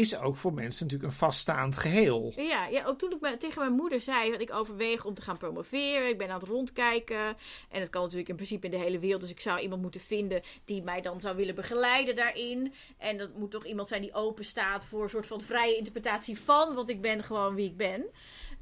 is 0.00 0.18
ook 0.18 0.36
voor 0.36 0.52
mensen 0.52 0.84
natuurlijk 0.84 1.12
een 1.12 1.18
vaststaand 1.18 1.76
geheel. 1.76 2.32
ja, 2.36 2.66
ja. 2.66 2.84
Ook 2.84 2.98
toen 2.98 3.18
ik 3.20 3.40
tegen 3.40 3.60
mijn 3.60 3.72
moeder 3.72 4.00
zei 4.00 4.30
dat 4.30 4.40
ik 4.40 4.52
overweeg 4.52 5.04
om 5.04 5.14
te 5.14 5.22
gaan 5.22 5.36
promoveren. 5.36 6.08
Ik 6.08 6.18
ben 6.18 6.30
aan 6.30 6.40
het 6.40 6.48
rondkijken. 6.48 7.36
En 7.68 7.80
het 7.80 7.90
kan 7.90 8.02
natuurlijk 8.02 8.28
in 8.28 8.36
principe 8.36 8.66
in 8.66 8.72
de 8.72 8.78
hele 8.78 8.98
wereld. 8.98 9.20
Dus 9.20 9.30
ik 9.30 9.40
zou 9.40 9.60
iemand 9.60 9.82
moeten 9.82 10.00
vinden 10.00 10.42
die 10.64 10.82
mij 10.82 11.00
dan 11.00 11.20
zou 11.20 11.36
willen 11.36 11.54
begeleiden 11.54 12.16
daarin. 12.16 12.74
En 12.98 13.18
dat 13.18 13.34
moet 13.34 13.50
toch 13.50 13.66
iemand 13.66 13.88
zijn 13.88 14.02
die 14.02 14.14
open 14.14 14.44
staat 14.44 14.84
voor 14.84 15.02
een 15.02 15.08
soort 15.08 15.26
van 15.26 15.40
vrije 15.40 15.76
interpretatie 15.76 16.40
van. 16.40 16.74
Want 16.74 16.88
ik 16.88 17.00
ben 17.00 17.24
gewoon 17.24 17.54
wie 17.54 17.66
ik 17.66 17.76
ben. 17.76 18.04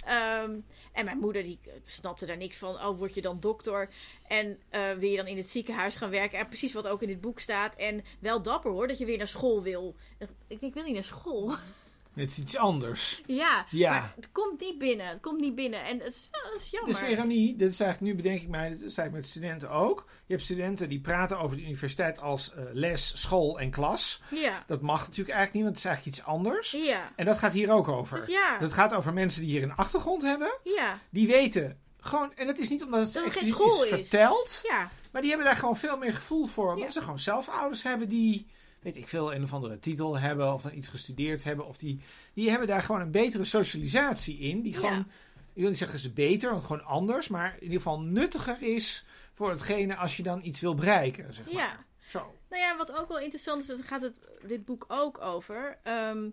Ehm, 0.05 0.61
en 0.93 1.05
mijn 1.05 1.19
moeder 1.19 1.43
die 1.43 1.59
snapte 1.85 2.27
daar 2.27 2.37
niks 2.37 2.57
van. 2.57 2.75
Oh, 2.75 2.99
word 2.99 3.15
je 3.15 3.21
dan 3.21 3.41
dokter? 3.41 3.89
En 4.27 4.59
eh, 4.69 4.93
wil 4.93 5.11
je 5.11 5.17
dan 5.17 5.27
in 5.27 5.37
het 5.37 5.49
ziekenhuis 5.49 5.97
gaan 5.97 6.11
werken? 6.11 6.39
En 6.39 6.49
precies 6.49 6.73
wat 6.73 6.87
ook 6.87 7.03
in 7.03 7.09
dit 7.09 7.21
boek 7.21 7.41
staat. 7.41 7.75
En 7.75 8.05
wel 8.19 8.43
dapper 8.43 8.71
hoor, 8.71 8.89
dat 8.89 8.99
je 8.99 9.05
weer 9.05 9.19
naar 9.19 9.29
school 9.29 9.63
wil. 9.63 9.95
Ik 10.19 10.29
denk, 10.47 10.61
ik 10.61 10.75
wil 10.75 10.85
niet 10.85 10.95
naar 10.95 11.05
school. 11.05 11.55
Het 12.19 12.31
is 12.31 12.39
iets 12.39 12.57
anders. 12.57 13.23
Ja, 13.27 13.67
Ja. 13.71 13.91
maar 13.91 14.13
het 14.17 14.33
komt 14.33 14.61
niet 14.61 14.79
binnen. 14.79 15.07
Het 15.07 15.21
komt 15.21 15.41
niet 15.41 15.55
binnen. 15.55 15.85
En 15.85 15.99
het 15.99 16.15
is, 16.15 16.29
dat 16.31 16.61
is 16.61 16.71
jammer. 16.71 16.93
Dus 16.93 17.03
ironie, 17.09 17.57
dit 17.57 17.71
is 17.71 17.81
eigenlijk, 17.81 18.13
nu 18.13 18.23
bedenk 18.23 18.41
ik 18.43 18.49
mij, 18.49 18.69
dit 18.69 18.77
is 18.79 18.83
eigenlijk 18.83 19.13
met 19.13 19.27
studenten 19.27 19.71
ook. 19.71 20.05
Je 20.27 20.33
hebt 20.35 20.45
studenten 20.47 20.89
die 20.89 21.01
praten 21.01 21.39
over 21.39 21.57
de 21.57 21.63
universiteit 21.63 22.21
als 22.21 22.53
eh, 22.55 22.63
les, 22.73 23.21
school 23.23 23.61
en 23.61 23.71
klas. 23.71 24.21
Ja, 24.31 24.65
Dat 24.67 24.81
mag 24.81 24.99
natuurlijk 25.01 25.37
eigenlijk 25.37 25.53
niet, 25.53 25.63
want 25.63 25.77
het 25.77 25.85
is 25.85 25.91
eigenlijk 25.91 26.17
iets 26.17 26.27
anders. 26.27 26.71
ja, 26.71 27.13
En 27.17 27.25
dat 27.25 27.39
gaat 27.39 27.53
hier 27.53 27.71
ook 27.73 27.89
over. 27.89 28.31
ja, 28.31 28.59
Dat 28.59 28.73
gaat 28.73 28.95
over 28.95 29.13
mensen 29.13 29.41
die 29.43 29.51
hier 29.51 29.63
een 29.63 29.75
achtergrond 29.77 30.23
hebben. 30.23 30.59
ja, 30.65 30.99
Die 31.11 31.27
weten 31.27 31.79
gewoon, 32.01 32.33
en 32.35 32.47
het 32.47 32.59
is 32.59 32.69
niet 32.69 32.83
omdat 32.83 33.01
het 33.15 33.25
Dat 33.25 33.45
school 33.45 33.85
is 33.85 33.91
is. 33.91 34.09
verteld. 34.09 34.61
ja. 34.63 34.91
Maar 35.13 35.21
die 35.21 35.31
hebben 35.31 35.49
daar 35.49 35.59
gewoon 35.59 35.77
veel 35.77 35.97
meer 35.97 36.15
gevoel 36.15 36.47
voor. 36.47 36.69
Omdat 36.73 36.85
Ja. 36.87 36.91
ze 36.93 37.01
gewoon 37.01 37.19
zelf 37.19 37.49
ouders 37.49 37.83
hebben 37.83 38.09
die, 38.09 38.47
weet 38.81 38.97
ik 38.97 39.09
veel, 39.09 39.35
een 39.35 39.43
of 39.43 39.53
andere 39.53 39.79
titel 39.79 40.19
hebben. 40.19 40.53
Of 40.53 40.63
dan 40.63 40.75
iets 40.75 40.89
gestudeerd 40.89 41.45
hebben. 41.45 41.67
Of 41.67 41.79
die, 41.79 42.01
die 42.35 42.51
hebben 42.51 42.69
daar 42.69 42.83
gewoon 42.83 43.01
een 43.01 43.11
betere 43.11 43.45
socialisatie 43.45 44.39
in. 44.39 44.63
Die 44.63 44.75
gewoon, 44.75 45.07
ik 45.53 45.61
wil 45.61 45.69
niet 45.69 45.79
zeggen 45.79 45.99
ze 45.99 46.11
beter, 46.11 46.51
want 46.51 46.65
gewoon 46.65 46.85
anders. 46.85 47.29
Maar 47.29 47.55
in 47.55 47.63
ieder 47.63 47.77
geval 47.77 48.01
nuttiger 48.01 48.63
is 48.63 49.05
voor 49.33 49.51
hetgene 49.51 49.97
als 49.97 50.17
je 50.17 50.23
dan 50.23 50.41
iets 50.45 50.61
wil 50.61 50.75
bereiken. 50.75 51.35
Zeg 51.35 51.45
maar. 51.45 51.55
ja. 51.55 51.87
Zo. 52.09 52.35
Nou 52.49 52.63
ja, 52.63 52.77
wat 52.77 52.93
ook 52.93 53.09
wel 53.09 53.19
interessant 53.19 53.61
is, 53.63 53.67
daar 53.67 53.85
gaat 53.85 54.03
het, 54.03 54.19
dit 54.47 54.65
boek 54.65 54.85
ook 54.89 55.21
over. 55.21 55.79
Ehm, 55.83 56.29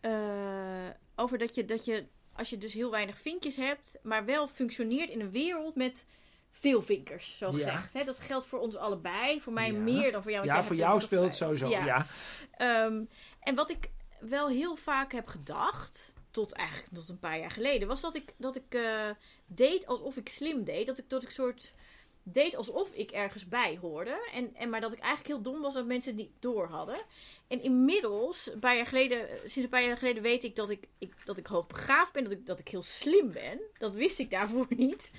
eh, 0.00 0.88
over 1.16 1.38
dat 1.38 1.54
je, 1.54 1.64
dat 1.64 1.84
je, 1.84 2.06
als 2.32 2.50
je 2.50 2.58
dus 2.58 2.72
heel 2.72 2.90
weinig 2.90 3.20
vinkjes 3.20 3.56
hebt, 3.56 3.98
maar 4.02 4.24
wel 4.24 4.48
functioneert 4.48 5.10
in 5.10 5.20
een 5.20 5.30
wereld 5.30 5.74
met 5.74 6.06
veel 6.52 6.82
vinkers, 6.82 7.38
zo 7.38 7.46
Ja. 7.50 7.52
gezegd. 7.56 7.92
Hè? 7.92 8.04
Dat 8.04 8.20
geldt 8.20 8.46
voor 8.46 8.58
ons 8.58 8.76
allebei. 8.76 9.40
Voor 9.40 9.52
mij 9.52 9.72
Ja. 9.72 9.78
meer 9.78 10.12
dan 10.12 10.22
voor 10.22 10.30
jou. 10.30 10.46
want 10.46 10.58
Ja, 10.58 10.64
voor 10.66 10.76
jou 10.76 11.00
speelt 11.00 11.24
het 11.24 11.34
sowieso. 11.34 11.70
vijf. 11.70 11.84
Ja. 11.84 12.06
Ehm, 12.50 13.02
en 13.40 13.54
wat 13.54 13.70
ik 13.70 13.90
wel 14.20 14.48
heel 14.48 14.76
vaak 14.76 15.12
heb 15.12 15.26
gedacht, 15.26 16.14
tot 16.30 16.52
eigenlijk 16.52 16.94
tot 16.94 17.08
een 17.08 17.18
paar 17.18 17.38
jaar 17.38 17.50
geleden, 17.50 17.88
was 17.88 18.00
dat 18.00 18.14
ik, 18.14 18.34
dat 18.36 18.56
ik 18.56 18.74
eh, 18.74 19.10
deed 19.46 19.86
alsof 19.86 20.16
ik 20.16 20.28
slim 20.28 20.64
deed. 20.64 20.86
Dat 20.86 20.98
ik, 20.98 21.08
dat 21.08 21.22
ik 21.22 21.30
soort 21.30 21.74
deed 22.22 22.56
alsof 22.56 22.92
ik 22.92 23.10
ergens 23.10 23.48
bij 23.48 23.78
hoorde. 23.80 24.28
En, 24.32 24.54
en, 24.54 24.70
maar 24.70 24.80
dat 24.80 24.92
ik 24.92 24.98
eigenlijk 24.98 25.28
heel 25.28 25.52
dom 25.52 25.62
was 25.62 25.74
dat 25.74 25.86
mensen 25.86 26.10
het 26.10 26.20
niet 26.20 26.32
door 26.40 26.66
hadden. 26.66 27.00
En 27.48 27.62
inmiddels, 27.62 28.50
een 28.52 28.58
paar 28.58 28.76
jaar 28.76 28.86
geleden, 28.86 29.28
sinds 29.38 29.56
een 29.56 29.68
paar 29.68 29.84
jaar 29.84 29.96
geleden 29.96 30.22
weet 30.22 30.44
ik 30.44 30.56
dat 30.56 30.70
ik, 30.70 30.88
ik, 30.98 31.14
dat 31.24 31.38
ik 31.38 31.46
hoogbegaafd 31.46 32.12
ben, 32.12 32.24
dat 32.24 32.32
ik, 32.32 32.46
dat 32.46 32.58
ik 32.58 32.68
heel 32.68 32.82
slim 32.82 33.32
ben. 33.32 33.60
Dat 33.78 33.92
wist 33.92 34.18
ik 34.18 34.30
daarvoor 34.30 34.66
niet. 34.76 35.10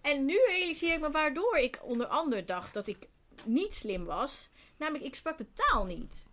en 0.00 0.24
nu 0.24 0.38
realiseer 0.46 0.94
ik 0.94 1.00
me 1.00 1.10
waardoor 1.10 1.56
ik 1.58 1.78
onder 1.82 2.06
andere 2.06 2.44
dacht 2.44 2.74
dat 2.74 2.86
ik 2.86 3.08
niet 3.44 3.74
slim 3.74 4.04
was. 4.04 4.50
Namelijk, 4.76 5.04
ik 5.04 5.14
sprak 5.14 5.38
de 5.38 5.52
taal 5.52 5.84
niet. 5.84 6.26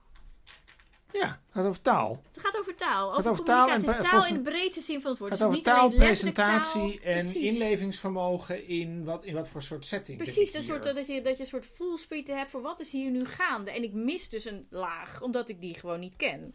Ja, 1.15 1.27
het 1.27 1.53
gaat 1.53 1.65
over 1.65 1.81
taal. 1.81 2.21
Het 2.31 2.41
gaat 2.43 2.59
over 2.59 2.75
taal. 2.75 3.15
Over, 3.17 3.31
over 3.31 3.45
taal 3.45 3.69
en 3.69 3.83
taal, 3.83 4.25
in 4.25 4.33
de 4.33 4.39
breedste 4.39 4.81
zin 4.81 5.01
van 5.01 5.11
het 5.11 5.19
woord. 5.19 5.31
Het 5.31 5.39
Dus 5.39 5.63
gaat 5.63 5.75
over 5.77 5.89
niet 5.89 5.99
taal, 5.99 6.07
presentatie 6.07 6.99
taal. 6.99 7.13
en 7.13 7.19
Precies. 7.19 7.51
inlevingsvermogen 7.53 8.67
in 8.67 9.03
wat, 9.03 9.25
in 9.25 9.33
wat 9.33 9.49
voor 9.49 9.61
soort 9.61 9.85
setting. 9.85 10.17
Precies, 10.17 10.51
ik 10.51 10.61
soort, 10.61 10.83
dat, 10.83 11.07
je, 11.07 11.21
dat 11.21 11.37
je 11.37 11.43
een 11.43 11.49
soort 11.49 11.65
voelspriet 11.75 12.27
hebt 12.27 12.51
voor 12.51 12.61
wat 12.61 12.79
is 12.79 12.91
hier 12.91 13.11
nu 13.11 13.25
gaande. 13.25 13.71
En 13.71 13.83
ik 13.83 13.93
mis 13.93 14.29
dus 14.29 14.45
een 14.45 14.67
laag, 14.69 15.21
omdat 15.21 15.49
ik 15.49 15.61
die 15.61 15.79
gewoon 15.79 15.99
niet 15.99 16.15
ken. 16.15 16.53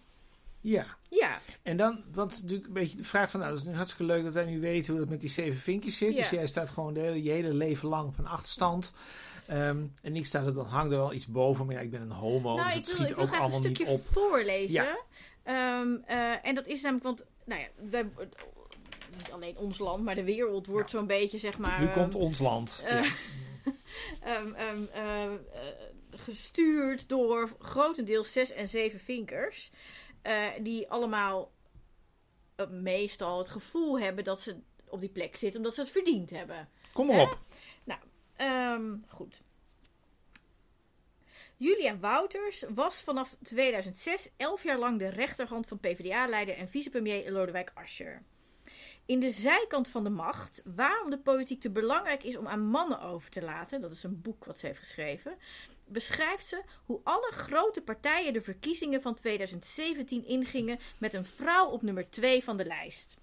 Ja. 0.60 0.86
Ja, 1.08 1.38
En 1.62 1.76
dan, 1.76 2.04
dat 2.12 2.32
is 2.32 2.40
natuurlijk 2.40 2.66
een 2.66 2.72
beetje 2.72 2.96
de 2.96 3.04
vraag 3.04 3.30
van, 3.30 3.40
nou, 3.40 3.52
dat 3.52 3.60
is 3.60 3.66
nu 3.68 3.74
hartstikke 3.74 4.12
leuk 4.12 4.24
dat 4.24 4.34
wij 4.34 4.44
nu 4.44 4.60
weten 4.60 4.90
hoe 4.90 5.00
dat 5.00 5.10
met 5.10 5.20
die 5.20 5.30
zeven 5.30 5.60
vinkjes 5.60 5.96
zit. 5.96 6.12
Ja. 6.12 6.16
Dus 6.20 6.30
jij 6.30 6.46
staat 6.46 6.70
gewoon 6.70 6.94
de 6.94 7.00
hele, 7.00 7.22
je 7.22 7.30
hele 7.30 7.54
leven 7.54 7.88
lang 7.88 8.08
op 8.08 8.18
een 8.18 8.26
achterstand. 8.26 8.92
Ehm, 9.50 9.86
en 10.02 10.16
ik 10.16 10.26
sta 10.26 10.44
er 10.44 10.54
dan, 10.54 10.66
hangt 10.66 10.92
er 10.92 10.98
wel 10.98 11.12
iets 11.12 11.26
boven, 11.26 11.66
maar 11.66 11.74
ja, 11.74 11.80
ik 11.80 11.90
ben 11.90 12.00
een 12.00 12.10
homo, 12.10 12.54
nou, 12.54 12.66
dus 12.68 12.76
ik 12.76 12.76
het 12.76 12.86
wil, 12.86 12.94
schiet 12.94 13.10
ik 13.10 13.14
wil 13.14 13.24
ook 13.24 13.28
graag 13.28 13.40
een 13.40 13.44
allemaal 13.44 13.68
niet 13.68 13.76
stukje 13.76 13.92
op. 13.92 14.06
voorlezen. 14.06 14.72
Ja. 14.72 14.98
Ehm, 15.42 15.96
eh, 16.06 16.46
en 16.46 16.54
dat 16.54 16.66
is 16.66 16.82
namelijk, 16.82 17.04
want, 17.04 17.24
nou 17.44 17.60
ja, 17.60 17.66
wij, 17.90 18.04
niet 19.16 19.32
alleen 19.32 19.56
ons 19.56 19.78
land, 19.78 20.04
maar 20.04 20.14
de 20.14 20.24
wereld 20.24 20.66
wordt 20.66 20.90
zo'n 20.90 21.06
beetje, 21.06 21.38
zeg 21.38 21.58
maar... 21.58 21.80
Nu 21.80 21.88
komt 21.88 22.14
ons 22.14 22.38
land. 22.38 22.82
eh, 22.86 23.02
ja. 23.02 23.12
ehm, 24.34 24.52
ehm, 24.54 24.82
eh, 24.92 25.24
eh, 25.24 25.32
gestuurd 26.10 27.08
door 27.08 27.56
grotendeels 27.58 28.32
zes 28.32 28.52
en 28.52 28.68
zeven 28.68 29.00
vinkers. 29.00 29.70
die 30.60 30.90
allemaal 30.90 31.50
meestal 32.70 33.38
het 33.38 33.48
gevoel 33.48 34.00
hebben 34.00 34.24
dat 34.24 34.40
ze 34.40 34.56
op 34.88 35.00
die 35.00 35.08
plek 35.08 35.36
zitten 35.36 35.56
omdat 35.60 35.74
ze 35.74 35.80
het 35.80 35.90
verdiend 35.90 36.30
hebben. 36.30 36.68
Kom 36.92 37.06
maar 37.06 37.20
op. 37.20 37.38
Ehm, 38.40 38.96
goed. 39.06 39.42
Julia 41.56 41.98
Wouters 41.98 42.64
was 42.74 43.00
vanaf 43.00 43.36
2006 43.42 44.28
elf 44.36 44.62
jaar 44.62 44.78
lang 44.78 44.98
de 44.98 45.08
rechterhand 45.08 45.66
van 45.66 45.78
PvdA-leider 45.78 46.56
en 46.56 46.68
vicepremier 46.68 47.32
Lodewijk 47.32 47.70
Asscher. 47.74 48.22
In 49.06 49.20
de 49.20 49.30
zijkant 49.30 49.88
van 49.88 50.04
de 50.04 50.10
macht, 50.10 50.62
waarom 50.64 51.10
de 51.10 51.18
politiek 51.18 51.60
te 51.60 51.70
belangrijk 51.70 52.22
is 52.22 52.36
om 52.36 52.48
aan 52.48 52.66
mannen 52.66 53.00
over 53.00 53.30
te 53.30 53.42
laten, 53.42 53.80
dat 53.80 53.92
is 53.92 54.02
een 54.02 54.22
boek 54.22 54.44
wat 54.44 54.58
ze 54.58 54.66
heeft 54.66 54.78
geschreven, 54.78 55.38
beschrijft 55.84 56.46
ze 56.46 56.62
hoe 56.84 57.00
alle 57.04 57.32
grote 57.32 57.82
partijen 57.82 58.32
de 58.32 58.42
verkiezingen 58.42 59.02
van 59.02 59.14
2017 59.14 60.26
ingingen 60.26 60.78
met 60.98 61.14
een 61.14 61.26
vrouw 61.26 61.66
op 61.66 61.82
nummer 61.82 62.10
2 62.10 62.44
van 62.44 62.56
de 62.56 62.64
lijst. 62.64 63.19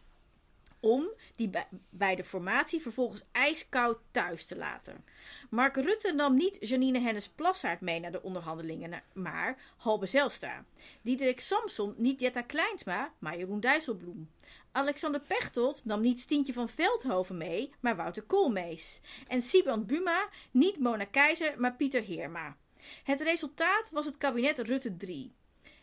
Om 0.80 1.10
die 1.36 1.50
bij- 1.90 2.16
de 2.16 2.24
formatie 2.24 2.82
vervolgens 2.82 3.24
ijskoud 3.32 3.98
thuis 4.12 4.46
te 4.46 4.56
laten. 4.56 5.06
Mark 5.50 5.76
Rutte 5.76 6.14
nam 6.14 6.36
niet 6.36 6.58
Janine 6.60 7.00
Hennis 7.00 7.30
Plassaert 7.30 7.82
mee 7.82 8.00
naar 8.00 8.12
de 8.12 8.22
onderhandelingen, 8.22 9.04
maar 9.14 9.58
Halbe 9.78 10.06
Zijlstra. 10.06 10.66
Diederik 11.02 11.40
Samson 11.40 11.94
niet 11.98 12.20
Jetta 12.20 12.42
Kleinsma, 12.42 13.14
maar 13.20 13.38
Jeroen 13.38 13.60
Dijsselbloem. 13.60 14.30
Alexander 14.72 15.22
Pechtold 15.28 15.86
nam 15.86 16.02
niet 16.02 16.20
Stientje 16.20 16.54
van 16.54 16.70
Veldhoven 16.70 17.38
mee, 17.38 17.74
maar 17.80 17.96
Wouter 17.96 18.24
Koolmees. 18.24 19.02
En 19.28 19.42
Sibrand 19.42 19.88
Buma 19.88 20.30
niet 20.52 20.80
Mona 20.80 21.06
Keizer, 21.06 21.60
maar 21.60 21.76
Pieter 21.76 22.02
Heerma. 22.02 22.58
Het 23.04 23.22
resultaat 23.22 23.90
was 23.92 24.06
het 24.06 24.18
kabinet 24.18 24.60
Rutte 24.60 24.98
3. 24.98 25.32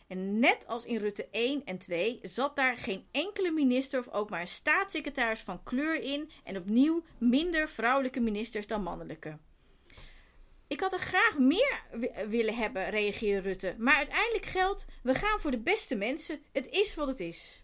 En 0.07 0.39
net 0.39 0.67
als 0.67 0.85
in 0.85 0.97
Rutte 0.97 1.27
1 1.31 1.61
en 1.65 1.77
2 1.77 2.19
zat 2.21 2.55
daar 2.55 2.77
geen 2.77 3.05
enkele 3.11 3.51
minister 3.51 3.99
of 3.99 4.09
ook 4.09 4.29
maar 4.29 4.41
een 4.41 4.47
staatssecretaris 4.47 5.39
van 5.39 5.63
kleur 5.63 6.01
in 6.01 6.31
en 6.43 6.57
opnieuw 6.57 7.03
minder 7.17 7.69
vrouwelijke 7.69 8.19
ministers 8.19 8.67
dan 8.67 8.83
mannelijke. 8.83 9.37
Ik 10.67 10.79
had 10.79 10.93
er 10.93 10.99
graag 10.99 11.37
meer 11.37 11.81
wi- 11.91 12.27
willen 12.27 12.55
hebben, 12.55 12.89
reageerde 12.89 13.47
Rutte. 13.49 13.75
Maar 13.77 13.95
uiteindelijk 13.95 14.45
geldt, 14.45 14.85
we 15.03 15.13
gaan 15.15 15.39
voor 15.39 15.51
de 15.51 15.59
beste 15.59 15.95
mensen. 15.95 16.39
Het 16.51 16.67
is 16.69 16.95
wat 16.95 17.07
het 17.07 17.19
is. 17.19 17.63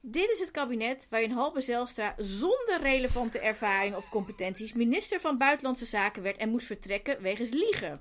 Dit 0.00 0.30
is 0.30 0.38
het 0.40 0.50
kabinet 0.50 1.06
waarin 1.10 1.30
Halbe 1.30 1.60
Zijlstra 1.60 2.14
zonder 2.16 2.80
relevante 2.80 3.38
ervaring 3.38 3.94
of 3.96 4.08
competenties 4.08 4.72
minister 4.72 5.20
van 5.20 5.38
Buitenlandse 5.38 5.84
Zaken 5.86 6.22
werd 6.22 6.36
en 6.36 6.48
moest 6.48 6.66
vertrekken 6.66 7.22
wegens 7.22 7.50
liegen. 7.50 8.00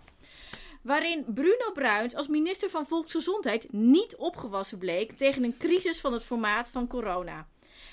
Waarin 0.88 1.26
Bruno 1.34 1.71
Bruins 1.73 2.15
als 2.15 2.28
minister 2.28 2.69
van 2.69 2.88
Volksgezondheid 2.88 3.71
niet 3.71 4.15
opgewassen 4.15 4.78
bleek 4.78 5.12
tegen 5.12 5.43
een 5.43 5.58
crisis 5.58 6.00
van 6.00 6.13
het 6.13 6.23
formaat 6.23 6.69
van 6.69 6.88
corona. 6.88 7.47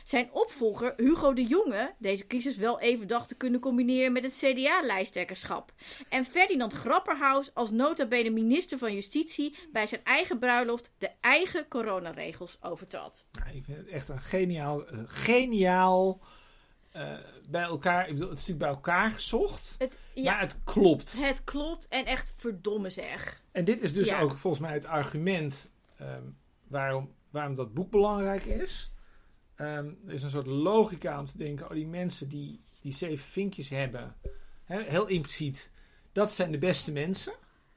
Zijn 0.05 0.29
opvolger 0.33 0.95
Hugo 0.97 1.33
de 1.33 1.45
Jonge 1.45 1.95
deze 1.99 2.27
crisis 2.27 2.57
wel 2.57 2.81
even 2.81 3.07
dacht 3.07 3.29
te 3.29 3.37
kunnen 3.37 3.61
combineren 3.61 4.13
met 4.13 4.23
het 4.23 4.35
CDA-lijsttrekkerschap. 4.35 5.73
En 6.09 6.25
Ferdinand 6.25 6.73
Grapperhaus 6.73 7.55
als 7.55 7.71
nota 7.71 8.07
bene 8.07 8.31
minister 8.31 8.79
van 8.79 8.95
Justitie 8.95 9.57
bij 9.73 9.87
zijn 9.87 10.05
eigen 10.05 10.39
bruiloft 10.39 10.93
de 10.99 11.11
eigen 11.21 11.69
coronaregels 11.69 12.59
overtrad. 12.61 13.27
Ik 13.55 13.65
vind 13.65 13.77
het 13.77 13.89
echt 13.89 14.09
een 14.09 14.21
geniaal, 14.21 14.87
eh, 14.87 14.99
geniaal 15.07 16.21
eh, 16.95 17.13
bij 17.49 17.63
elkaar. 17.63 18.09
Ik 18.09 18.13
bedoel, 18.15 18.29
het 18.31 18.39
is 18.39 18.47
natuurlijk 18.47 18.59
bij 18.59 18.69
elkaar 18.93 19.11
gezocht, 19.11 19.75
Het, 19.79 19.97
ja, 20.15 20.33
maar 20.33 20.41
het 20.41 20.61
klopt. 20.65 21.21
het 21.23 21.45
klopt 21.45 21.89
en 21.89 22.05
echt 22.05 22.33
verdomme 22.37 22.91
zeg. 22.91 23.43
En 23.53 23.65
dit 23.65 23.83
is 23.83 23.93
dus 23.93 24.09
Ja. 24.09 24.21
ook 24.21 24.37
volgens 24.37 24.63
mij 24.63 24.73
het 24.73 24.85
argument 24.87 25.71
ehm, 25.99 26.23
waarom, 26.67 27.15
waarom 27.31 27.55
dat 27.55 27.75
boek 27.75 27.91
belangrijk 27.91 28.45
is. 28.45 28.91
Ehm, 29.57 29.91
er 30.07 30.13
is 30.13 30.23
een 30.23 30.31
soort 30.31 30.47
logica 30.47 31.19
om 31.21 31.27
te 31.27 31.39
denken, 31.39 31.67
oh 31.67 31.73
die 31.73 31.87
mensen 31.87 32.29
die 32.29 32.63
die 32.81 32.93
zeven 32.93 33.27
vinkjes 33.27 33.69
hebben, 33.69 34.17
heel 34.65 35.07
impliciet, 35.07 35.71
dat 36.13 36.33
zijn 36.33 36.51
de 36.53 36.59
beste 36.59 36.93
mensen. 36.93 37.33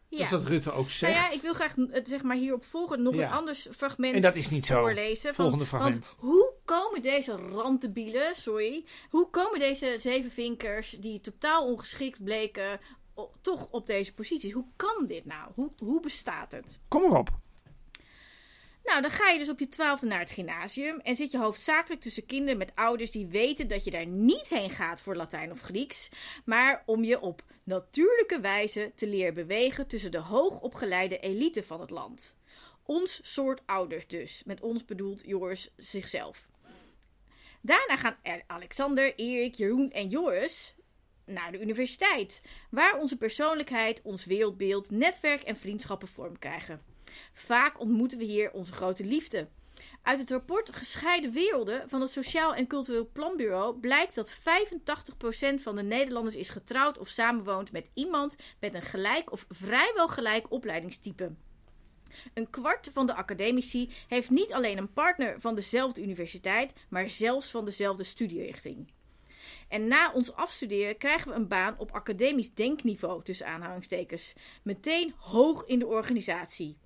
Dat 0.09 0.19
is 0.19 0.29
Ja. 0.29 0.37
wat 0.37 0.47
Rutte 0.47 0.69
ook 0.71 0.77
Nou 0.77 0.89
zegt. 0.89 1.15
ja, 1.15 1.31
ik 1.31 1.41
wil 1.41 1.53
graag 1.53 1.77
eh, 1.77 2.01
zeg 2.05 2.23
maar 2.23 2.35
hierop 2.35 2.65
volgen 2.65 3.01
nog 3.01 3.15
Ja. 3.15 3.25
een 3.27 3.31
ander 3.33 3.55
fragment 3.55 4.15
en 4.15 4.21
dat 4.21 4.35
is 4.35 4.49
niet 4.49 4.65
zo. 4.65 4.79
voorlezen. 4.79 5.33
van- 5.33 5.33
Volgende 5.45 5.65
fragment. 5.65 5.95
Want 6.05 6.15
hoe 6.19 6.53
komen 6.65 7.01
deze 7.01 7.31
rantebielen, 7.35 8.35
sorry, 8.35 8.85
hoe 9.09 9.29
komen 9.29 9.59
deze 9.59 9.95
zeven 9.99 10.31
vinkers 10.31 10.95
die 10.99 11.21
totaal 11.21 11.65
ongeschikt 11.67 12.23
bleken 12.23 12.79
toch 13.41 13.67
op 13.71 13.87
deze 13.87 14.13
posities? 14.13 14.51
Hoe 14.53 14.65
kan 14.75 15.05
dit 15.07 15.25
nou? 15.25 15.51
Hoe, 15.55 15.71
hoe 15.77 15.99
bestaat 16.01 16.51
het? 16.51 16.79
Kom 16.87 17.03
erop. 17.03 17.29
Nou, 18.87 19.01
dan 19.01 19.11
ga 19.11 19.29
je 19.29 19.39
dus 19.39 19.49
op 19.49 19.59
je 19.59 19.69
twaalfde 19.69 20.07
naar 20.07 20.19
het 20.19 20.31
gymnasium 20.31 20.99
en 20.99 21.15
zit 21.15 21.31
je 21.31 21.37
hoofdzakelijk 21.37 22.01
tussen 22.01 22.25
kinderen 22.25 22.57
met 22.57 22.71
ouders 22.75 23.11
die 23.11 23.27
weten 23.27 23.67
dat 23.67 23.83
je 23.83 23.91
daar 23.91 24.05
niet 24.05 24.47
heen 24.47 24.71
gaat 24.71 25.01
voor 25.01 25.15
Latijn 25.15 25.51
of 25.51 25.61
Grieks, 25.61 26.09
maar 26.45 26.83
om 26.85 27.03
je 27.03 27.19
op 27.19 27.43
natuurlijke 27.63 28.39
wijze 28.39 28.91
te 28.95 29.07
leren 29.07 29.33
bewegen 29.33 29.87
tussen 29.87 30.11
de 30.11 30.19
hoogopgeleide 30.19 31.19
elite 31.19 31.63
van 31.63 31.79
het 31.79 31.89
land. 31.89 32.37
Ons 32.83 33.33
soort 33.33 33.61
ouders 33.65 34.07
dus, 34.07 34.41
met 34.45 34.61
ons 34.61 34.85
bedoelt 34.85 35.21
Joris 35.25 35.73
zichzelf. 35.77 36.47
Daarna 37.61 37.97
gaan 37.97 38.17
er 38.21 38.43
Alexander, 38.47 39.15
Erik, 39.15 39.55
Jeroen 39.55 39.91
en 39.91 40.07
Joris 40.07 40.75
naar 41.25 41.51
de 41.51 41.61
universiteit, 41.61 42.41
waar 42.69 42.97
onze 42.97 43.17
persoonlijkheid, 43.17 44.01
ons 44.01 44.25
wereldbeeld, 44.25 44.91
netwerk 44.91 45.41
en 45.41 45.57
vriendschappen 45.57 46.07
vorm 46.07 46.39
krijgen. 46.39 46.96
Vaak 47.33 47.79
ontmoeten 47.79 48.17
we 48.17 48.23
hier 48.23 48.51
onze 48.51 48.73
grote 48.73 49.03
liefde. 49.03 49.47
Uit 50.01 50.19
het 50.19 50.29
rapport 50.29 50.75
Gescheiden 50.75 51.31
Werelden 51.31 51.89
van 51.89 52.01
het 52.01 52.09
Sociaal 52.09 52.55
en 52.55 52.67
Cultureel 52.67 53.09
Planbureau 53.13 53.79
blijkt 53.79 54.15
dat 54.15 54.37
85% 54.37 54.39
van 55.61 55.75
de 55.75 55.83
Nederlanders 55.83 56.35
is 56.35 56.49
getrouwd 56.49 56.97
of 56.97 57.07
samenwoont 57.07 57.71
met 57.71 57.89
iemand 57.93 58.35
met 58.59 58.73
een 58.73 58.81
gelijk 58.81 59.31
of 59.31 59.45
vrijwel 59.49 60.07
gelijk 60.07 60.51
opleidingstype. 60.51 61.31
Een 62.33 62.49
kwart 62.49 62.89
van 62.93 63.05
de 63.05 63.13
academici 63.13 63.89
heeft 64.07 64.29
niet 64.29 64.53
alleen 64.53 64.77
een 64.77 64.93
partner 64.93 65.41
van 65.41 65.55
dezelfde 65.55 66.01
universiteit, 66.01 66.73
maar 66.89 67.09
zelfs 67.09 67.51
van 67.51 67.65
dezelfde 67.65 68.03
studierichting. 68.03 68.91
En 69.67 69.87
na 69.87 70.11
ons 70.11 70.33
afstuderen 70.33 70.97
krijgen 70.97 71.29
we 71.29 71.35
een 71.35 71.47
baan 71.47 71.75
op 71.77 71.91
academisch 71.91 72.53
denkniveau, 72.53 73.23
tussen 73.23 73.47
aanhalingstekens. 73.47 74.33
Meteen 74.63 75.13
hoog 75.17 75.65
in 75.65 75.79
de 75.79 75.87
organisatie. 75.87 76.77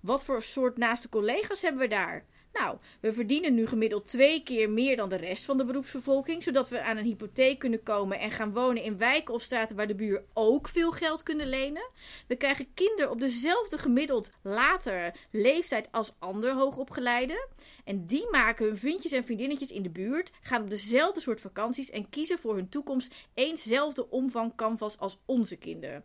Wat 0.00 0.24
voor 0.24 0.42
soort 0.42 0.76
naaste 0.76 1.08
collega's 1.08 1.62
hebben 1.62 1.80
we 1.80 1.88
daar? 1.88 2.24
Nou, 2.58 2.76
we 3.00 3.12
verdienen 3.12 3.54
nu 3.54 3.66
gemiddeld 3.66 4.06
twee 4.06 4.42
keer 4.42 4.70
meer 4.70 4.96
dan 4.96 5.08
de 5.08 5.16
rest 5.16 5.44
van 5.44 5.56
de 5.56 5.64
beroepsbevolking, 5.64 6.42
zodat 6.42 6.68
we 6.68 6.82
aan 6.82 6.96
een 6.96 7.04
hypotheek 7.04 7.58
kunnen 7.58 7.82
komen 7.82 8.18
en 8.18 8.30
gaan 8.30 8.52
wonen 8.52 8.82
in 8.82 8.98
wijken 8.98 9.34
of 9.34 9.42
straten 9.42 9.76
waar 9.76 9.86
de 9.86 9.94
buur 9.94 10.24
ook 10.34 10.68
veel 10.68 10.92
geld 10.92 11.22
kunnen 11.22 11.48
lenen. 11.48 11.90
We 12.28 12.36
krijgen 12.36 12.74
kinderen 12.74 13.10
op 13.10 13.20
dezelfde 13.20 13.78
gemiddeld 13.78 14.30
latere 14.42 15.14
leeftijd 15.30 15.88
als 15.90 16.14
ander 16.18 16.52
hoogopgeleiden. 16.52 17.48
En 17.84 18.06
die 18.06 18.30
maken 18.30 18.66
hun 18.66 18.78
vriendjes 18.78 19.12
en 19.12 19.24
vriendinnetjes 19.24 19.70
in 19.70 19.82
de 19.82 19.90
buurt, 19.90 20.30
gaan 20.40 20.62
op 20.62 20.70
dezelfde 20.70 21.20
soort 21.20 21.40
vakanties 21.40 21.90
en 21.90 22.08
kiezen 22.08 22.38
voor 22.38 22.54
hun 22.54 22.68
toekomst 22.68 23.14
eenzelfde 23.34 24.10
omvang 24.10 24.54
canvas 24.54 24.98
als 24.98 25.18
onze 25.24 25.56
kinderen. 25.56 26.04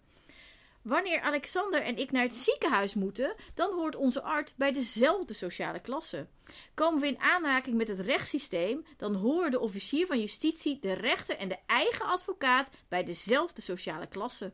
Wanneer 0.81 1.21
Alexander 1.21 1.81
en 1.81 1.97
ik 1.97 2.11
naar 2.11 2.23
het 2.23 2.35
ziekenhuis 2.35 2.93
moeten, 2.93 3.35
dan 3.53 3.73
hoort 3.73 3.95
onze 3.95 4.21
arts 4.21 4.53
bij 4.55 4.71
dezelfde 4.71 5.33
sociale 5.33 5.79
klasse. 5.79 6.27
Komen 6.73 7.01
we 7.01 7.07
in 7.07 7.19
aanraking 7.19 7.77
met 7.77 7.87
het 7.87 7.99
rechtssysteem, 7.99 8.85
dan 8.97 9.15
horen 9.15 9.51
de 9.51 9.59
officier 9.59 10.05
van 10.07 10.19
justitie, 10.19 10.79
de 10.79 10.93
rechter 10.93 11.37
en 11.37 11.47
de 11.47 11.57
eigen 11.65 12.05
advocaat 12.05 12.69
bij 12.87 13.03
dezelfde 13.03 13.61
sociale 13.61 14.07
klasse. 14.07 14.51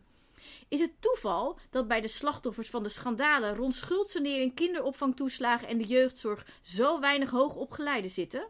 Is 0.68 0.80
het 0.80 1.02
toeval 1.02 1.60
dat 1.70 1.88
bij 1.88 2.02
de 2.02 2.08
slachtoffers 2.08 2.70
van 2.70 2.84
de 2.84 2.90
schandalen 2.90 3.56
rond 3.56 3.76
schuldsanering, 3.76 4.56
kinderopvangtoeslagen 4.56 5.68
en 5.68 5.78
de 5.78 5.86
jeugdzorg 5.86 6.46
zo 6.62 7.00
weinig 7.00 7.30
hoogopgeleiden 7.30 8.12
zitten? 8.12 8.48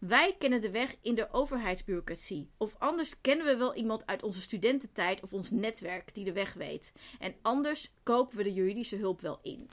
Wij 0.00 0.34
kennen 0.38 0.60
de 0.60 0.70
weg 0.70 0.96
in 1.02 1.14
de 1.14 1.28
overheidsbureaucratie. 1.32 2.50
Of 2.56 2.74
anders 2.78 3.20
kennen 3.20 3.46
we 3.46 3.56
wel 3.56 3.74
iemand 3.74 4.06
uit 4.06 4.22
onze 4.22 4.40
studententijd 4.40 5.20
of 5.22 5.32
ons 5.32 5.50
netwerk 5.50 6.14
die 6.14 6.24
de 6.24 6.32
weg 6.32 6.52
weet. 6.52 6.92
En 7.18 7.34
anders 7.42 7.90
kopen 8.02 8.36
we 8.36 8.42
de 8.42 8.52
juridische 8.52 8.96
hulp 8.96 9.20
wel 9.20 9.38
in. 9.42 9.70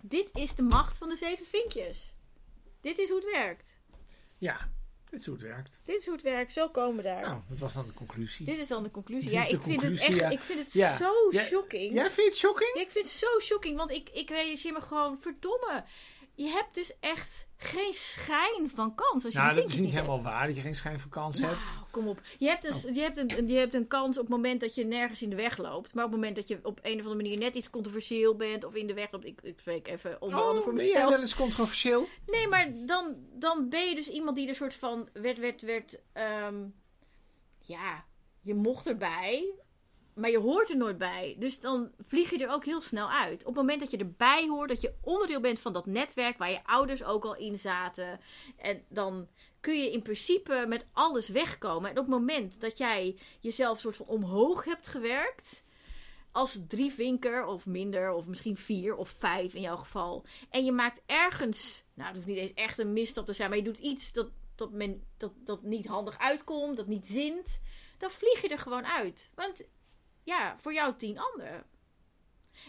Dit 0.00 0.30
is 0.32 0.54
de 0.54 0.62
macht 0.62 0.96
van 0.96 1.08
de 1.08 1.16
zeven 1.16 1.46
vinkjes. 1.46 2.14
Dit 2.80 2.98
is 2.98 3.08
hoe 3.08 3.20
het 3.20 3.30
werkt. 3.30 3.76
Ja, 4.38 4.70
dit 5.10 5.20
is 5.20 5.26
hoe 5.26 5.34
het 5.34 5.44
werkt. 5.44 5.80
Dit 5.84 5.96
is 5.98 6.04
hoe 6.04 6.14
het 6.14 6.22
werkt. 6.22 6.52
Zo 6.52 6.68
komen 6.68 6.96
we 6.96 7.02
daar. 7.02 7.20
Nou, 7.22 7.40
dat 7.48 7.58
was 7.58 7.74
dan 7.74 7.86
de 7.86 7.92
conclusie. 7.94 8.46
Dit 8.46 8.58
is 8.58 8.68
dan 8.68 8.82
de 8.82 8.90
conclusie. 8.90 9.30
Dit 9.30 9.32
Ja, 9.32 9.44
de 9.44 9.50
ik 9.56 9.62
vind 9.62 9.82
het 9.82 10.00
echt. 10.00 10.14
ja. 10.14 10.28
Ik 10.28 10.40
vind 10.40 10.58
het 10.64 10.72
Ja. 10.72 10.96
zo 10.96 11.12
Ja, 11.30 11.42
shocking. 11.42 11.94
Ja, 11.94 12.02
vind 12.02 12.14
je 12.16 12.22
het 12.24 12.36
shocking? 12.36 12.70
Ja, 12.74 12.80
ik 12.80 12.90
vind 12.90 13.06
het 13.06 13.14
zo 13.14 13.40
shocking, 13.40 13.76
want 13.76 13.90
ik, 13.90 14.08
ik 14.12 14.28
realiseer 14.28 14.72
me 14.72 14.80
gewoon, 14.80 15.18
verdomme. 15.18 15.84
Je 16.36 16.46
hebt 16.48 16.74
dus 16.74 16.92
echt 17.00 17.46
geen 17.56 17.92
schijn 17.92 18.70
van 18.74 18.94
kans. 18.94 19.24
Als 19.24 19.32
je 19.32 19.38
Nou, 19.38 19.54
dat 19.54 19.68
is 19.68 19.78
niet 19.78 19.92
hebt. 19.92 20.06
helemaal 20.06 20.22
waar 20.32 20.46
dat 20.46 20.56
je 20.56 20.62
geen 20.62 20.76
schijn 20.76 21.00
van 21.00 21.10
kans 21.10 21.38
Nou, 21.38 21.54
hebt. 21.54 21.66
kom 21.90 22.08
op. 22.08 22.20
Je 22.38 22.46
hebt, 22.48 22.62
dus, 22.62 22.82
je, 22.82 23.00
hebt 23.00 23.18
een, 23.18 23.48
je 23.48 23.56
hebt 23.58 23.74
een 23.74 23.86
kans 23.86 24.16
op 24.18 24.22
het 24.24 24.28
moment 24.34 24.60
dat 24.60 24.74
je 24.74 24.84
nergens 24.84 25.22
in 25.22 25.30
de 25.30 25.36
weg 25.36 25.58
loopt. 25.58 25.94
Maar 25.94 26.04
op 26.04 26.10
het 26.10 26.20
moment 26.20 26.36
dat 26.36 26.48
je 26.48 26.58
op 26.62 26.78
een 26.82 26.92
of 26.92 26.98
andere 27.06 27.14
manier 27.14 27.38
net 27.38 27.54
iets 27.54 27.70
controversieel 27.70 28.36
bent 28.36 28.64
of 28.64 28.74
in 28.74 28.86
de 28.86 28.94
weg 28.94 29.12
loopt. 29.12 29.24
Ik, 29.24 29.40
ik 29.42 29.58
spreek 29.58 29.88
even 29.88 30.22
onder 30.22 30.38
andere 30.38 30.58
Oh, 30.58 30.64
voor 30.64 30.72
ben 30.74 30.84
jij 30.84 30.92
mezelf. 30.94 31.10
wel 31.10 31.20
eens 31.20 31.34
controversieel? 31.34 32.06
Nee, 32.26 32.48
maar 32.48 32.72
dan, 32.86 33.14
dan 33.32 33.68
ben 33.68 33.88
je 33.88 33.94
dus 33.94 34.08
iemand 34.08 34.36
die 34.36 34.48
er 34.48 34.54
soort 34.54 34.74
van 34.74 35.08
werd, 35.12 35.38
werd, 35.38 35.62
werd, 35.62 35.98
ehm, 36.12 36.54
ja, 37.60 38.04
je 38.40 38.54
mocht 38.54 38.86
erbij. 38.86 39.44
Maar 40.14 40.30
je 40.30 40.38
hoort 40.38 40.70
er 40.70 40.76
nooit 40.76 40.98
bij. 40.98 41.36
Dus 41.38 41.60
dan 41.60 41.90
vlieg 42.00 42.30
je 42.30 42.38
er 42.38 42.52
ook 42.52 42.64
heel 42.64 42.80
snel 42.80 43.10
uit. 43.10 43.40
Op 43.40 43.46
het 43.46 43.54
moment 43.54 43.80
dat 43.80 43.90
je 43.90 43.96
erbij 43.96 44.46
hoort, 44.48 44.68
dat 44.68 44.80
je 44.80 44.94
onderdeel 45.00 45.40
bent 45.40 45.60
van 45.60 45.72
dat 45.72 45.86
netwerk 45.86 46.38
waar 46.38 46.50
je 46.50 46.64
ouders 46.64 47.04
ook 47.04 47.24
al 47.24 47.36
in 47.36 47.58
zaten. 47.58 48.20
En 48.56 48.84
dan 48.88 49.28
kun 49.60 49.82
je 49.82 49.90
in 49.90 50.02
principe 50.02 50.64
met 50.68 50.86
alles 50.92 51.28
wegkomen. 51.28 51.90
En 51.90 51.98
op 51.98 52.04
het 52.04 52.14
moment 52.14 52.60
dat 52.60 52.78
jij 52.78 53.16
jezelf 53.40 53.80
soort 53.80 53.96
van 53.96 54.06
omhoog 54.06 54.64
hebt 54.64 54.88
gewerkt. 54.88 55.62
Als 56.32 56.58
drie 56.68 56.92
vinker 56.92 57.46
of 57.46 57.66
minder, 57.66 58.12
of 58.12 58.26
misschien 58.26 58.56
vier 58.56 58.96
of 58.96 59.08
vijf 59.08 59.54
in 59.54 59.60
jouw 59.60 59.76
geval. 59.76 60.24
En 60.50 60.64
je 60.64 60.72
maakt 60.72 61.02
ergens, 61.06 61.84
nou, 61.94 62.06
het 62.06 62.16
hoeft 62.16 62.28
niet 62.28 62.38
eens 62.38 62.54
echt 62.54 62.78
een 62.78 62.92
misstap 62.92 63.26
te 63.26 63.32
zijn, 63.32 63.48
maar 63.48 63.58
je 63.58 63.64
doet 63.64 63.78
iets 63.78 64.12
dat, 64.12 64.72
men, 64.72 65.02
dat, 65.16 65.32
dat 65.44 65.62
niet 65.62 65.86
handig 65.86 66.18
uitkomt, 66.18 66.76
dat 66.76 66.86
niet 66.86 67.06
zint. 67.06 67.60
Dan 67.98 68.10
vlieg 68.10 68.42
je 68.42 68.48
er 68.48 68.58
gewoon 68.58 68.86
uit. 68.86 69.30
Want 69.34 69.64
ja, 70.24 70.56
voor 70.58 70.72
jou 70.72 70.94
tien 70.96 71.18
anderen. 71.18 71.64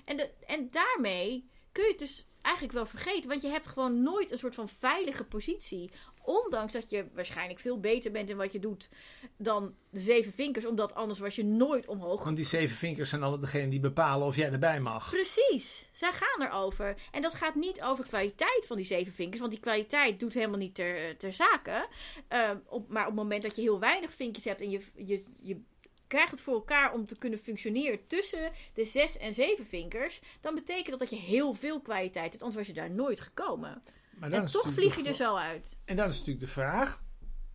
En, 0.05 0.17
de, 0.17 0.29
en 0.45 0.69
daarmee 0.71 1.49
kun 1.71 1.83
je 1.83 1.89
het 1.89 1.99
dus 1.99 2.25
eigenlijk 2.41 2.75
wel 2.75 2.85
vergeten. 2.85 3.29
Want 3.29 3.41
je 3.41 3.47
hebt 3.47 3.67
gewoon 3.67 4.03
nooit 4.03 4.31
een 4.31 4.37
soort 4.37 4.55
van 4.55 4.69
veilige 4.69 5.23
positie. 5.23 5.91
Ondanks 6.21 6.73
dat 6.73 6.89
je 6.89 7.05
waarschijnlijk 7.13 7.59
veel 7.59 7.79
beter 7.79 8.11
bent 8.11 8.29
in 8.29 8.37
wat 8.37 8.51
je 8.51 8.59
doet 8.59 8.89
dan 9.37 9.75
de 9.89 9.99
zeven 9.99 10.31
vinkers. 10.31 10.65
Omdat 10.65 10.95
anders 10.95 11.19
was 11.19 11.35
je 11.35 11.43
nooit 11.43 11.87
omhoog. 11.87 12.23
Want 12.23 12.35
die 12.35 12.45
zeven 12.45 12.75
vinkers 12.75 13.09
zijn 13.09 13.23
altijd 13.23 13.41
degene 13.41 13.69
die 13.69 13.79
bepalen 13.79 14.27
of 14.27 14.35
jij 14.35 14.51
erbij 14.51 14.79
mag. 14.79 15.09
Precies. 15.09 15.89
Zij 15.91 16.11
gaan 16.13 16.47
erover. 16.47 16.95
En 17.11 17.21
dat 17.21 17.33
gaat 17.33 17.55
niet 17.55 17.81
over 17.81 18.07
kwaliteit 18.07 18.63
van 18.67 18.77
die 18.77 18.85
zeven 18.85 19.13
vinkers. 19.13 19.39
Want 19.39 19.51
die 19.51 19.61
kwaliteit 19.61 20.19
doet 20.19 20.33
helemaal 20.33 20.57
niet 20.57 20.75
ter, 20.75 21.17
ter 21.17 21.33
zake. 21.33 21.85
Uh, 22.33 22.49
op, 22.65 22.89
maar 22.89 23.01
op 23.01 23.07
het 23.07 23.15
moment 23.15 23.41
dat 23.41 23.55
je 23.55 23.61
heel 23.61 23.79
weinig 23.79 24.13
vinkjes 24.13 24.45
hebt 24.45 24.61
en 24.61 24.69
je, 24.69 24.81
je, 24.95 25.23
je 25.41 25.61
krijgt 26.07 26.31
het 26.31 26.41
voor 26.41 26.53
elkaar 26.53 26.93
om 26.93 27.05
te 27.05 27.17
kunnen 27.17 27.39
functioneren 27.39 28.07
tussen 28.07 28.51
de 28.73 28.85
zes 28.85 29.17
en 29.17 29.33
zeven 29.33 29.65
vinkers, 29.65 30.21
dan 30.41 30.55
betekent 30.55 30.89
dat 30.89 30.99
dat 30.99 31.09
je 31.09 31.15
heel 31.15 31.53
veel 31.53 31.81
kwaliteit 31.81 32.31
hebt, 32.31 32.43
anders 32.43 32.55
was 32.55 32.67
je 32.67 32.81
daar 32.81 32.91
nooit 32.91 33.19
gekomen. 33.19 33.83
Maar 34.19 34.29
dan 34.29 34.41
en 34.41 34.47
toch 34.47 34.73
vlieg 34.73 34.95
je 34.95 35.07
er 35.07 35.13
zo 35.13 35.35
uit. 35.35 35.77
En 35.85 35.95
dan 35.95 36.07
is 36.07 36.13
natuurlijk 36.17 36.45
de 36.45 36.51
vraag, 36.51 37.03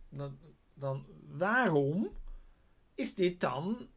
dan, 0.09 0.37
dan 0.73 1.05
waarom 1.27 2.09
is 2.95 3.15
dit 3.15 3.39
dan 3.39 3.89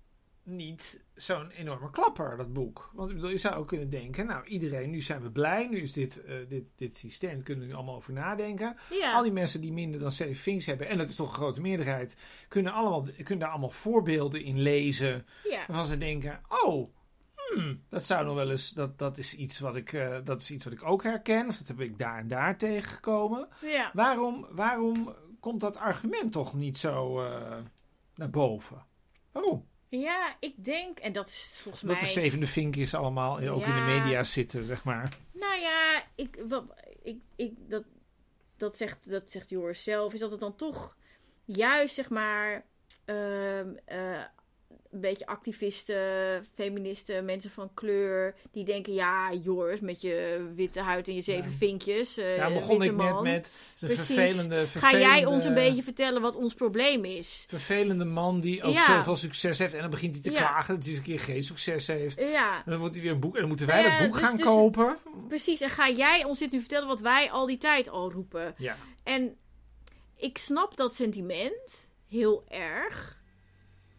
niet 0.44 1.00
zo'n 1.14 1.50
enorme 1.50 1.90
klapper, 1.90 2.36
dat 2.36 2.52
boek. 2.52 2.90
Want 2.92 3.20
je 3.20 3.38
zou 3.38 3.54
ook 3.54 3.68
kunnen 3.68 3.88
denken, 3.88 4.26
nou 4.26 4.44
iedereen, 4.44 4.90
nu 4.90 5.00
zijn 5.00 5.22
we 5.22 5.30
blij, 5.30 5.68
nu 5.68 5.80
is 5.80 5.92
dit, 5.92 6.22
uh, 6.26 6.34
dit, 6.48 6.64
dit 6.76 6.96
systeem, 6.96 7.42
kunnen 7.42 7.64
we 7.64 7.70
nu 7.70 7.76
allemaal 7.76 7.94
over 7.94 8.12
nadenken. 8.12 8.76
Al 9.14 9.22
die 9.22 9.32
mensen 9.32 9.60
die 9.60 9.72
minder 9.72 10.00
dan 10.00 10.12
zeven 10.12 10.42
things 10.42 10.66
hebben, 10.66 10.88
en 10.88 10.98
dat 10.98 11.08
is 11.08 11.16
toch 11.16 11.28
een 11.28 11.34
grote 11.34 11.60
meerderheid, 11.60 12.16
kunnen, 12.48 12.72
allemaal, 12.72 13.02
kunnen 13.02 13.38
daar 13.38 13.48
allemaal 13.48 13.70
voorbeelden 13.70 14.42
in 14.42 14.60
lezen. 14.60 15.26
Ja. 15.44 15.64
Waarvan 15.66 15.86
ze 15.86 15.98
denken, 15.98 16.40
oh, 16.48 16.88
hmm, 17.36 17.82
dat 17.88 18.04
zou 18.04 18.24
nog 18.24 18.34
wel 18.34 18.50
eens, 18.50 18.70
dat, 18.70 18.98
dat, 18.98 19.18
is 19.18 19.34
iets 19.34 19.58
wat 19.58 19.76
ik, 19.76 19.92
uh, 19.92 20.16
dat 20.24 20.40
is 20.40 20.50
iets 20.50 20.64
wat 20.64 20.72
ik 20.72 20.84
ook 20.84 21.02
herken, 21.02 21.48
of 21.48 21.56
dat 21.56 21.68
heb 21.68 21.80
ik 21.80 21.98
daar 21.98 22.18
en 22.18 22.28
daar 22.28 22.58
tegengekomen. 22.58 23.48
Ja. 23.60 23.90
Waarom, 23.92 24.46
waarom 24.50 25.14
komt 25.40 25.60
dat 25.60 25.76
argument 25.76 26.32
toch 26.32 26.54
niet 26.54 26.78
zo 26.78 27.22
uh, 27.22 27.56
naar 28.14 28.30
boven? 28.30 28.84
Waarom? 29.32 29.66
Ja, 30.00 30.36
ik 30.40 30.64
denk, 30.64 30.98
en 30.98 31.12
dat 31.12 31.28
is 31.28 31.58
volgens 31.60 31.84
mij... 31.84 31.94
Dat 31.94 32.04
de 32.04 32.10
zevende 32.10 32.46
vinkjes 32.46 32.94
allemaal 32.94 33.36
ook 33.36 33.64
in 33.64 33.74
de 33.74 33.80
media 33.80 34.24
zitten, 34.24 34.64
zeg 34.64 34.84
maar. 34.84 35.08
Nou 35.32 35.60
ja, 35.60 36.02
ik, 36.14 36.42
wat, 36.48 36.64
ik, 37.02 37.18
ik, 37.36 37.52
dat, 37.68 37.84
dat, 38.56 38.76
zegt, 38.76 39.10
dat 39.10 39.30
zegt 39.30 39.48
Joris 39.48 39.82
zelf, 39.82 40.12
is 40.12 40.20
dat 40.20 40.30
het 40.30 40.40
dan 40.40 40.56
toch 40.56 40.96
juist, 41.44 41.94
zeg 41.94 42.08
maar... 42.10 42.64
Uh, 43.06 43.58
uh, 43.58 44.24
een 44.90 45.00
beetje 45.00 45.26
activisten, 45.26 46.44
feministen, 46.54 47.24
mensen 47.24 47.50
van 47.50 47.70
kleur. 47.74 48.34
Die 48.50 48.64
denken, 48.64 48.92
ja, 48.92 49.32
Joris, 49.32 49.80
met 49.80 50.00
je 50.00 50.46
witte 50.54 50.80
huid 50.80 51.08
en 51.08 51.14
je 51.14 51.20
zeven 51.20 51.50
ja. 51.50 51.56
vinkjes. 51.56 52.18
Uh, 52.18 52.36
ja, 52.36 52.52
begon 52.52 52.82
ik 52.82 52.92
man. 52.92 53.24
net 53.24 53.32
met 53.32 53.90
een 53.90 53.96
vervelende, 53.96 54.68
vervelende... 54.68 55.04
Ga 55.06 55.14
jij 55.14 55.26
ons 55.26 55.44
een 55.44 55.54
beetje 55.54 55.82
vertellen 55.82 56.22
wat 56.22 56.36
ons 56.36 56.54
probleem 56.54 57.04
is? 57.04 57.44
Vervelende 57.48 58.04
man 58.04 58.40
die 58.40 58.62
ook 58.62 58.72
ja. 58.72 58.96
zoveel 58.96 59.16
succes 59.16 59.58
heeft. 59.58 59.74
En 59.74 59.80
dan 59.80 59.90
begint 59.90 60.14
hij 60.14 60.22
te 60.22 60.30
ja. 60.30 60.38
klagen 60.38 60.74
dat 60.74 60.82
hij 60.84 60.92
eens 60.92 61.02
een 61.02 61.08
keer 61.08 61.20
geen 61.20 61.44
succes 61.44 61.86
heeft. 61.86 62.18
En 62.18 62.62
dan 62.64 62.80
moet 62.80 62.94
hij 62.94 63.02
weer 63.02 63.12
een 63.12 63.20
boek. 63.20 63.34
En 63.34 63.40
dan 63.40 63.48
moeten 63.48 63.66
wij 63.66 63.82
dat 63.82 63.98
boek 63.98 64.12
dus, 64.12 64.22
gaan 64.22 64.36
dus, 64.36 64.46
kopen. 64.46 64.98
Precies. 65.28 65.60
En 65.60 65.70
ga 65.70 65.90
jij 65.90 66.24
ons 66.24 66.38
dit 66.38 66.50
nu 66.50 66.58
vertellen 66.58 66.88
wat 66.88 67.00
wij 67.00 67.30
al 67.30 67.46
die 67.46 67.58
tijd 67.58 67.88
al 67.88 68.12
roepen? 68.12 68.54
Ja. 68.56 68.76
En 69.02 69.36
ik 70.16 70.38
snap 70.38 70.76
dat 70.76 70.94
sentiment 70.94 71.90
heel 72.08 72.44
erg. 72.48 73.22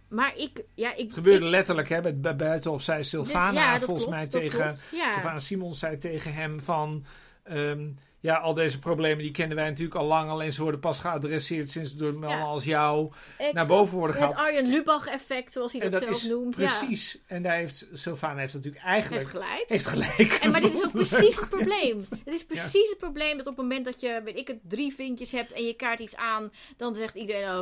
Maar 0.08 0.38
ik, 0.38 0.64
ja, 0.74 0.96
ik. 0.96 1.04
Het 1.04 1.14
gebeurde 1.14 1.46
letterlijk, 1.46 1.90
hè, 1.90 2.14
bij 2.14 2.36
Buitenhof 2.36 2.82
zei 2.82 3.04
Sylvana 3.04 3.74
ja, 3.74 3.80
volgens 3.80 4.06
klopt, 4.06 4.20
mij 4.20 4.28
tegen. 4.28 4.78
Ja. 4.92 5.12
Sylvana 5.12 5.40
Simons 5.40 5.80
zei 5.80 5.98
tegen 5.98 6.34
hem 6.34 6.62
van. 6.62 7.06
Um, 7.52 7.98
ja, 8.26 8.36
al 8.36 8.54
deze 8.54 8.80
problemen 8.80 9.24
die 9.24 9.32
kennen 9.32 9.58
wij 9.58 9.68
natuurlijk 9.68 9.96
al 9.96 10.06
lang. 10.06 10.30
Alleen 10.30 10.54
ze 10.54 10.62
worden 10.62 10.80
pas 10.80 11.00
geadresseerd 11.00 11.72
sinds 11.72 11.96
door 11.96 12.14
mannen 12.14 12.40
ja. 12.40 12.44
als 12.44 12.64
jou 12.64 13.12
exact. 13.38 13.56
naar 13.56 13.66
boven 13.66 13.98
worden 13.98 14.16
gehaald. 14.16 14.36
Het 14.36 14.46
Arjen 14.46 14.66
Lubach-effect, 14.66 15.52
zoals 15.52 15.72
hij 15.72 15.82
dat, 15.82 15.92
dat 15.92 16.04
zelf 16.04 16.16
is 16.16 16.24
noemt. 16.24 16.56
Precies. 16.56 17.14
Ja. 17.14 17.20
En 17.36 17.44
daar 17.44 17.56
heeft 17.56 17.88
Sylvana 17.94 18.40
heeft 18.40 18.54
natuurlijk 18.54 18.84
eigenlijk... 18.84 19.22
Heeft 19.24 19.36
gelijk. 19.36 19.66
Heeft 19.68 19.86
gelijk. 19.86 20.34
En, 20.42 20.52
maar 20.52 20.62
dit 20.62 20.74
is 20.74 20.86
ook 20.86 20.92
precies 21.06 21.40
het 21.40 21.50
probleem. 21.50 21.98
Het 21.98 22.34
is 22.34 22.46
precies 22.46 22.84
ja. 22.84 22.90
het 22.90 22.98
probleem 22.98 23.38
dat 23.38 23.48
op 23.48 23.58
het 23.58 23.66
moment 23.66 23.86
dat 23.86 24.00
je, 24.02 24.22
weet 24.24 24.38
ik 24.38 24.48
het, 24.48 24.60
drie 24.68 24.94
vintjes 24.94 25.32
hebt 25.32 25.52
en 25.52 25.66
je 25.66 25.74
kaart 25.74 26.00
iets 26.00 26.16
aan, 26.16 26.52
dan 26.78 26.96
zegt 26.96 27.16
iedereen, 27.16 27.44
uh, 27.44 27.62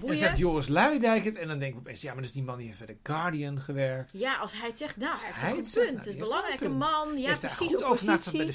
boeien. 0.00 0.08
En 0.08 0.16
zegt 0.16 0.38
Joris 0.38 0.68
Luijendijk 0.68 1.24
het 1.24 1.36
en 1.36 1.48
dan 1.48 1.58
denk 1.58 1.72
ik 1.72 1.78
opeens, 1.78 2.00
ja, 2.00 2.14
maar 2.14 2.22
is 2.22 2.32
die 2.32 2.42
man 2.42 2.58
die 2.58 2.66
heeft 2.66 2.78
bij 2.78 2.86
The 2.86 3.12
Guardian 3.12 3.60
gewerkt. 3.60 4.12
Ja, 4.12 4.36
als 4.36 4.52
hij 4.52 4.68
het 4.68 4.78
zegt, 4.78 4.96
nou, 4.96 5.16
hij 5.18 5.26
heeft 5.26 5.40
hij 5.40 5.50
een 5.50 5.56
goed 5.56 5.74
punt. 5.74 6.04
Nou, 6.04 6.10
een 6.10 6.18
belangrijke 6.18 6.68
man. 6.68 7.18
Ja, 7.18 7.28
heeft 7.28 7.40
precies. 7.40 7.58
Hij 7.58 7.68
goed 7.68 7.82
over 7.82 8.32
bij 8.32 8.46
de 8.46 8.52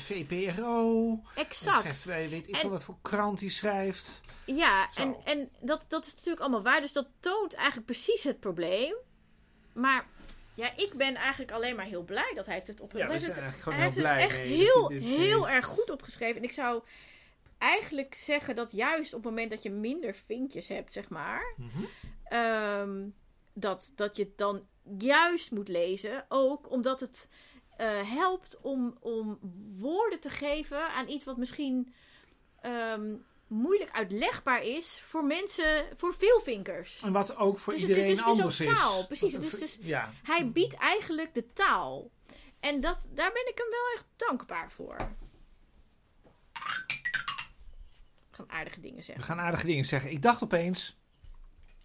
VPRO. 0.54 1.22
Exact. 1.36 1.80
Schrijft, 1.80 2.04
weet 2.04 2.47
ik 2.47 2.56
en, 2.56 2.70
wat 2.70 2.84
voor 2.84 2.97
krant 3.02 3.39
hij 3.39 3.49
schrijft. 3.49 4.22
Ja, 4.45 4.89
en, 4.95 5.16
en 5.24 5.49
dat, 5.60 5.86
dat 5.88 6.06
is 6.06 6.12
natuurlijk 6.12 6.41
allemaal 6.41 6.64
waar. 6.64 6.82
Dus 6.82 6.93
dat 6.93 7.08
toont 7.20 7.54
eigenlijk 7.54 7.86
precies 7.86 8.24
het 8.24 8.39
probleem. 8.39 8.95
Maar 9.74 10.06
ja, 10.56 10.72
ik 10.76 10.93
ben 10.93 11.16
eigenlijk 11.16 11.52
alleen 11.52 11.76
maar 11.76 11.86
heel 11.86 12.04
blij 12.04 12.32
dat 12.36 12.45
hij 12.45 12.56
heeft 12.56 12.68
het 12.68 12.82
opgeschreven. 12.82 13.20
Ja, 13.20 13.26
we 13.26 13.34
zijn 13.34 13.54
hij 13.64 13.74
eigenlijk 13.74 13.78
heeft 13.80 13.95
heel 13.95 14.06
het 14.06 14.32
echt 14.32 14.36
mee 14.36 14.58
heel, 14.58 14.88
heel 15.18 15.45
heeft. 15.45 15.56
erg 15.56 15.66
goed 15.66 15.89
opgeschreven. 15.89 16.38
En 16.38 16.43
ik 16.43 16.52
zou 16.52 16.84
eigenlijk 17.58 18.14
zeggen 18.14 18.56
dat 18.56 18.72
juist 18.72 19.14
op 19.14 19.24
het 19.24 19.32
moment 19.32 19.52
dat 19.52 19.64
je 19.64 19.72
minder 19.72 20.16
vinkjes 20.16 20.68
hebt, 20.68 20.93
zeg 20.93 21.10
maar... 21.10 21.54
Mm 21.58 21.72
-hmm. 21.74 22.39
um, 22.39 23.14
dat, 23.54 23.91
dat 23.95 24.18
je 24.18 24.24
het 24.24 24.38
dan 24.38 24.68
juist 24.97 25.52
moet 25.52 25.68
lezen. 25.68 26.26
Ook 26.30 26.72
omdat 26.72 26.99
het 26.99 27.30
uh, 27.78 28.13
helpt 28.13 28.57
om, 28.61 28.97
om 28.99 29.39
woorden 29.78 30.19
te 30.19 30.30
geven 30.30 30.89
aan 30.93 31.09
iets 31.09 31.26
wat 31.26 31.38
misschien 31.38 31.93
um, 32.65 33.26
moeilijk 33.47 33.91
uitlegbaar 33.91 34.63
is 34.63 35.03
voor 35.05 35.26
mensen, 35.26 35.86
voor 35.95 36.13
veel 36.13 36.39
vinkers. 36.39 37.01
En 37.01 37.11
wat 37.11 37.36
ook 37.36 37.59
voor 37.59 37.74
dus 37.74 37.82
iedereen 37.82 38.09
het, 38.09 38.17
het 38.17 38.28
is 38.28 38.32
anders 38.32 38.57
dus 38.57 38.67
is. 38.67 38.76
taal, 38.76 39.07
precies. 39.07 39.34
Het 39.34 39.43
is 39.43 39.59
dus, 39.59 39.78
ja. 39.82 40.11
Hij 40.24 40.51
biedt 40.51 40.74
eigenlijk 40.74 41.34
de 41.34 41.53
taal. 41.53 42.11
En 42.59 42.80
dat, 42.80 43.07
daar 43.13 43.32
ben 43.32 43.47
ik 43.47 43.57
hem 43.57 43.69
wel 43.69 43.91
echt 43.95 44.05
dankbaar 44.15 44.72
voor. 44.72 44.95
We 48.30 48.38
gaan 48.38 48.51
aardige 48.51 48.80
dingen 48.80 49.03
zeggen. 49.03 49.26
We 49.26 49.32
gaan 49.34 49.45
aardige 49.45 49.65
dingen 49.65 49.86
zeggen. 49.86 50.11
Ik 50.11 50.22
dacht 50.22 50.43
opeens, 50.43 50.97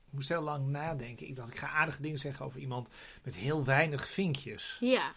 ik 0.06 0.12
moest 0.12 0.28
heel 0.28 0.42
lang 0.42 0.66
nadenken. 0.66 1.26
Ik 1.26 1.34
dacht, 1.34 1.50
ik 1.50 1.58
ga 1.58 1.68
aardige 1.68 2.02
dingen 2.02 2.18
zeggen 2.18 2.44
over 2.44 2.60
iemand 2.60 2.88
met 3.22 3.36
heel 3.36 3.64
weinig 3.64 4.08
vinkjes. 4.08 4.76
Ja. 4.80 5.12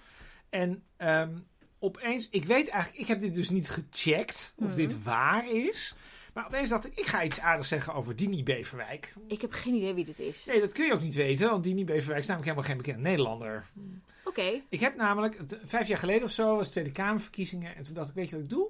En 0.50 0.84
um, 0.98 1.48
opeens, 1.80 2.30
ik 2.30 2.46
weet 2.46 2.68
eigenlijk, 2.68 3.02
ik 3.02 3.08
heb 3.08 3.20
dit 3.20 3.34
dus 3.34 3.50
niet 3.50 3.70
gecheckt 3.70 4.54
of 4.56 4.64
mm 4.64 4.68
-hmm. 4.68 4.76
dit 4.76 5.04
waar 5.04 5.52
is. 5.52 5.96
Maar 6.34 6.46
opeens 6.46 6.70
dacht 6.70 6.86
ik, 6.86 6.98
ik 6.98 7.06
ga 7.06 7.24
iets 7.24 7.40
aardigs 7.40 7.68
zeggen 7.68 7.94
over 7.94 8.16
Dini 8.16 8.44
Beverwijk. 8.44 9.14
Ik 9.28 9.42
heb 9.42 9.52
geen 9.52 9.74
idee 9.74 9.94
wie 9.94 10.06
dit 10.06 10.20
is. 10.20 10.46
Nee, 10.46 10.60
dat 10.60 10.72
kun 10.72 10.86
je 10.86 10.94
ook 10.94 11.02
niet 11.02 11.16
weten, 11.16 11.50
want 11.50 11.64
Dini 11.64 11.86
Beverwijk 11.86 12.20
is 12.20 12.28
namelijk 12.28 12.52
helemaal 12.52 12.70
geen 12.70 12.78
bekende 12.78 13.10
Nederlander. 13.10 13.66
Oké. 13.76 14.00
Okay. 14.24 14.64
Ik 14.70 14.80
heb 14.80 14.96
namelijk, 14.96 15.38
vijf 15.64 15.88
jaar 15.88 15.98
geleden 15.98 16.24
of 16.24 16.32
zo, 16.32 16.56
was 16.56 16.70
Tweede 16.70 16.92
Kamerverkiezingen. 16.92 17.76
En 17.76 17.84
toen 17.84 17.94
dacht 17.94 18.10
ik, 18.10 18.16
weet 18.16 18.30
je 18.30 18.36
wat 18.36 18.44
ik 18.44 18.50
doe? 18.50 18.68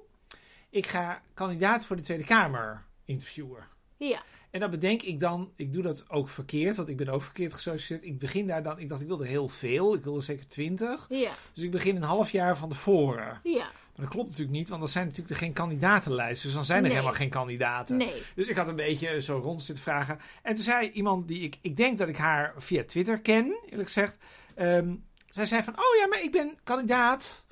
Ik 0.70 0.86
ga 0.86 1.22
kandidaat 1.34 1.84
voor 1.84 1.96
de 1.96 2.02
Tweede 2.02 2.24
Kamer 2.24 2.84
interviewen. 3.04 3.64
Ja. 4.08 4.22
En 4.50 4.60
dan 4.60 4.70
bedenk 4.70 5.02
ik 5.02 5.20
dan, 5.20 5.52
ik 5.56 5.72
doe 5.72 5.82
dat 5.82 6.04
ook 6.08 6.28
verkeerd, 6.28 6.76
want 6.76 6.88
ik 6.88 6.96
ben 6.96 7.08
ook 7.08 7.22
verkeerd 7.22 7.54
gesolliciteerd. 7.54 8.04
Ik 8.04 8.18
begin 8.18 8.46
daar 8.46 8.62
dan, 8.62 8.78
ik 8.78 8.88
dacht 8.88 9.00
ik 9.00 9.06
wilde 9.06 9.26
heel 9.26 9.48
veel, 9.48 9.94
ik 9.94 10.04
wilde 10.04 10.20
zeker 10.20 10.48
twintig. 10.48 11.06
Ja. 11.08 11.30
Dus 11.52 11.64
ik 11.64 11.70
begin 11.70 11.96
een 11.96 12.02
half 12.02 12.30
jaar 12.30 12.56
van 12.56 12.68
tevoren. 12.68 13.40
Ja. 13.42 13.58
Maar 13.64 14.08
dat 14.08 14.08
klopt 14.08 14.28
natuurlijk 14.28 14.58
niet, 14.58 14.68
want 14.68 14.80
dan 14.80 14.90
zijn 14.90 15.04
natuurlijk 15.04 15.30
er 15.30 15.36
geen 15.36 15.52
kandidatenlijsten. 15.52 16.46
Dus 16.46 16.56
dan 16.56 16.64
zijn 16.64 16.78
er 16.78 16.84
nee. 16.84 16.92
helemaal 16.92 17.14
geen 17.14 17.28
kandidaten. 17.28 17.96
Nee. 17.96 18.22
Dus 18.34 18.48
ik 18.48 18.56
had 18.56 18.68
een 18.68 18.76
beetje 18.76 19.22
zo 19.22 19.38
rond 19.38 19.62
zitten 19.62 19.84
vragen. 19.84 20.18
En 20.42 20.54
toen 20.54 20.64
zei 20.64 20.90
iemand 20.90 21.28
die 21.28 21.40
ik, 21.40 21.58
ik 21.60 21.76
denk 21.76 21.98
dat 21.98 22.08
ik 22.08 22.16
haar 22.16 22.54
via 22.56 22.84
Twitter 22.84 23.20
ken, 23.20 23.58
eerlijk 23.64 23.88
gezegd. 23.88 24.16
Um, 24.56 25.04
zij 25.28 25.46
zei 25.46 25.62
van, 25.62 25.72
oh 25.72 25.96
ja, 26.00 26.06
maar 26.06 26.22
ik 26.22 26.32
ben 26.32 26.58
kandidaat. 26.62 27.44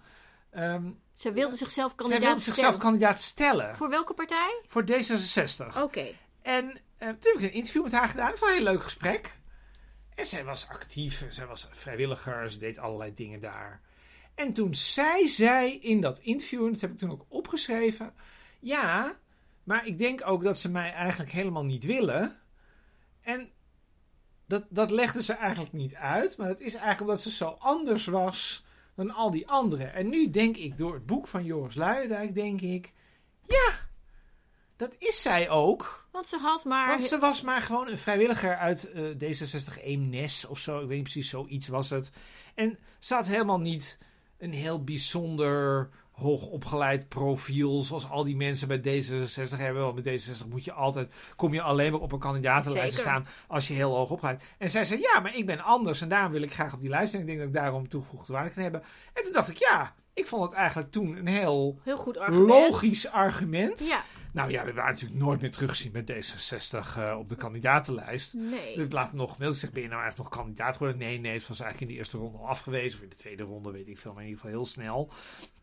Um, 0.57 0.99
zij 1.15 1.33
wilde 1.33 1.57
zichzelf 1.57 1.95
kandidaat 1.95 2.21
zij 2.21 2.29
wilde 2.29 2.45
zichzelf 2.45 2.75
stellen. 2.75 2.91
kandidaat 2.91 3.21
stellen. 3.21 3.77
Voor 3.77 3.89
welke 3.89 4.15
partij? 4.15 4.61
Voor 4.67 4.83
D66. 4.83 5.67
Oké. 5.67 5.83
Okay. 5.83 6.17
En 6.49 6.65
uh, 6.65 7.09
toen 7.09 7.33
heb 7.33 7.35
ik 7.35 7.43
een 7.43 7.53
interview 7.53 7.83
met 7.83 7.93
haar 7.93 8.09
gedaan. 8.09 8.31
Het 8.31 8.39
was 8.39 8.49
een 8.49 8.55
heel 8.55 8.65
leuk 8.65 8.83
gesprek. 8.83 9.39
En 10.15 10.27
zij 10.27 10.45
was 10.45 10.69
actief, 10.69 11.27
zij 11.29 11.47
was 11.47 11.69
vrijwilliger, 11.71 12.51
ze 12.51 12.59
deed 12.59 12.79
allerlei 12.79 13.15
dingen 13.15 13.41
daar. 13.41 13.81
En 14.35 14.53
toen 14.53 14.75
zei 14.75 15.29
zij 15.29 15.77
in 15.77 16.01
dat 16.01 16.19
interview, 16.19 16.65
en 16.65 16.73
dat 16.73 16.81
heb 16.81 16.91
ik 16.91 16.99
toen 16.99 17.11
ook 17.11 17.25
opgeschreven, 17.29 18.15
ja, 18.61 19.17
maar 19.65 19.87
ik 19.87 19.99
denk 19.99 20.27
ook 20.27 20.43
dat 20.43 20.59
ze 20.59 20.71
mij 20.71 20.93
eigenlijk 20.93 21.31
helemaal 21.31 21.65
niet 21.65 21.85
willen. 21.85 22.41
En 23.21 23.51
dat, 24.47 24.65
dat 24.69 24.91
legde 24.91 25.23
ze 25.23 25.33
eigenlijk 25.33 25.73
niet 25.73 25.95
uit, 25.95 26.37
maar 26.37 26.49
dat 26.49 26.61
is 26.61 26.73
eigenlijk 26.73 27.01
omdat 27.01 27.21
ze 27.21 27.31
zo 27.31 27.57
anders 27.59 28.07
was 28.07 28.65
dan 28.95 29.11
al 29.11 29.31
die 29.31 29.49
anderen. 29.49 29.95
En 29.95 30.09
nu 30.09 30.31
denk 30.31 30.57
ik, 30.57 30.79
door 30.79 30.95
het 30.95 31.07
boek 31.07 31.27
van 31.27 31.45
Joris 31.45 31.75
Luijendijk, 31.75 32.35
denk 32.35 32.61
ik, 32.61 32.93
ja, 33.47 33.88
dat 34.79 34.95
is 34.99 35.23
zij 35.23 35.51
ook. 35.51 36.07
Want 36.13 36.27
ze 36.27 36.39
had 36.39 36.65
maar... 36.65 36.89
Want 36.89 37.05
ze 37.05 37.19
was 37.19 37.43
maar 37.43 37.63
gewoon 37.63 37.89
een 37.89 37.99
vrijwilliger 37.99 38.57
uit 38.57 38.93
eh, 38.93 39.03
D66 39.03 39.83
Eemnes 39.83 40.45
of 40.47 40.59
zo. 40.59 40.75
Ik 40.81 40.87
weet 40.87 40.95
niet 40.97 41.03
precies, 41.03 41.29
zoiets 41.29 41.69
was 41.69 41.91
het. 41.91 42.11
En 42.55 42.79
ze 42.99 43.15
had 43.15 43.27
helemaal 43.27 43.61
niet 43.61 43.99
een 44.39 44.53
heel 44.53 44.85
bijzonder 44.85 45.89
hoogopgeleid 46.11 47.09
profiel. 47.09 47.83
Zoals 47.83 48.09
al 48.11 48.25
die 48.25 48.37
mensen 48.37 48.69
bij 48.69 48.79
D66 48.79 49.57
hebben. 49.57 49.83
Want 49.83 50.03
bij 50.03 50.19
D66 50.21 50.49
moet 50.49 50.65
je 50.65 50.73
altijd, 50.73 51.13
kom 51.37 51.55
je 51.55 51.63
alleen 51.63 51.93
maar 51.93 52.01
op 52.01 52.13
een 52.13 52.19
kandidatenlijst 52.19 52.95
Zeker. 52.97 53.09
staan 53.11 53.27
als 53.49 53.69
je 53.69 53.75
heel 53.75 53.95
hoog 53.97 54.11
opgeleid. 54.11 54.43
En 54.59 54.71
zij 54.71 54.85
zei, 54.85 55.01
ja, 55.01 55.21
maar 55.21 55.37
ik 55.37 55.47
ben 55.47 55.61
anders 55.61 56.01
en 56.01 56.09
daarom 56.09 56.33
wil 56.33 56.43
ik 56.43 56.53
graag 56.53 56.75
op 56.75 56.81
die 56.81 56.91
lijst. 56.91 57.15
En 57.15 57.21
ik 57.21 57.27
denk 57.27 57.39
dat 57.39 57.47
ik 57.49 57.55
daarom 57.55 57.89
toegevoegde 57.89 58.33
waarde 58.33 58.51
kan 58.51 58.63
hebben. 58.63 58.83
En 59.13 59.23
toen 59.23 59.33
dacht 59.33 59.49
ik, 59.49 59.57
ja, 59.57 59.95
ik 60.15 60.27
vond 60.27 60.43
het 60.43 60.53
eigenlijk 60.53 60.91
toen 60.91 61.17
een 61.17 61.27
heel 61.27 61.79
Heel 61.83 61.97
goed 61.97 62.19
argument. 62.19 62.49
logisch 62.49 63.09
argument. 63.11 63.87
Ja, 63.89 64.03
Nou 64.39 64.51
ja, 64.51 64.65
we 64.65 64.73
waren 64.73 64.93
natuurlijk 64.93 65.21
nooit 65.21 65.41
meer 65.41 65.51
teruggezien 65.51 65.93
met 65.93 66.13
D66 66.13 66.97
eh, 66.97 67.17
op 67.19 67.29
de 67.29 67.37
kandidatenlijst. 67.37 68.35
nee. 68.35 68.89
Later 68.89 69.17
nog 69.17 69.33
gemaild 69.33 69.57
zeg, 69.57 69.73
ben 69.73 69.83
je 69.83 69.89
nou 69.89 70.01
eigenlijk 70.03 70.31
nog 70.31 70.41
kandidaat 70.41 70.77
geworden? 70.77 70.99
Nee, 70.99 71.19
nee, 71.19 71.33
het 71.33 71.49
was 71.49 71.61
eigenlijk 71.61 71.91
in 71.91 71.97
de 71.97 72.01
eerste 72.01 72.19
ronde 72.19 72.39
al 72.39 72.49
afgewezen. 72.49 72.99
Of 72.99 73.05
in 73.05 73.11
de 73.11 73.17
tweede 73.17 73.43
ronde, 73.43 73.71
weet 73.71 73.89
ik 73.89 73.99
veel, 73.99 74.13
maar 74.13 74.23
in 74.23 74.29
ieder 74.29 74.43
geval 74.43 74.57
heel 74.59 74.67
snel. 74.67 75.13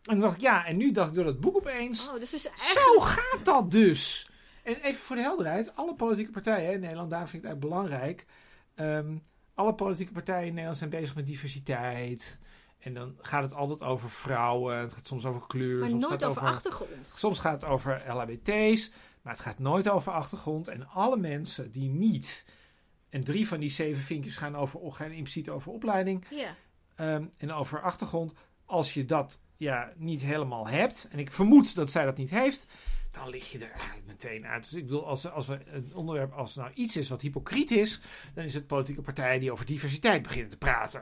En 0.03 0.11
toen 0.11 0.19
dacht 0.19 0.36
ik, 0.36 0.41
ja, 0.41 0.65
en 0.65 0.78
nu 0.78 0.91
dacht 0.91 1.09
ik 1.09 1.15
door 1.15 1.23
dat 1.23 1.39
boek 1.39 1.55
opeens, 1.55 2.09
Oh, 2.09 2.19
dus 2.19 2.34
is 2.34 2.41
zo 2.55 2.99
gaat 2.99 3.45
dat 3.45 3.71
dus. 3.71 4.30
En 4.63 4.76
even 4.76 4.99
voor 4.99 5.15
de 5.15 5.21
helderheid, 5.21 5.76
alle 5.76 5.95
politieke 5.95 6.32
partijen 6.32 6.73
in 6.73 6.80
Nederland, 6.80 7.09
daar 7.09 7.30
vind 7.30 7.43
ik 7.43 7.49
het 7.49 7.61
eigenlijk 7.61 7.89
belangrijk. 7.89 8.26
Ehm, 8.76 9.17
alle 9.53 9.73
politieke 9.73 10.13
partijen 10.13 10.47
in 10.47 10.53
Nederland 10.53 10.78
zijn 10.78 10.89
bezig 10.89 11.15
met 11.15 11.26
diversiteit. 11.26 12.39
En 12.86 12.93
dan 12.93 13.15
gaat 13.21 13.43
het 13.43 13.53
altijd 13.53 13.81
over 13.83 14.09
vrouwen, 14.09 14.77
het 14.77 14.93
gaat 14.93 15.07
soms 15.07 15.25
over 15.25 15.47
kleur, 15.47 15.79
Maar 15.79 15.89
soms 15.89 16.01
nooit 16.07 16.21
gaat 16.21 16.29
over 16.29 16.41
over 16.41 16.55
achtergrond. 16.55 16.91
Soms 17.15 17.39
gaat 17.39 17.61
het 17.61 17.71
over 17.71 18.03
LHBT's, 18.07 18.91
maar 19.21 19.33
het 19.33 19.41
gaat 19.41 19.59
nooit 19.59 19.89
over 19.89 20.11
achtergrond. 20.11 20.67
En 20.67 20.88
alle 20.89 21.17
mensen 21.17 21.71
die 21.71 21.89
niet, 21.89 22.45
en 23.09 23.23
drie 23.23 23.47
van 23.47 23.59
die 23.59 23.69
zeven 23.69 24.01
vinkjes 24.03 24.38
gaan, 24.38 24.55
over, 24.55 24.93
gaan 24.93 25.11
impliciet 25.11 25.49
over 25.49 25.71
opleiding 25.71 26.25
Ja. 26.29 26.55
ehm, 26.95 27.25
en 27.38 27.51
over 27.51 27.81
achtergrond. 27.81 28.33
Als 28.65 28.93
je 28.93 29.05
dat 29.05 29.39
ja, 29.55 29.93
niet 29.95 30.21
helemaal 30.21 30.67
hebt, 30.67 31.07
en 31.11 31.19
ik 31.19 31.31
vermoed 31.31 31.75
dat 31.75 31.91
zij 31.91 32.05
dat 32.05 32.17
niet 32.17 32.29
heeft, 32.29 32.67
dan 33.11 33.29
lig 33.29 33.51
je 33.51 33.59
er 33.59 33.71
eigenlijk 33.71 34.05
meteen 34.07 34.45
uit. 34.45 34.63
Dus 34.63 34.73
ik 34.73 34.86
bedoel, 34.86 35.07
als, 35.07 35.29
als 35.31 35.47
we 35.47 35.59
een 35.65 35.91
onderwerp 35.93 36.33
als 36.33 36.55
er 36.55 36.61
nou 36.61 36.73
iets 36.73 36.97
is 36.97 37.09
wat 37.09 37.21
hypocriet 37.21 37.71
is, 37.71 38.01
dan 38.33 38.43
is 38.43 38.53
het 38.53 38.67
politieke 38.67 39.01
partijen 39.01 39.39
die 39.39 39.51
over 39.51 39.65
diversiteit 39.65 40.21
beginnen 40.21 40.49
te 40.49 40.57
praten. 40.57 41.01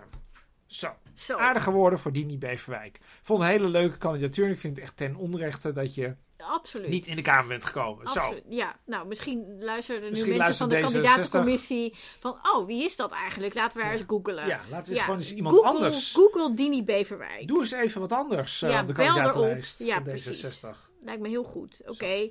Zo. 0.73 0.89
Zo. 1.15 1.37
Aardige 1.37 1.71
woorden 1.71 1.99
voor 1.99 2.11
Dini 2.11 2.37
Beverwijk. 2.37 2.99
Vond 3.21 3.41
een 3.41 3.47
hele 3.47 3.67
leuke 3.67 3.97
kandidatuur. 3.97 4.49
Ik 4.49 4.57
vind 4.57 4.75
het 4.75 4.85
echt 4.85 4.97
ten 4.97 5.15
onrechte 5.15 5.73
dat 5.73 5.95
je 5.95 6.15
Absoluut. 6.37 6.89
niet 6.89 7.05
in 7.05 7.15
de 7.15 7.21
Kamer 7.21 7.47
bent 7.47 7.63
gekomen. 7.65 8.07
Zo. 8.07 8.19
Absoluut. 8.19 8.43
Ja, 8.49 8.79
nou, 8.85 9.07
misschien 9.07 9.55
luisteren 9.59 10.01
er 10.03 10.09
Misschien 10.09 10.31
nu 10.31 10.37
mensen 10.37 10.57
van 10.57 10.69
de 10.69 10.79
luistert 10.79 11.03
D66. 11.03 11.09
kandidatencommissie 11.11 11.95
van, 12.19 12.39
oh, 12.53 12.65
wie 12.67 12.83
is 12.83 12.95
dat 12.95 13.11
eigenlijk? 13.11 13.53
Laten 13.53 13.81
we 13.81 13.89
eens 13.89 14.03
googelen. 14.07 14.47
Ja, 14.47 14.61
laten 14.69 14.85
we 14.87 14.95
eens 14.95 15.03
gewoon 15.03 15.19
eens 15.19 15.33
iemand 15.33 15.55
Google, 15.55 15.71
anders. 15.71 16.13
Google 16.13 16.53
Dini 16.53 16.83
Beverwijk. 16.83 17.47
Doe 17.47 17.59
eens 17.59 17.71
even 17.71 18.01
wat 18.01 18.11
anders 18.11 18.61
eh, 18.61 18.69
Ja, 18.69 18.81
op 18.81 18.87
de 18.87 18.93
kandidatenlijst 18.93 19.79
Ja, 19.79 19.93
van 19.93 20.03
precies. 20.03 20.45
D66. 20.45 20.69
Lijkt 21.01 21.21
me 21.21 21.29
heel 21.29 21.43
goed. 21.43 21.81
Oké. 21.85 22.29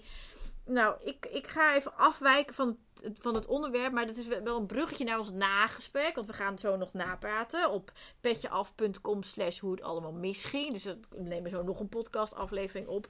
Nou, 0.72 0.96
ik, 1.04 1.26
ik 1.26 1.46
ga 1.46 1.74
even 1.74 1.96
afwijken 1.96 2.54
van 2.54 2.76
het, 3.02 3.18
van 3.20 3.34
het 3.34 3.46
onderwerp. 3.46 3.92
Maar 3.92 4.06
dat 4.06 4.16
is 4.16 4.26
wel 4.26 4.56
een 4.58 4.66
bruggetje 4.66 5.04
naar 5.04 5.18
ons 5.18 5.30
nagesprek. 5.30 6.14
Want 6.14 6.26
we 6.26 6.32
gaan 6.32 6.58
zo 6.58 6.76
nog 6.76 6.92
napraten 6.92 7.70
op 7.70 7.92
petjeaf.com 8.20 9.22
slash 9.22 9.58
hoe 9.58 9.70
het 9.70 9.82
allemaal 9.82 10.12
misging. 10.12 10.72
Dus 10.72 10.82
dat- 10.82 10.96
we 11.10 11.22
nemen 11.22 11.50
zo 11.50 11.62
nog 11.62 11.80
een 11.80 11.88
podcast 11.88 12.34
aflevering 12.34 12.86
op. 12.86 13.08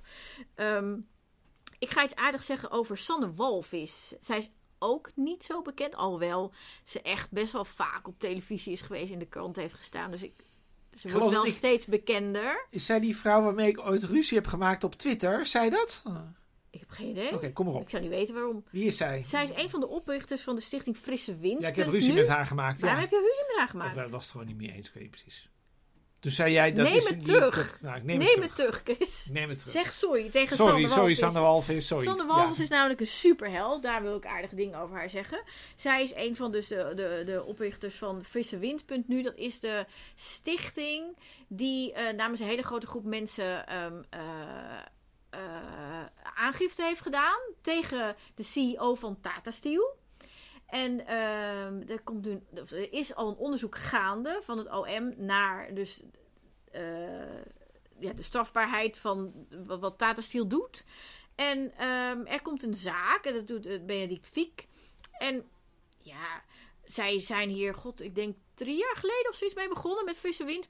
Ehm, 0.55 0.97
ik 1.79 1.91
ga 1.91 2.05
iets 2.05 2.15
aardigs 2.15 2.47
zeggen 2.47 2.71
over 2.71 2.99
Sanne 2.99 3.35
Walvis. 3.35 4.13
Zij 4.21 4.39
is 4.39 4.51
ook 4.79 5.11
niet 5.15 5.45
zo 5.45 5.63
bekend. 5.63 5.95
Alhoewel 5.95 6.53
ze 6.85 7.03
echt 7.03 7.31
best 7.31 7.53
wel 7.53 7.65
vaak 7.65 8.09
op 8.09 8.19
televisie 8.19 8.73
is 8.73 8.81
geweest. 8.81 9.13
In 9.13 9.19
de 9.19 9.27
krant 9.29 9.57
heeft 9.57 9.75
gestaan. 9.75 10.11
Dus 10.11 10.23
ik, 10.23 10.45
ze 10.93 10.99
geloof 11.09 11.19
wordt 11.23 11.35
wel 11.37 11.47
ik- 11.47 11.53
steeds 11.53 11.87
bekender. 11.87 12.67
Is 12.71 12.87
zij 12.87 13.01
die 13.01 13.17
vrouw 13.17 13.43
waarmee 13.43 13.69
ik 13.69 13.81
ooit 13.81 14.03
ruzie 14.03 14.37
heb 14.37 14.47
gemaakt 14.47 14.85
op 14.85 14.95
Twitter? 14.95 15.47
Zei 15.47 15.71
dat? 15.71 16.03
Oké, 16.75 16.81
Ik 16.81 16.81
heb 16.81 16.91
geen 16.91 17.09
idee. 17.11 17.53
kom 17.53 17.67
maar 17.67 17.75
Ik 17.75 17.81
op. 17.81 17.91
zou 17.91 18.03
niet 18.03 18.11
weten 18.11 18.35
waarom. 18.35 18.65
Wie 18.71 18.85
is 18.85 18.97
zij? 18.97 19.23
Zij 19.27 19.45
is 19.45 19.63
een 19.63 19.71
van 19.71 19.81
de 19.81 19.89
oprichters 19.89 20.43
van 20.43 20.55
de 20.55 20.61
stichting 20.61 20.97
Frisse 20.97 21.37
Wind. 21.37 21.61
Ja, 21.61 21.69
ik 21.69 21.77
heb 21.77 21.89
ruzie 21.89 22.13
nu. 22.13 22.19
met 22.19 22.29
haar 22.29 22.47
gemaakt. 22.47 22.81
Waarom 22.81 22.99
Ja. 22.99 23.05
heb 23.05 23.15
je 23.15 23.21
ruzie 23.27 23.45
met 23.47 23.57
haar 23.57 23.65
Of 23.65 23.71
gemaakt? 23.71 23.95
wij 23.95 24.09
was 24.09 24.23
het 24.23 24.31
gewoon 24.33 24.47
niet 24.47 24.57
mee 24.57 24.73
eens, 24.73 24.89
ik 24.89 24.95
weet 24.95 25.03
niet 25.03 25.13
precies. 25.13 25.51
Dus 26.21 26.35
zei 26.35 26.53
jij 26.53 26.73
dat 26.73 26.87
Neem 26.87 26.97
is 26.97 27.09
het 27.09 27.19
die- 27.19 27.29
terug. 27.29 27.55
dat- 27.71 27.81
nou, 27.83 27.97
ik 27.97 28.03
neem, 28.05 28.19
Neem, 28.19 28.27
het 28.29 28.37
terug. 28.55 28.75
het 28.77 28.85
terug, 28.85 28.97
Chris. 28.97 29.27
Ik 29.27 29.33
neem 29.33 29.49
het 29.49 29.59
terug. 29.59 29.73
Zeg 29.73 29.93
sorry 29.93 30.31
tegen 30.31 30.57
sorry, 30.57 30.73
Sanne 30.73 30.89
sorry. 30.89 31.15
Sander 31.15 31.43
Walvis. 31.43 31.87
Sorry. 31.87 32.05
Sanne 32.05 32.27
Walvis 32.27 32.57
Ja. 32.57 32.63
is 32.63 32.69
namelijk 32.69 33.01
een 33.01 33.07
superheld. 33.07 33.83
Daar 33.83 34.03
wil 34.03 34.17
ik 34.17 34.27
aardige 34.27 34.55
dingen 34.55 34.79
over 34.79 34.97
haar 34.97 35.11
zeggen. 35.11 35.43
Zij 35.77 36.03
is 36.03 36.15
een 36.15 36.37
van 36.37 36.51
dus 36.53 36.67
de, 36.67 36.93
de, 36.97 37.23
de 37.27 37.45
oprichters 37.45 37.95
van 37.95 38.25
Frisse 38.25 38.59
Wind. 38.59 38.85
Nu, 39.07 39.23
dat 39.23 39.37
is 39.37 39.61
de 39.61 39.87
stichting 40.15 41.17
die 41.49 41.93
eh, 41.93 42.13
namens 42.17 42.41
een 42.41 42.47
hele 42.47 42.63
grote 42.63 42.87
groep 42.87 43.05
mensen 43.05 43.67
ehm, 43.67 44.03
eh, 44.11 44.21
eh, 45.33 46.05
aangifte 46.35 46.83
heeft 46.83 47.01
gedaan 47.01 47.41
tegen 47.61 48.17
de 48.35 48.43
CEO 48.43 48.95
van 48.95 49.21
Tata 49.21 49.51
Steel. 49.51 49.97
En 50.67 51.07
ehm, 51.07 51.83
er, 51.89 52.01
komt 52.05 52.25
nu, 52.25 52.43
er 52.55 52.93
is 52.93 53.15
al 53.15 53.29
een 53.29 53.37
onderzoek 53.37 53.77
gaande 53.77 54.41
van 54.43 54.59
het 54.59 54.71
OM 54.71 55.15
naar 55.17 55.75
dus, 55.75 56.03
eh, 56.71 57.43
ja, 57.99 58.13
de 58.13 58.23
strafbaarheid 58.23 58.99
van 58.99 59.47
wat, 59.67 59.99
Tata 59.99 60.21
Steel 60.21 60.49
doet. 60.49 60.85
En 61.35 61.77
ehm, 61.77 62.27
er 62.27 62.43
komt 62.43 62.63
een 62.63 62.77
zaak, 62.77 63.25
en 63.25 63.35
dat 63.35 63.47
doet 63.47 63.67
eh, 63.67 63.85
Benedict 63.85 64.29
Fiek. 64.29 64.67
En 65.19 65.49
ja, 66.03 66.43
zij 66.85 67.19
zijn 67.19 67.49
hier, 67.49 67.75
god, 67.75 68.03
ik 68.03 68.15
denk 68.15 68.37
drie 68.55 68.77
jaar 68.77 68.97
geleden 68.97 69.31
of 69.31 69.37
zoiets 69.37 69.57
mee 69.57 69.69
begonnen 69.69 70.05
met 70.05 70.17
Frisse 70.17 70.45
Wind. 70.45 70.69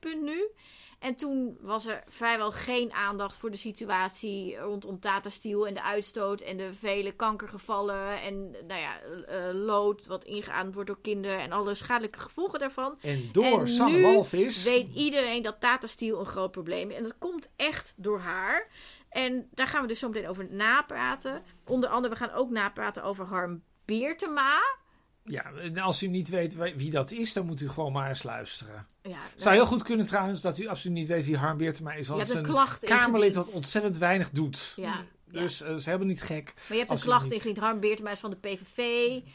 En 1.02 1.14
toen 1.14 1.58
was 1.60 1.86
er 1.86 2.02
vrijwel 2.08 2.52
geen 2.52 2.92
aandacht 2.92 3.36
voor 3.36 3.50
de 3.50 3.56
situatie 3.56 4.56
rondom 4.56 5.00
Tata 5.00 5.30
Steel 5.30 5.66
en 5.66 5.74
de 5.74 5.82
uitstoot 5.82 6.40
en 6.40 6.56
de 6.56 6.74
vele 6.74 7.12
kankergevallen 7.12 8.20
en 8.22 8.50
nou 8.50 8.80
ja, 8.80 9.00
eh, 9.00 9.54
lood 9.54 10.06
wat 10.06 10.24
ingeademd 10.24 10.74
wordt 10.74 10.88
door 10.88 11.00
kinderen 11.00 11.38
en 11.38 11.52
alle 11.52 11.74
schadelijke 11.74 12.18
gevolgen 12.18 12.58
daarvan. 12.58 12.98
En 13.00 13.28
door 13.32 13.66
En 13.66 13.84
nu 13.84 14.02
Walvis. 14.02 14.62
Weet 14.62 14.88
iedereen 14.94 15.42
dat 15.42 15.60
Tata 15.60 15.86
Steel 15.86 16.20
een 16.20 16.26
groot 16.26 16.50
probleem 16.50 16.90
is. 16.90 16.96
En 16.96 17.02
dat 17.02 17.18
komt 17.18 17.50
echt 17.56 17.94
door 17.96 18.18
haar. 18.18 18.68
En 19.08 19.48
daar 19.54 19.66
gaan 19.66 19.82
we 19.82 19.88
dus 19.88 19.98
zo 19.98 20.08
meteen 20.08 20.28
over 20.28 20.46
napraten. 20.50 21.42
Onder 21.66 21.88
andere, 21.88 22.14
we 22.14 22.20
gaan 22.20 22.36
ook 22.36 22.50
napraten 22.50 23.02
over 23.02 23.24
Harm 23.26 23.62
Beertema. 23.84 24.60
Ja, 25.24 25.52
en 25.52 25.78
als 25.78 26.02
u 26.02 26.06
niet 26.06 26.28
weet 26.28 26.54
wie 26.76 26.90
dat 26.90 27.10
is, 27.10 27.32
dan 27.32 27.46
moet 27.46 27.60
u 27.60 27.68
gewoon 27.68 27.92
maar 27.92 28.08
eens 28.08 28.22
luisteren. 28.22 28.86
Ja, 29.02 29.10
Het 29.32 29.42
zou 29.42 29.54
heel 29.54 29.66
goed 29.66 29.82
kunnen 29.82 30.06
trouwens 30.06 30.40
dat 30.40 30.58
u 30.58 30.66
absoluut 30.66 30.96
niet 30.96 31.08
weet 31.08 31.24
wie 31.24 31.36
Harm 31.36 31.56
Beertema 31.58 31.92
is. 31.92 32.08
Want 32.08 32.20
het 32.20 32.28
is 32.30 32.34
een 32.34 32.56
Kamerlid 32.80 33.34
wat 33.34 33.50
ontzettend 33.50 33.98
weinig 33.98 34.30
doet. 34.30 34.72
Ja, 34.76 35.04
Dus 35.30 35.60
eh, 35.62 35.74
is 35.74 35.84
helemaal 35.84 36.06
niet 36.06 36.22
gek. 36.22 36.52
Maar 36.56 36.64
je 36.68 36.84
hebt 36.84 36.90
een 36.90 36.98
klacht 37.00 37.22
niet- 37.24 37.32
ingediend. 37.32 37.58
Harm 37.58 37.80
Beertema 37.80 38.10
is 38.10 38.18
van 38.20 38.30
de 38.30 38.36
PVV. 38.36 38.78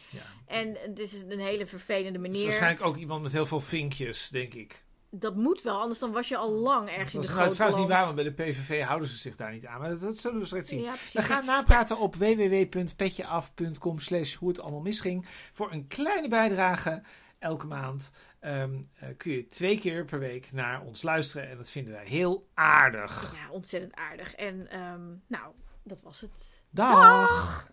Ja. 0.10 0.22
En 0.48 0.78
het 0.82 1.00
is 1.00 1.14
een 1.30 1.40
hele 1.40 1.68
vervelende 1.68 2.20
Het 2.20 2.28
is 2.28 2.32
meneer. 2.32 2.44
waarschijnlijk 2.44 2.86
ook 2.86 2.98
iemand 2.98 3.22
met 3.22 3.32
heel 3.32 3.46
veel 3.46 3.60
vinkjes, 3.60 4.30
denk 4.30 4.54
ik. 4.54 4.84
Dat 5.10 5.36
moet 5.36 5.62
wel, 5.62 5.80
anders 5.80 6.00
dan 6.00 6.12
was 6.12 6.28
je 6.28 6.38
al 6.38 6.52
lang 6.52 6.90
ergens 6.90 7.14
in 7.14 7.20
Dat 7.20 7.22
de 7.22 7.28
is 7.28 7.28
nou, 7.28 7.42
grote 7.42 7.54
trouwens 7.56 7.82
niet 7.82 7.90
waar, 7.90 8.04
want 8.04 8.16
bij 8.16 8.24
de 8.24 8.32
PVV 8.32 8.84
houden 8.84 9.08
ze 9.08 9.18
zich 9.18 9.36
daar 9.36 9.52
niet 9.52 9.66
aan. 9.66 9.80
Maar 9.80 9.90
dat, 9.90 10.00
dat 10.00 10.18
zullen 10.18 10.40
we 10.40 10.46
straks 10.46 10.70
zien. 10.70 10.82
Ja, 10.82 10.94
We 11.14 11.22
gaan 11.22 11.46
napraten 11.46 11.98
op 11.98 12.16
www.petjeaf.com 12.16 14.00
slash 14.00 14.36
hoe 14.36 14.50
het 14.50 14.60
allemaal 14.60 14.82
misging. 14.82 15.26
Voor 15.52 15.72
een 15.72 15.88
kleine 15.88 16.28
bijdrage 16.28 17.02
elke 17.40 17.68
maand 17.68 18.12
ehm, 18.40 18.82
eh, 18.94 19.10
kun 19.18 19.32
je 19.32 19.48
twee 19.48 19.80
keer 19.80 20.06
per 20.06 20.20
week 20.20 20.52
naar 20.52 20.82
ons 20.82 21.02
luisteren. 21.02 21.50
En 21.50 21.58
dat 21.58 21.70
vinden 21.70 21.94
wij 21.94 22.06
heel 22.06 22.48
aardig. 22.54 23.36
Ja, 23.36 23.52
ontzettend 23.52 23.96
aardig. 23.96 24.34
En 24.36 24.68
ehm, 24.70 25.06
nou, 25.28 25.54
dat 25.84 26.02
was 26.02 26.22
het. 26.22 26.64
Dag. 26.70 27.70